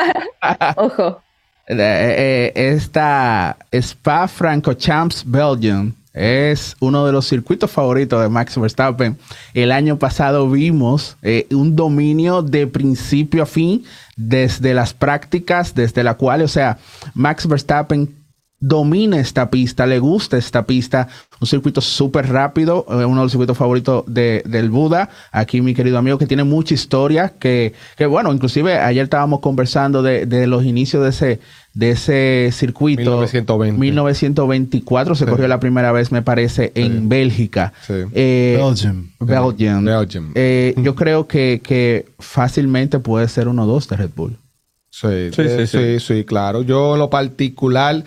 Ojo. 0.76 1.22
Eh, 1.68 1.76
eh, 1.78 2.52
esta 2.54 3.56
Spa 3.72 4.28
Francorchamps 4.28 5.24
Belgium 5.26 5.92
es 6.16 6.76
uno 6.80 7.04
de 7.06 7.12
los 7.12 7.28
circuitos 7.28 7.70
favoritos 7.70 8.22
de 8.22 8.28
Max 8.28 8.58
Verstappen. 8.58 9.18
El 9.52 9.70
año 9.70 9.98
pasado 9.98 10.50
vimos 10.50 11.16
eh, 11.22 11.46
un 11.50 11.76
dominio 11.76 12.42
de 12.42 12.66
principio 12.66 13.42
a 13.42 13.46
fin 13.46 13.84
desde 14.16 14.72
las 14.72 14.94
prácticas, 14.94 15.74
desde 15.74 16.02
la 16.02 16.14
cual, 16.14 16.40
o 16.40 16.48
sea, 16.48 16.78
Max 17.14 17.46
Verstappen 17.46 18.25
domina 18.58 19.18
esta 19.20 19.50
pista, 19.50 19.84
le 19.86 19.98
gusta 19.98 20.38
esta 20.38 20.64
pista, 20.64 21.08
un 21.40 21.46
circuito 21.46 21.80
súper 21.82 22.28
rápido, 22.28 22.86
eh, 22.88 23.04
uno 23.04 23.20
de 23.20 23.24
los 23.26 23.32
circuitos 23.32 23.56
favoritos 23.58 24.04
de- 24.06 24.42
del 24.46 24.70
Buda, 24.70 25.10
aquí 25.30 25.60
mi 25.60 25.74
querido 25.74 25.98
amigo 25.98 26.16
que 26.16 26.26
tiene 26.26 26.42
mucha 26.44 26.72
historia, 26.72 27.34
que, 27.38 27.74
que 27.98 28.06
bueno, 28.06 28.32
inclusive 28.32 28.78
ayer 28.78 29.04
estábamos 29.04 29.40
conversando 29.40 30.02
de, 30.02 30.24
de 30.24 30.46
los 30.46 30.64
inicios 30.64 31.02
de 31.02 31.10
ese, 31.10 31.40
de 31.74 31.90
ese 31.90 32.50
circuito. 32.52 33.02
1920. 33.02 33.78
1924 33.78 35.14
se 35.14 35.26
corrió 35.26 35.48
la 35.48 35.60
primera 35.60 35.92
vez, 35.92 36.10
me 36.10 36.22
parece, 36.22 36.72
en 36.74 37.08
Bélgica. 37.10 37.74
Sí. 37.86 37.92
Eh, 38.14 38.58
Belgium. 38.58 39.10
Belgium. 39.20 39.84
Belgium. 39.84 40.32
Eh, 40.34 40.74
yo 40.78 40.94
creo 40.94 41.26
que, 41.26 41.60
que 41.62 42.06
fácilmente 42.18 42.98
puede 43.00 43.28
ser 43.28 43.48
uno 43.48 43.64
o 43.64 43.66
dos 43.66 43.86
de 43.88 43.96
Red 43.96 44.10
Bull. 44.16 44.38
Sí, 44.90 45.30
Sí, 45.30 45.42
sí, 45.46 45.66
sí, 45.66 46.00
sí, 46.00 46.24
claro. 46.24 46.62
Yo 46.62 46.94
en 46.94 47.00
lo 47.00 47.10
particular 47.10 48.02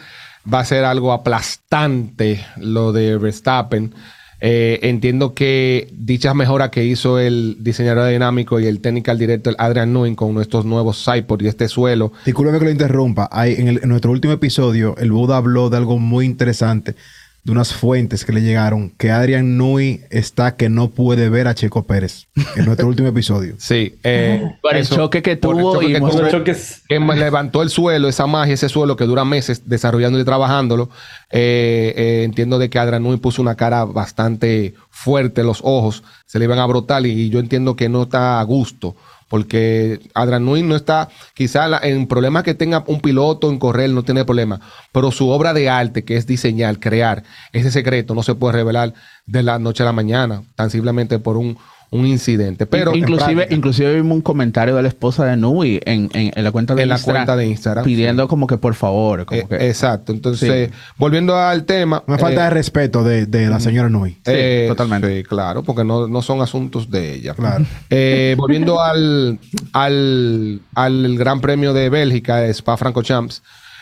va 0.52 0.62
a 0.62 0.66
ser 0.66 0.86
algo 0.86 1.12
aplastante 1.12 2.46
lo 2.58 2.92
de 2.92 3.18
Verstappen. 3.18 3.94
Eh, 4.42 4.80
entiendo 4.84 5.34
que 5.34 5.90
dichas 5.92 6.34
mejoras 6.34 6.70
que 6.70 6.86
hizo 6.86 7.20
el 7.20 7.58
diseñador 7.60 8.10
dinámico 8.10 8.58
y 8.60 8.68
el 8.68 8.80
technical 8.80 9.18
director 9.18 9.54
Adrian 9.58 9.92
Newey 9.92 10.16
con 10.16 10.34
nuestros 10.34 10.64
nuevos 10.64 11.04
Cypod 11.04 11.42
y 11.42 11.48
este 11.48 11.68
suelo, 11.68 12.14
Discúlpeme 12.26 12.58
que 12.60 12.66
lo 12.66 12.72
interrumpa. 12.72 13.28
Hay, 13.34 13.56
en, 13.56 13.68
en 13.68 13.90
nuestro 13.90 14.12
último 14.12 14.34
episodio, 14.34 14.96
el 14.98 15.12
Buda 15.12 15.36
habló 15.36 15.70
de 15.70 15.76
algo 15.76 16.00
muy 16.00 16.26
interesante, 16.26 16.96
de 17.44 17.52
unas 17.54 17.74
fuentes 17.74 18.26
que 18.26 18.34
le 18.34 18.42
llegaron, 18.42 18.90
que 18.98 19.12
Adrian 19.12 19.58
Nui 19.58 20.02
está 20.10 20.56
que 20.58 20.70
no 20.70 20.90
puede 20.90 21.30
ver 21.30 21.48
a 21.48 21.56
Checo 21.56 21.84
Pérez. 21.88 22.28
En 22.56 22.66
nuestro 22.66 22.88
último 22.90 23.08
episodio. 23.08 23.56
sí. 23.58 23.96
eh, 24.04 24.44
Por 24.62 24.76
el 24.76 24.82
eso- 24.82 24.96
choque 24.96 25.22
que 25.22 25.32
el 25.32 25.40
tuvo 25.40 25.74
choque 25.74 25.86
y 25.88 25.94
que 25.94 26.32
choques. 26.32 26.84
que 26.88 27.00
me 27.00 27.16
levantó 27.16 27.62
el 27.64 27.70
suelo, 27.70 28.08
esa 28.10 28.28
magia, 28.28 28.54
ese 28.54 28.70
suelo 28.70 28.96
que 28.96 29.06
dura 29.06 29.24
meses 29.26 29.68
desarrollándolo 29.70 30.22
y 30.22 30.26
trabajándolo. 30.26 30.90
Eh, 31.32 31.94
eh, 31.96 32.24
entiendo 32.24 32.60
de 32.60 32.70
que 32.70 32.78
Adrian 32.80 33.04
Newey 33.04 33.18
puso 33.20 33.42
una 33.42 33.56
cara 33.56 33.86
bastante 33.86 34.74
fuerte, 34.90 35.44
los 35.44 35.62
ojos 35.64 36.04
se 36.26 36.40
le 36.40 36.46
iban 36.46 36.60
a 36.60 36.66
brotar 36.66 37.06
y, 37.06 37.12
y 37.12 37.30
yo 37.30 37.40
entiendo 37.40 37.76
que 37.76 37.88
no 37.90 38.04
está 38.04 38.40
a 38.40 38.44
gusto. 38.44 38.96
Porque 39.30 40.00
Newey 40.16 40.64
no 40.64 40.76
está, 40.76 41.08
quizá 41.34 41.70
en 41.84 42.08
problemas 42.08 42.44
que 42.44 42.56
tenga 42.56 42.84
un 42.88 43.00
piloto 43.00 43.50
en 43.50 43.60
correr, 43.60 43.92
no 43.92 44.04
tiene 44.04 44.26
problema. 44.26 44.60
Pero 44.92 45.12
su 45.12 45.30
obra 45.30 45.54
de 45.54 45.70
arte, 45.70 46.04
que 46.04 46.18
es 46.18 46.28
diseñar, 46.28 46.80
crear, 46.80 47.24
ese 47.54 47.72
secreto 47.72 48.16
no 48.16 48.24
se 48.24 48.36
puede 48.36 48.58
revelar 48.58 48.94
de 49.26 49.44
la 49.44 49.60
noche 49.60 49.84
a 49.84 49.86
la 49.86 49.94
mañana, 49.94 50.44
tan 50.56 50.72
simplemente 50.72 51.20
por 51.20 51.38
un, 51.38 51.58
un 51.92 52.06
incidente. 52.06 52.66
Pero 52.68 52.96
inclusive, 52.96 53.48
inclusive 53.50 53.96
vimos 53.96 54.16
un 54.16 54.22
comentario 54.22 54.76
de 54.76 54.82
la 54.84 54.88
esposa 54.90 55.26
de 55.26 55.36
Nui 55.38 55.80
en, 55.86 56.10
en- 56.14 56.32
en 56.36 56.44
la 56.44 56.52
cuenta 56.52 56.76
de 56.76 56.84
En 56.84 56.90
la 56.90 57.00
cuenta 57.00 57.36
de 57.36 57.48
Instagram, 57.48 57.84
Pidiendo 57.84 58.28
como 58.28 58.46
que 58.46 58.58
por 58.58 58.76
favor. 58.76 59.26
Como 59.26 59.42
Eh, 59.42 59.46
que, 59.50 59.68
exacto. 59.70 60.12
Entonces, 60.12 60.70
volviendo 60.98 61.36
al 61.38 61.66
tema. 61.66 62.04
Una 62.06 62.18
falta 62.20 62.42
eh, 62.42 62.44
de 62.44 62.50
respeto 62.52 63.04
de, 63.04 63.26
de 63.26 63.48
la 63.50 63.60
señora 63.60 63.90
Nui. 63.90 64.18
eh, 64.26 64.66
totalmente. 64.68 65.18
sí, 65.18 65.24
claro, 65.24 65.64
porque 65.64 65.84
no, 65.84 66.08
no 66.08 66.22
son 66.22 66.42
asuntos 66.42 66.92
de 66.92 67.16
ella. 67.16 67.34
Claro. 67.34 67.66
Eh, 67.90 68.36
volviendo 68.38 68.82
al, 68.82 69.40
al, 69.74 70.62
al 70.76 71.18
Gran 71.18 71.42
Premio 71.42 71.74
de 71.74 71.90
Bélgica, 71.90 72.46
Spa 72.48 72.78
Francorchamps. 72.78 73.42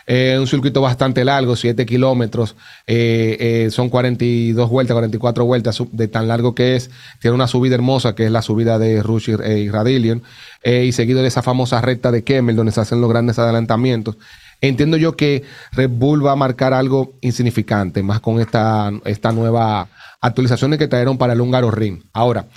Un 0.09 0.47
circuito 0.47 0.79
bastante 0.79 1.25
largo, 1.25 1.57
7 1.57 1.85
kilómetros, 1.85 2.55
eh, 2.85 3.35
eh, 3.39 3.71
son 3.71 3.89
42 3.89 4.69
vueltas, 4.69 4.93
44 4.93 5.43
vueltas 5.43 5.83
de 5.91 6.07
tan 6.07 6.29
largo 6.29 6.55
que 6.55 6.77
es. 6.77 6.89
Tiene 7.19 7.35
una 7.35 7.47
subida 7.47 7.75
hermosa 7.75 8.15
que 8.15 8.25
es 8.25 8.31
la 8.31 8.41
subida 8.41 8.79
de 8.79 9.03
Rush 9.03 9.29
y, 9.29 9.33
eh, 9.33 9.59
y 9.59 9.69
Radillion, 9.69 10.23
eh, 10.63 10.85
y 10.85 10.93
seguido 10.93 11.21
de 11.21 11.27
esa 11.27 11.41
famosa 11.41 11.81
recta 11.81 12.11
de 12.11 12.23
Kemmel 12.23 12.55
donde 12.55 12.71
se 12.71 12.79
hacen 12.79 13.01
los 13.01 13.09
grandes 13.09 13.37
adelantamientos. 13.37 14.17
Entiendo 14.61 14.97
yo 14.97 15.15
que 15.15 15.43
Red 15.73 15.89
Bull 15.89 16.25
va 16.25 16.31
a 16.31 16.35
marcar 16.35 16.73
algo 16.73 17.17
insignificante, 17.21 18.01
más 18.01 18.21
con 18.21 18.39
esta, 18.39 18.91
esta 19.05 19.31
nueva 19.31 19.89
actualización 20.21 20.77
que 20.77 20.87
trajeron 20.87 21.17
para 21.17 21.33
el 21.33 21.41
húngaro 21.41 21.69
Ring. 21.69 22.03
Ahora, 22.13 22.47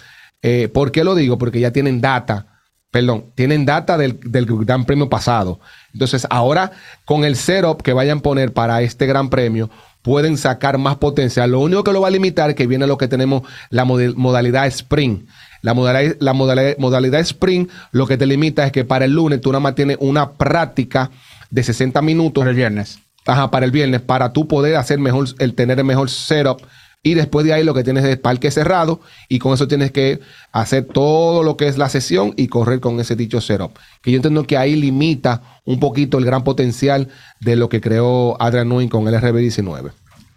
eh, 0.43 0.69
¿por 0.73 0.93
qué 0.93 1.05
lo 1.05 1.15
digo? 1.15 1.37
Porque 1.37 1.61
ya 1.61 1.73
tienen 1.73 2.01
data 2.01 2.50
perdón, 2.91 3.27
tienen 3.35 3.65
data 3.65 3.97
del, 3.97 4.19
del 4.21 4.47
Gran 4.47 4.85
Premio 4.85 5.09
pasado. 5.09 5.61
Entonces, 5.93 6.27
ahora 6.31 6.73
con 7.05 7.25
el 7.25 7.37
setup 7.37 7.83
que 7.83 7.93
vayan 7.93 8.19
a 8.19 8.23
poner 8.23 8.53
para 8.53 8.83
este 8.83 9.07
Gran 9.07 9.31
Premio, 9.31 9.71
pueden 10.03 10.37
sacar 10.37 10.79
más 10.79 10.97
potencial. 10.97 11.51
Lo 11.51 11.61
único 11.61 11.85
que 11.85 11.93
lo 11.93 12.01
va 12.01 12.09
a 12.09 12.11
limitar 12.11 12.51
es 12.51 12.57
que 12.57 12.67
viene 12.67 12.87
lo 12.87 12.99
que 12.99 13.09
tenemos, 13.09 13.43
la 13.71 13.85
modalidad 13.85 14.67
sprint. 14.67 15.29
La 15.63 15.75
modalidad, 15.75 16.17
la 16.21 16.33
modalidad, 16.33 16.79
modalidad 16.79 17.21
sprint 17.21 17.71
lo 17.93 18.07
que 18.07 18.17
te 18.17 18.25
limita 18.25 18.65
es 18.65 18.73
que 18.73 18.85
para 18.85 19.05
el 19.05 19.13
lunes 19.13 19.43
tú 19.43 19.51
nada 19.51 19.61
más 19.61 19.75
tienes 19.75 19.99
una 20.01 20.33
práctica 20.33 21.11
de 21.51 21.63
60 21.63 22.01
minutos. 22.03 22.41
Para 22.41 22.51
el 22.51 22.57
viernes. 22.57 22.99
Ajá, 23.27 23.51
para 23.51 23.67
el 23.67 23.71
viernes, 23.71 24.01
para 24.01 24.33
tú 24.33 24.49
poder 24.49 24.77
hacer 24.77 24.99
mejor, 24.99 25.29
el 25.39 25.55
tener 25.55 25.79
el 25.79 25.85
mejor 25.85 26.09
setup. 26.09 26.63
Y 27.03 27.15
después 27.15 27.47
de 27.47 27.55
ahí 27.55 27.65
lo 27.65 27.73
que 27.73 27.83
tienes 27.83 28.05
es 28.05 28.19
parque 28.19 28.51
cerrado 28.51 29.01
y 29.29 29.39
con 29.39 29.55
eso 29.55 29.67
tienes 29.67 29.91
que 29.91 30.21
hacer 30.53 30.85
todo 30.85 31.43
lo 31.43 31.57
que 31.57 31.67
es 31.67 31.79
la 31.79 31.89
sesión 31.89 32.35
y 32.37 32.49
correr 32.49 32.81
con 32.81 33.01
ese 33.01 33.17
dicho 33.17 33.41
setup. 33.41 33.73
Que 34.03 34.11
yo 34.11 34.17
entiendo 34.17 34.45
que 34.47 34.59
ahí 34.59 34.77
limita 34.77 35.43
un 35.65 35.81
poquito 35.81 36.19
el 36.19 36.27
gran 36.27 36.45
potencial 36.45 37.09
de 37.41 37.57
lo 37.57 37.71
que 37.71 37.81
creó 37.81 38.37
Adrian 38.41 38.69
Newey 38.69 38.89
con 38.89 39.09
el 39.09 39.15
RB19. 39.15 39.93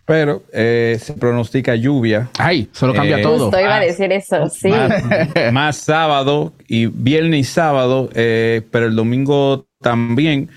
Pero 0.05 0.43
eh, 0.53 0.97
se 1.01 1.13
pronostica 1.13 1.75
lluvia. 1.75 2.29
Ay, 2.37 2.69
solo 2.73 2.93
cambia 2.93 3.19
Eh, 3.19 3.21
todo. 3.23 3.39
Justo 3.49 3.59
iba 3.59 3.75
a 3.75 3.79
decir 3.79 4.11
eso, 4.11 4.49
sí. 4.49 4.69
Más, 4.69 5.03
más 5.53 5.77
sábado 5.77 6.53
y 6.67 6.85
viernes 6.87 7.39
y 7.41 7.43
sábado, 7.45 8.09
eh, 8.13 8.61
pero 8.71 8.85
el 8.87 8.95
domingo 8.95 9.65
también. 9.81 10.49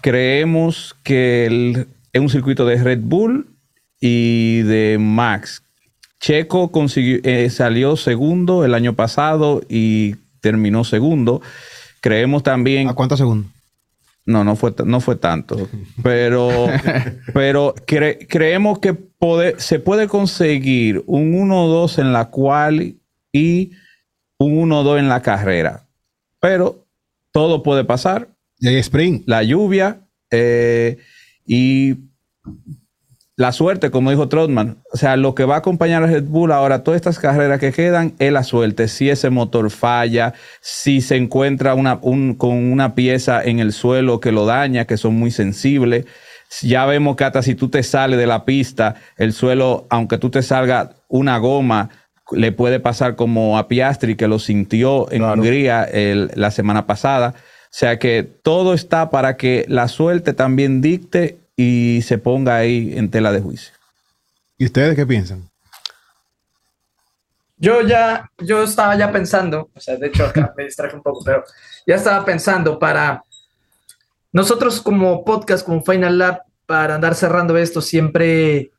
Creemos 0.00 0.94
que 1.02 1.46
el- 1.46 1.88
es 2.12 2.20
un 2.20 2.28
circuito 2.30 2.64
de 2.64 2.76
Red 2.82 3.00
Bull 3.02 3.46
y 4.00 4.62
de 4.62 4.96
Max. 5.00 5.62
Checo 6.20 6.70
consiguió, 6.72 7.20
eh, 7.22 7.48
salió 7.50 7.96
segundo 7.96 8.64
el 8.64 8.74
año 8.74 8.94
pasado 8.94 9.62
y 9.68 10.16
terminó 10.40 10.84
segundo. 10.84 11.40
Creemos 12.00 12.42
también 12.42 12.88
¿A 12.88 12.94
cuántos 12.94 13.18
segundos? 13.18 13.50
no, 14.24 14.44
no 14.44 14.56
fue, 14.56 14.74
no 14.84 15.00
fue 15.00 15.16
tanto. 15.16 15.68
Pero, 16.02 16.66
pero 17.32 17.74
cre- 17.86 18.26
creemos 18.28 18.78
que 18.78 18.92
pode- 18.94 19.58
se 19.58 19.78
puede 19.80 20.06
conseguir 20.08 21.02
un 21.06 21.32
1-2 21.48 21.98
en 22.00 22.12
la 22.12 22.26
cual 22.30 22.94
y 23.32 23.70
un 24.38 24.68
1-2 24.70 24.98
en 24.98 25.08
la 25.08 25.22
carrera. 25.22 25.86
Pero 26.40 26.84
todo 27.32 27.62
puede 27.62 27.84
pasar. 27.84 28.28
Y 28.60 28.68
hay 28.68 28.76
sprint. 28.76 29.22
La 29.26 29.42
lluvia 29.42 30.00
eh, 30.30 30.98
y 31.46 31.94
la 33.38 33.52
suerte, 33.52 33.92
como 33.92 34.10
dijo 34.10 34.28
Trotman. 34.28 34.78
O 34.92 34.96
sea, 34.96 35.16
lo 35.16 35.36
que 35.36 35.44
va 35.44 35.54
a 35.54 35.58
acompañar 35.58 36.02
a 36.02 36.06
Red 36.08 36.24
Bull 36.24 36.50
ahora, 36.50 36.82
todas 36.82 36.96
estas 36.96 37.20
carreras 37.20 37.60
que 37.60 37.70
quedan, 37.70 38.14
es 38.18 38.32
la 38.32 38.42
suerte. 38.42 38.88
Si 38.88 39.08
ese 39.08 39.30
motor 39.30 39.70
falla, 39.70 40.34
si 40.60 41.00
se 41.00 41.14
encuentra 41.14 41.74
una, 41.74 42.00
un- 42.02 42.34
con 42.34 42.50
una 42.72 42.96
pieza 42.96 43.40
en 43.44 43.60
el 43.60 43.72
suelo 43.72 44.18
que 44.18 44.32
lo 44.32 44.44
daña, 44.44 44.86
que 44.86 44.96
son 44.96 45.14
muy 45.14 45.30
sensibles. 45.30 46.04
Ya 46.62 46.84
vemos 46.84 47.14
que 47.14 47.22
hasta 47.22 47.42
si 47.42 47.54
tú 47.54 47.68
te 47.68 47.84
sales 47.84 48.18
de 48.18 48.26
la 48.26 48.44
pista, 48.44 48.96
el 49.16 49.32
suelo, 49.32 49.86
aunque 49.88 50.18
tú 50.18 50.30
te 50.30 50.42
salga 50.42 50.90
una 51.06 51.38
goma, 51.38 51.90
le 52.32 52.50
puede 52.50 52.80
pasar 52.80 53.14
como 53.14 53.56
a 53.56 53.68
Piastri, 53.68 54.16
que 54.16 54.26
lo 54.26 54.40
sintió 54.40 55.10
en 55.12 55.22
Hungría 55.22 55.84
el- 55.84 56.32
la 56.34 56.50
semana 56.50 56.86
pasada. 56.86 57.34
O 57.36 57.70
sea 57.70 58.00
que 58.00 58.24
todo 58.42 58.74
está 58.74 59.10
para 59.10 59.36
que 59.36 59.64
la 59.68 59.86
suerte 59.86 60.32
también 60.32 60.80
dicte 60.80 61.38
y 61.60 62.02
se 62.02 62.18
ponga 62.18 62.54
ahí 62.54 62.96
en 62.96 63.10
tela 63.10 63.32
de 63.32 63.40
juicio. 63.40 63.74
¿Y 64.56 64.66
ustedes 64.66 64.94
qué 64.94 65.04
piensan? 65.04 65.50
Yo 67.56 67.82
ya, 67.82 68.30
yo 68.38 68.62
estaba 68.62 68.96
ya 68.96 69.10
pensando, 69.10 69.68
o 69.74 69.80
sea, 69.80 69.96
de 69.96 70.06
hecho 70.06 70.24
acá 70.24 70.54
me 70.56 70.64
distraje 70.64 70.94
un 70.94 71.02
poco, 71.02 71.20
pero 71.24 71.42
ya 71.84 71.96
estaba 71.96 72.24
pensando 72.24 72.78
para 72.78 73.24
nosotros 74.30 74.80
como 74.80 75.24
podcast, 75.24 75.66
como 75.66 75.82
Final 75.82 76.18
Lab, 76.18 76.42
para 76.64 76.94
andar 76.94 77.16
cerrando 77.16 77.58
esto, 77.58 77.82
siempre 77.82 78.70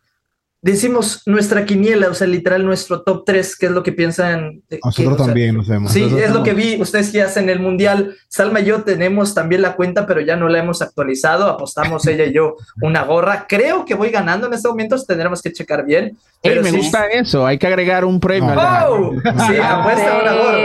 decimos 0.61 1.21
nuestra 1.25 1.65
quiniela, 1.65 2.09
o 2.09 2.13
sea, 2.13 2.27
literal 2.27 2.65
nuestro 2.65 3.01
top 3.01 3.23
3, 3.25 3.55
qué 3.57 3.67
es 3.67 3.71
lo 3.71 3.81
que 3.83 3.91
piensan. 3.93 4.61
de- 4.69 4.79
Nosotros 4.83 5.17
que, 5.17 5.23
también 5.23 5.55
lo 5.55 5.61
hacemos. 5.61 5.91
Sí, 5.91 6.01
Nosotros 6.01 6.27
es 6.27 6.33
lo 6.33 6.43
que 6.43 6.53
vi. 6.53 6.81
Ustedes 6.81 7.11
ya 7.13 7.25
hacen 7.25 7.49
el 7.49 7.59
mundial. 7.59 8.15
Salma 8.27 8.59
y 8.59 8.65
yo 8.65 8.83
tenemos 8.83 9.33
también 9.33 9.61
la 9.61 9.75
cuenta, 9.75 10.05
pero 10.05 10.19
ya 10.21 10.35
no 10.35 10.49
la 10.49 10.59
hemos 10.59 10.81
actualizado. 10.81 11.47
Apostamos 11.47 12.05
ella 12.07 12.25
y 12.25 12.33
yo 12.33 12.55
una 12.81 13.03
gorra. 13.03 13.45
Creo 13.47 13.85
que 13.85 13.95
voy 13.95 14.09
ganando 14.09 14.47
en 14.47 14.53
este 14.53 14.67
momento. 14.67 14.97
Tendremos 15.03 15.41
que 15.41 15.53
checar 15.53 15.85
bien. 15.85 16.17
Ey, 16.43 16.59
me 16.59 16.71
sí- 16.71 16.77
gusta 16.77 17.07
eso. 17.07 17.45
Hay 17.45 17.57
que 17.57 17.67
agregar 17.67 18.03
un 18.05 18.19
premio. 18.19 18.53
¡Oh! 18.57 19.13
Sí, 19.23 19.57
apuesta 19.63 20.19
una 20.21 20.33
gorra. 20.33 20.57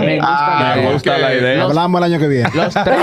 Me 0.00 0.16
gusta 0.16 0.22
Ah, 0.22 0.60
la 0.70 0.74
me 0.76 0.82
idea. 0.82 0.92
gusta 0.92 1.18
la 1.18 1.34
idea. 1.34 1.62
Hablamos 1.64 1.98
el 2.00 2.04
año 2.12 2.18
que 2.18 2.28
viene. 2.28 2.50
Los 2.54 2.74
tres. 2.74 2.96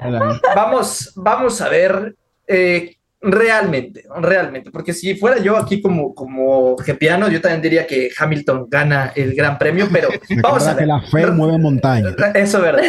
Vamos, 0.56 1.12
vamos 1.14 1.60
a 1.60 1.68
ver 1.68 2.14
eh, 2.48 2.96
realmente, 3.22 4.04
realmente, 4.16 4.70
porque 4.70 4.92
si 4.94 5.14
fuera 5.14 5.38
yo 5.38 5.56
aquí 5.56 5.82
como, 5.82 6.14
como 6.14 6.76
gepiano, 6.78 7.28
yo 7.28 7.40
también 7.40 7.60
diría 7.62 7.86
que 7.86 8.10
Hamilton 8.18 8.66
gana 8.68 9.12
el 9.14 9.34
gran 9.34 9.58
premio, 9.58 9.88
pero 9.92 10.08
vamos 10.42 10.66
a 10.66 10.74
Recuerda 10.74 10.74
que 10.74 10.80
ver. 10.80 10.88
la 10.88 11.00
fe 11.02 11.26
mueve 11.32 11.58
montañas. 11.58 12.14
Eso 12.34 12.58
es 12.58 12.62
verdad. 12.62 12.82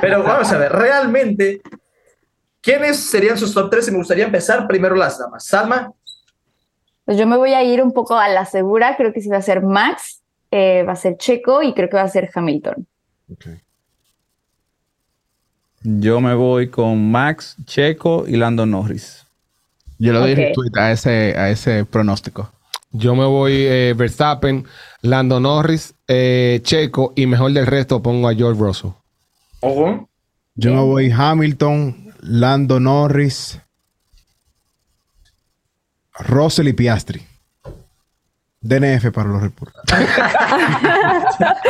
Pero 0.00 0.22
vamos 0.22 0.50
a 0.52 0.58
ver, 0.58 0.72
realmente, 0.72 1.60
¿quiénes 2.60 2.98
serían 2.98 3.36
sus 3.36 3.52
top 3.52 3.68
3? 3.70 3.88
Y 3.88 3.90
me 3.90 3.96
gustaría 3.98 4.24
empezar 4.26 4.66
primero 4.68 4.94
las 4.94 5.18
damas. 5.18 5.44
Salma, 5.46 5.92
Pues 7.04 7.16
yo 7.18 7.26
me 7.26 7.36
voy 7.36 7.52
a 7.54 7.62
ir 7.64 7.82
un 7.82 7.92
poco 7.92 8.16
a 8.16 8.28
la 8.28 8.44
segura. 8.44 8.96
Creo 8.96 9.12
que 9.12 9.20
sí 9.20 9.28
va 9.28 9.38
a 9.38 9.42
ser 9.42 9.62
Max, 9.62 10.22
eh, 10.50 10.84
va 10.86 10.92
a 10.92 10.96
ser 10.96 11.16
Checo 11.16 11.62
y 11.62 11.74
creo 11.74 11.88
que 11.88 11.96
va 11.96 12.02
a 12.02 12.08
ser 12.08 12.30
Hamilton. 12.32 12.86
Yo 15.82 16.20
me 16.20 16.34
voy 16.34 16.68
con 16.70 17.10
Max, 17.10 17.56
Checo 17.64 18.24
y 18.26 18.36
Lando 18.36 18.66
Norris. 18.66 19.24
Yo 19.98 20.12
le 20.12 20.18
doy 20.20 20.32
Ok. 20.32 20.38
retweet 20.38 20.76
a 20.76 20.92
ese, 20.92 21.34
a 21.36 21.50
ese 21.50 21.84
pronóstico. 21.84 22.50
Yo 22.92 23.14
me 23.14 23.24
voy 23.26 23.52
eh, 23.66 23.94
Verstappen, 23.96 24.64
Lando 25.02 25.40
Norris, 25.40 25.94
eh, 26.06 26.60
Checo 26.62 27.12
y 27.16 27.26
mejor 27.26 27.52
del 27.52 27.66
resto 27.66 28.02
pongo 28.02 28.28
a 28.28 28.34
George 28.34 28.60
Russell. 28.60 28.90
ojo, 29.60 30.08
Yo 30.54 30.72
me 30.72 30.80
voy 30.80 31.10
Hamilton, 31.10 32.14
Lando 32.20 32.80
Norris, 32.80 33.60
Russell 36.18 36.68
y 36.68 36.72
Piastri. 36.72 37.22
DNF 38.60 39.12
para 39.12 39.28
los 39.28 39.40
reportes. 39.42 39.80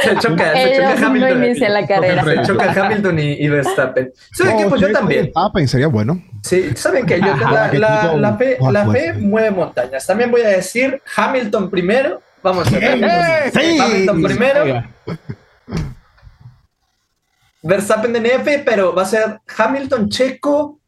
se 0.03 0.17
choca, 0.21 0.53
se 0.53 0.75
Ellos 0.75 0.85
choca 0.95 1.01
no 1.01 1.07
Hamilton. 1.09 1.45
inician 1.45 1.73
la 1.75 1.87
carrera. 1.87 2.25
Se 2.25 2.43
choca 2.43 2.73
Hamilton 2.87 3.19
y, 3.19 3.33
y 3.33 3.49
Verstappen. 3.49 4.13
¿Saben 4.33 4.57
qué? 4.59 4.67
Pues 4.67 4.81
yo 4.81 4.93
también. 4.93 5.25
Verstappen 5.25 5.69
sería 5.69 5.89
bueno. 5.89 6.23
Sí, 6.43 6.71
saben 6.77 7.05
que 7.05 7.21
yo 7.21 7.37
la, 7.37 7.71
la- 7.75 8.15
la 8.17 8.37
fe, 8.37 8.57
la 8.71 8.85
pues, 8.85 8.99
fe 9.03 9.15
sí. 9.15 9.21
mueve 9.21 9.51
montañas. 9.51 10.07
También 10.07 10.31
voy 10.31 10.41
a 10.43 10.49
decir 10.49 11.03
Hamilton 11.17 11.69
primero. 11.71 12.23
Vamos 12.43 12.67
a 12.73 12.79
ver. 12.79 13.51
Sí. 13.53 13.79
Hamilton 13.79 14.23
primero. 14.23 14.85
Verstappen 17.63 18.13
de 18.13 18.21
NF, 18.21 18.63
pero 18.65 18.95
va 18.95 19.03
a 19.03 19.07
ser 19.07 19.41
Hamilton 19.57 20.09
Checo. 20.09 20.81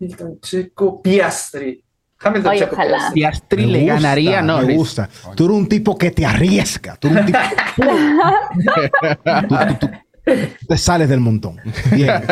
Hamilton 0.00 0.40
Checo 0.40 1.00
Piastri. 1.00 1.83
Hamilton 2.24 2.56
Checo 2.56 2.74
ojalá. 2.74 3.10
Piastri 3.12 3.66
Me 3.66 3.72
le 3.72 3.78
gusta, 3.80 3.94
ganaría 3.94 4.38
a 4.38 4.42
Me 4.42 4.74
gusta. 4.76 5.08
Tú 5.34 5.44
eres 5.44 5.56
un 5.56 5.68
tipo 5.68 5.96
que 5.98 6.10
te 6.10 6.24
arriesga. 6.26 6.96
Tú 6.96 7.08
eres 7.08 7.20
un 7.20 7.26
tipo. 7.26 7.38
tú, 9.48 9.56
tú- 9.80 9.86
tú 9.88 10.66
te 10.68 10.78
sales 10.78 11.08
del 11.08 11.20
montón. 11.20 11.60
Bien. 11.92 12.22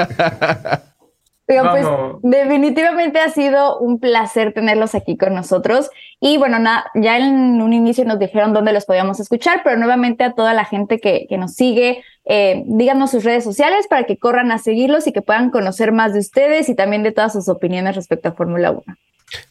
Oigan, 1.49 1.71
pues 1.71 1.87
definitivamente 2.23 3.21
ha 3.21 3.29
sido 3.29 3.79
un 3.79 3.99
placer 3.99 4.55
tenerlos 4.55 4.95
aquí 4.95 5.19
con 5.19 5.35
nosotros. 5.35 5.91
Y 6.19 6.39
bueno, 6.39 6.59
na- 6.59 6.87
ya 6.95 7.19
en 7.19 7.61
un 7.61 7.73
inicio 7.75 8.05
nos 8.07 8.19
dijeron 8.19 8.55
dónde 8.55 8.73
los 8.73 8.87
podíamos 8.87 9.21
escuchar, 9.21 9.61
pero 9.63 9.77
nuevamente 9.77 10.25
a 10.25 10.33
toda 10.33 10.55
la 10.55 10.65
gente 10.65 10.99
que, 10.99 11.27
que 11.29 11.37
nos 11.37 11.53
sigue, 11.55 12.03
eh, 12.25 12.63
díganos 12.67 13.11
sus 13.11 13.25
redes 13.25 13.45
sociales 13.45 13.87
para 13.89 14.05
que 14.05 14.17
corran 14.17 14.51
a 14.53 14.59
seguirlos 14.59 15.07
y 15.07 15.13
que 15.13 15.21
puedan 15.21 15.51
conocer 15.51 15.93
más 15.93 16.15
de 16.15 16.21
ustedes 16.21 16.69
y 16.71 16.75
también 16.75 17.03
de 17.03 17.13
todas 17.13 17.33
sus 17.35 17.49
opiniones 17.49 17.97
respecto 17.97 18.31
a 18.31 18.33
Fórmula 18.33 18.71
1. 18.71 18.83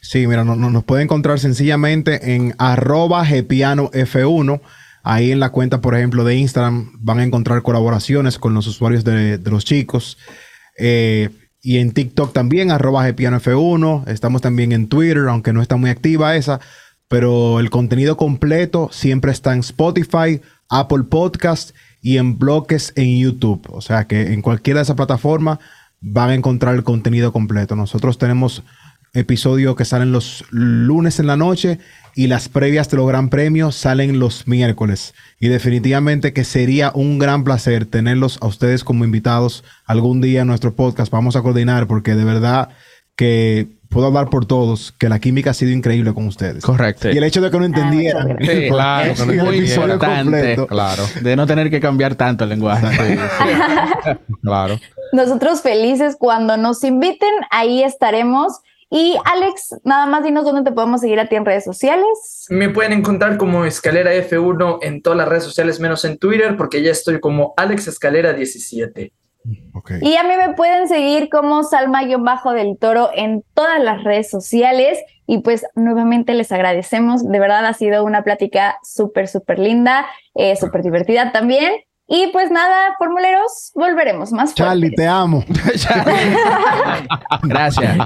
Sí, 0.00 0.26
mira, 0.26 0.44
no- 0.44 0.56
no- 0.56 0.70
nos 0.70 0.84
puede 0.84 1.02
encontrar 1.02 1.38
sencillamente 1.38 2.34
en 2.34 2.54
arroba 2.58 3.24
gpianov1. 3.24 4.60
Ahí 5.04 5.32
en 5.32 5.40
la 5.40 5.50
cuenta, 5.50 5.80
por 5.80 5.96
ejemplo, 5.96 6.24
de 6.24 6.36
Instagram 6.36 6.92
van 7.00 7.18
a 7.18 7.24
encontrar 7.24 7.62
colaboraciones 7.62 8.38
con 8.38 8.54
los 8.54 8.66
usuarios 8.66 9.02
de, 9.04 9.38
los 9.44 9.64
chicos. 9.64 10.16
Eh, 10.78 11.30
y 11.60 11.78
en 11.78 11.92
TikTok 11.92 12.32
también, 12.32 12.70
arroba 12.70 13.08
gpianov1. 13.08 14.06
Estamos 14.08 14.42
también 14.42 14.72
en 14.72 14.88
Twitter, 14.88 15.26
aunque 15.28 15.52
no 15.52 15.60
está 15.62 15.76
muy 15.76 15.90
activa 15.90 16.36
esa. 16.36 16.60
Pero 17.08 17.60
el 17.60 17.68
contenido 17.70 18.16
completo 18.16 18.88
siempre 18.92 19.32
está 19.32 19.52
en 19.52 19.60
Spotify, 19.60 20.40
Apple 20.68 21.04
Podcast 21.10 21.72
y 22.00 22.16
en 22.18 22.38
bloques 22.38 22.92
en 22.96 23.18
YouTube. 23.18 23.66
O 23.70 23.80
sea 23.80 24.06
que 24.06 24.32
en 24.32 24.40
cualquiera 24.42 24.78
de 24.80 24.84
esas 24.84 24.96
plataformas 24.96 25.58
van 26.00 26.30
a 26.30 26.34
encontrar 26.34 26.74
el 26.74 26.84
contenido 26.84 27.32
completo. 27.32 27.76
Nosotros 27.76 28.18
tenemos 28.18 28.62
episodios 29.14 29.76
que 29.76 29.84
salen 29.84 30.12
los 30.12 30.44
lunes 30.50 31.18
en 31.20 31.26
la 31.26 31.36
noche 31.36 31.78
y 32.14 32.26
las 32.26 32.48
previas 32.48 32.90
de 32.90 32.96
los 32.96 33.06
gran 33.06 33.28
premios 33.28 33.74
salen 33.74 34.18
los 34.18 34.46
miércoles. 34.46 35.14
Y 35.38 35.48
definitivamente 35.48 36.32
que 36.32 36.44
sería 36.44 36.92
un 36.94 37.18
gran 37.18 37.44
placer 37.44 37.86
tenerlos 37.86 38.38
a 38.40 38.46
ustedes 38.46 38.84
como 38.84 39.04
invitados 39.04 39.64
algún 39.86 40.20
día 40.20 40.42
en 40.42 40.46
nuestro 40.46 40.74
podcast. 40.74 41.12
Vamos 41.12 41.36
a 41.36 41.42
coordinar 41.42 41.86
porque 41.86 42.14
de 42.14 42.24
verdad 42.24 42.70
que 43.16 43.68
puedo 43.90 44.06
hablar 44.06 44.30
por 44.30 44.46
todos, 44.46 44.92
que 44.92 45.08
la 45.10 45.18
química 45.18 45.50
ha 45.50 45.54
sido 45.54 45.70
increíble 45.70 46.14
con 46.14 46.26
ustedes. 46.26 46.64
Correcto. 46.64 47.10
Y 47.10 47.18
el 47.18 47.24
hecho 47.24 47.42
de 47.42 47.50
que 47.50 47.58
no 47.58 47.66
entendieran. 47.66 48.28
muchas 48.38 48.48
Sí, 48.56 48.68
claro, 48.68 49.12
es 49.12 49.20
con 49.20 49.30
el 49.30 49.44
muy 49.44 49.56
importante. 49.58 50.22
completo. 50.22 50.66
Claro, 50.66 51.04
De 51.20 51.36
no 51.36 51.46
tener 51.46 51.70
que 51.70 51.80
cambiar 51.80 52.14
tanto 52.14 52.44
el 52.44 52.50
lenguaje. 52.50 52.86
claro. 54.42 54.78
Nosotros 55.12 55.60
felices 55.60 56.16
cuando 56.18 56.56
nos 56.56 56.82
inviten, 56.84 57.28
ahí 57.50 57.82
estaremos. 57.82 58.60
Y 58.94 59.16
Alex, 59.24 59.80
nada 59.84 60.04
más 60.04 60.22
dinos 60.22 60.44
dónde 60.44 60.64
te 60.68 60.74
podemos 60.74 61.00
seguir 61.00 61.18
a 61.18 61.26
ti 61.26 61.34
en 61.34 61.46
redes 61.46 61.64
sociales. 61.64 62.44
Me 62.50 62.68
pueden 62.68 62.92
encontrar 62.92 63.38
como 63.38 63.64
Escalera 63.64 64.12
F1 64.12 64.80
en 64.82 65.00
todas 65.00 65.16
las 65.16 65.30
redes 65.30 65.44
sociales, 65.44 65.80
menos 65.80 66.04
en 66.04 66.18
Twitter, 66.18 66.58
porque 66.58 66.82
ya 66.82 66.90
estoy 66.90 67.18
como 67.18 67.54
Alex 67.56 67.88
Escalera 67.88 68.34
17. 68.34 69.14
Ok. 69.72 69.92
Y 70.02 70.14
a 70.16 70.24
mí 70.24 70.34
me 70.36 70.52
pueden 70.52 70.88
seguir 70.88 71.30
como 71.30 71.62
Salma-Bajo 71.62 72.52
del 72.52 72.76
Toro 72.78 73.08
en 73.14 73.42
todas 73.54 73.82
las 73.82 74.04
redes 74.04 74.28
sociales. 74.28 75.02
Y 75.26 75.38
pues 75.38 75.64
nuevamente 75.74 76.34
les 76.34 76.52
agradecemos. 76.52 77.26
De 77.26 77.40
verdad 77.40 77.64
ha 77.64 77.72
sido 77.72 78.04
una 78.04 78.22
plática 78.22 78.76
súper, 78.82 79.26
súper 79.26 79.58
linda, 79.58 80.04
eh, 80.34 80.54
súper 80.54 80.82
divertida 80.82 81.32
también. 81.32 81.72
Y 82.08 82.26
pues 82.32 82.50
nada, 82.50 82.94
formuleros, 82.98 83.70
volveremos 83.74 84.32
más 84.32 84.54
Charlie, 84.54 84.88
fuertes. 84.88 84.96
te 84.96 85.06
amo. 85.08 85.44
Gracias. 87.44 87.96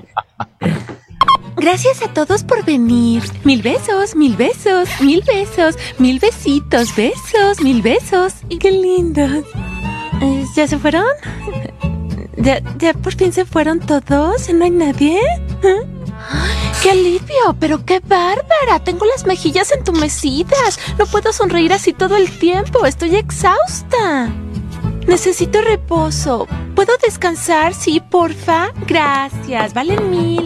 Gracias 1.57 2.03
a 2.03 2.13
todos 2.13 2.45
por 2.45 2.65
venir. 2.65 3.23
Mil 3.45 3.63
besos, 3.63 4.15
mil 4.15 4.37
besos, 4.37 4.89
mil 5.01 5.23
besos, 5.27 5.77
mil 5.99 6.19
besitos, 6.19 6.95
besos, 6.95 7.61
mil 7.63 7.83
besos. 7.83 8.35
Y 8.49 8.59
qué 8.59 8.71
lindos. 8.71 9.45
Eh, 10.21 10.45
¿Ya 10.55 10.69
se 10.69 10.79
fueron? 10.79 11.05
¿Ya, 12.37 12.61
¿Ya 12.79 12.93
por 12.93 13.15
fin 13.15 13.33
se 13.33 13.45
fueron 13.47 13.81
todos? 13.81 14.49
¿No 14.53 14.65
hay 14.65 14.71
nadie? 14.71 15.19
¿Eh? 15.63 15.81
¡Qué 16.83 16.91
alivio! 16.91 17.57
¡Pero 17.59 17.85
qué 17.85 18.01
bárbara! 18.01 18.79
Tengo 18.85 19.05
las 19.07 19.27
mejillas 19.27 19.72
entumecidas. 19.72 20.79
No 20.99 21.07
puedo 21.07 21.33
sonreír 21.33 21.72
así 21.72 21.93
todo 21.93 22.16
el 22.16 22.31
tiempo. 22.39 22.87
Estoy 22.87 23.16
exhausta. 23.16 24.31
Necesito 25.07 25.61
reposo. 25.61 26.49
¿Puedo 26.74 26.93
descansar? 27.03 27.74
Sí, 27.74 28.01
porfa. 28.01 28.72
Gracias. 28.87 29.72
Valen 29.72 30.11
mil. 30.11 30.45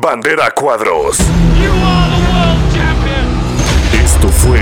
Bandera 0.00 0.50
cuadros. 0.52 1.18
Esto 3.92 4.28
fue 4.28 4.60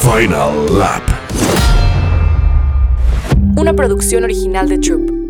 Final 0.00 0.78
Lap. 0.78 1.02
Una 3.56 3.72
producción 3.72 4.24
original 4.24 4.68
de 4.68 4.78
Troop. 4.78 5.23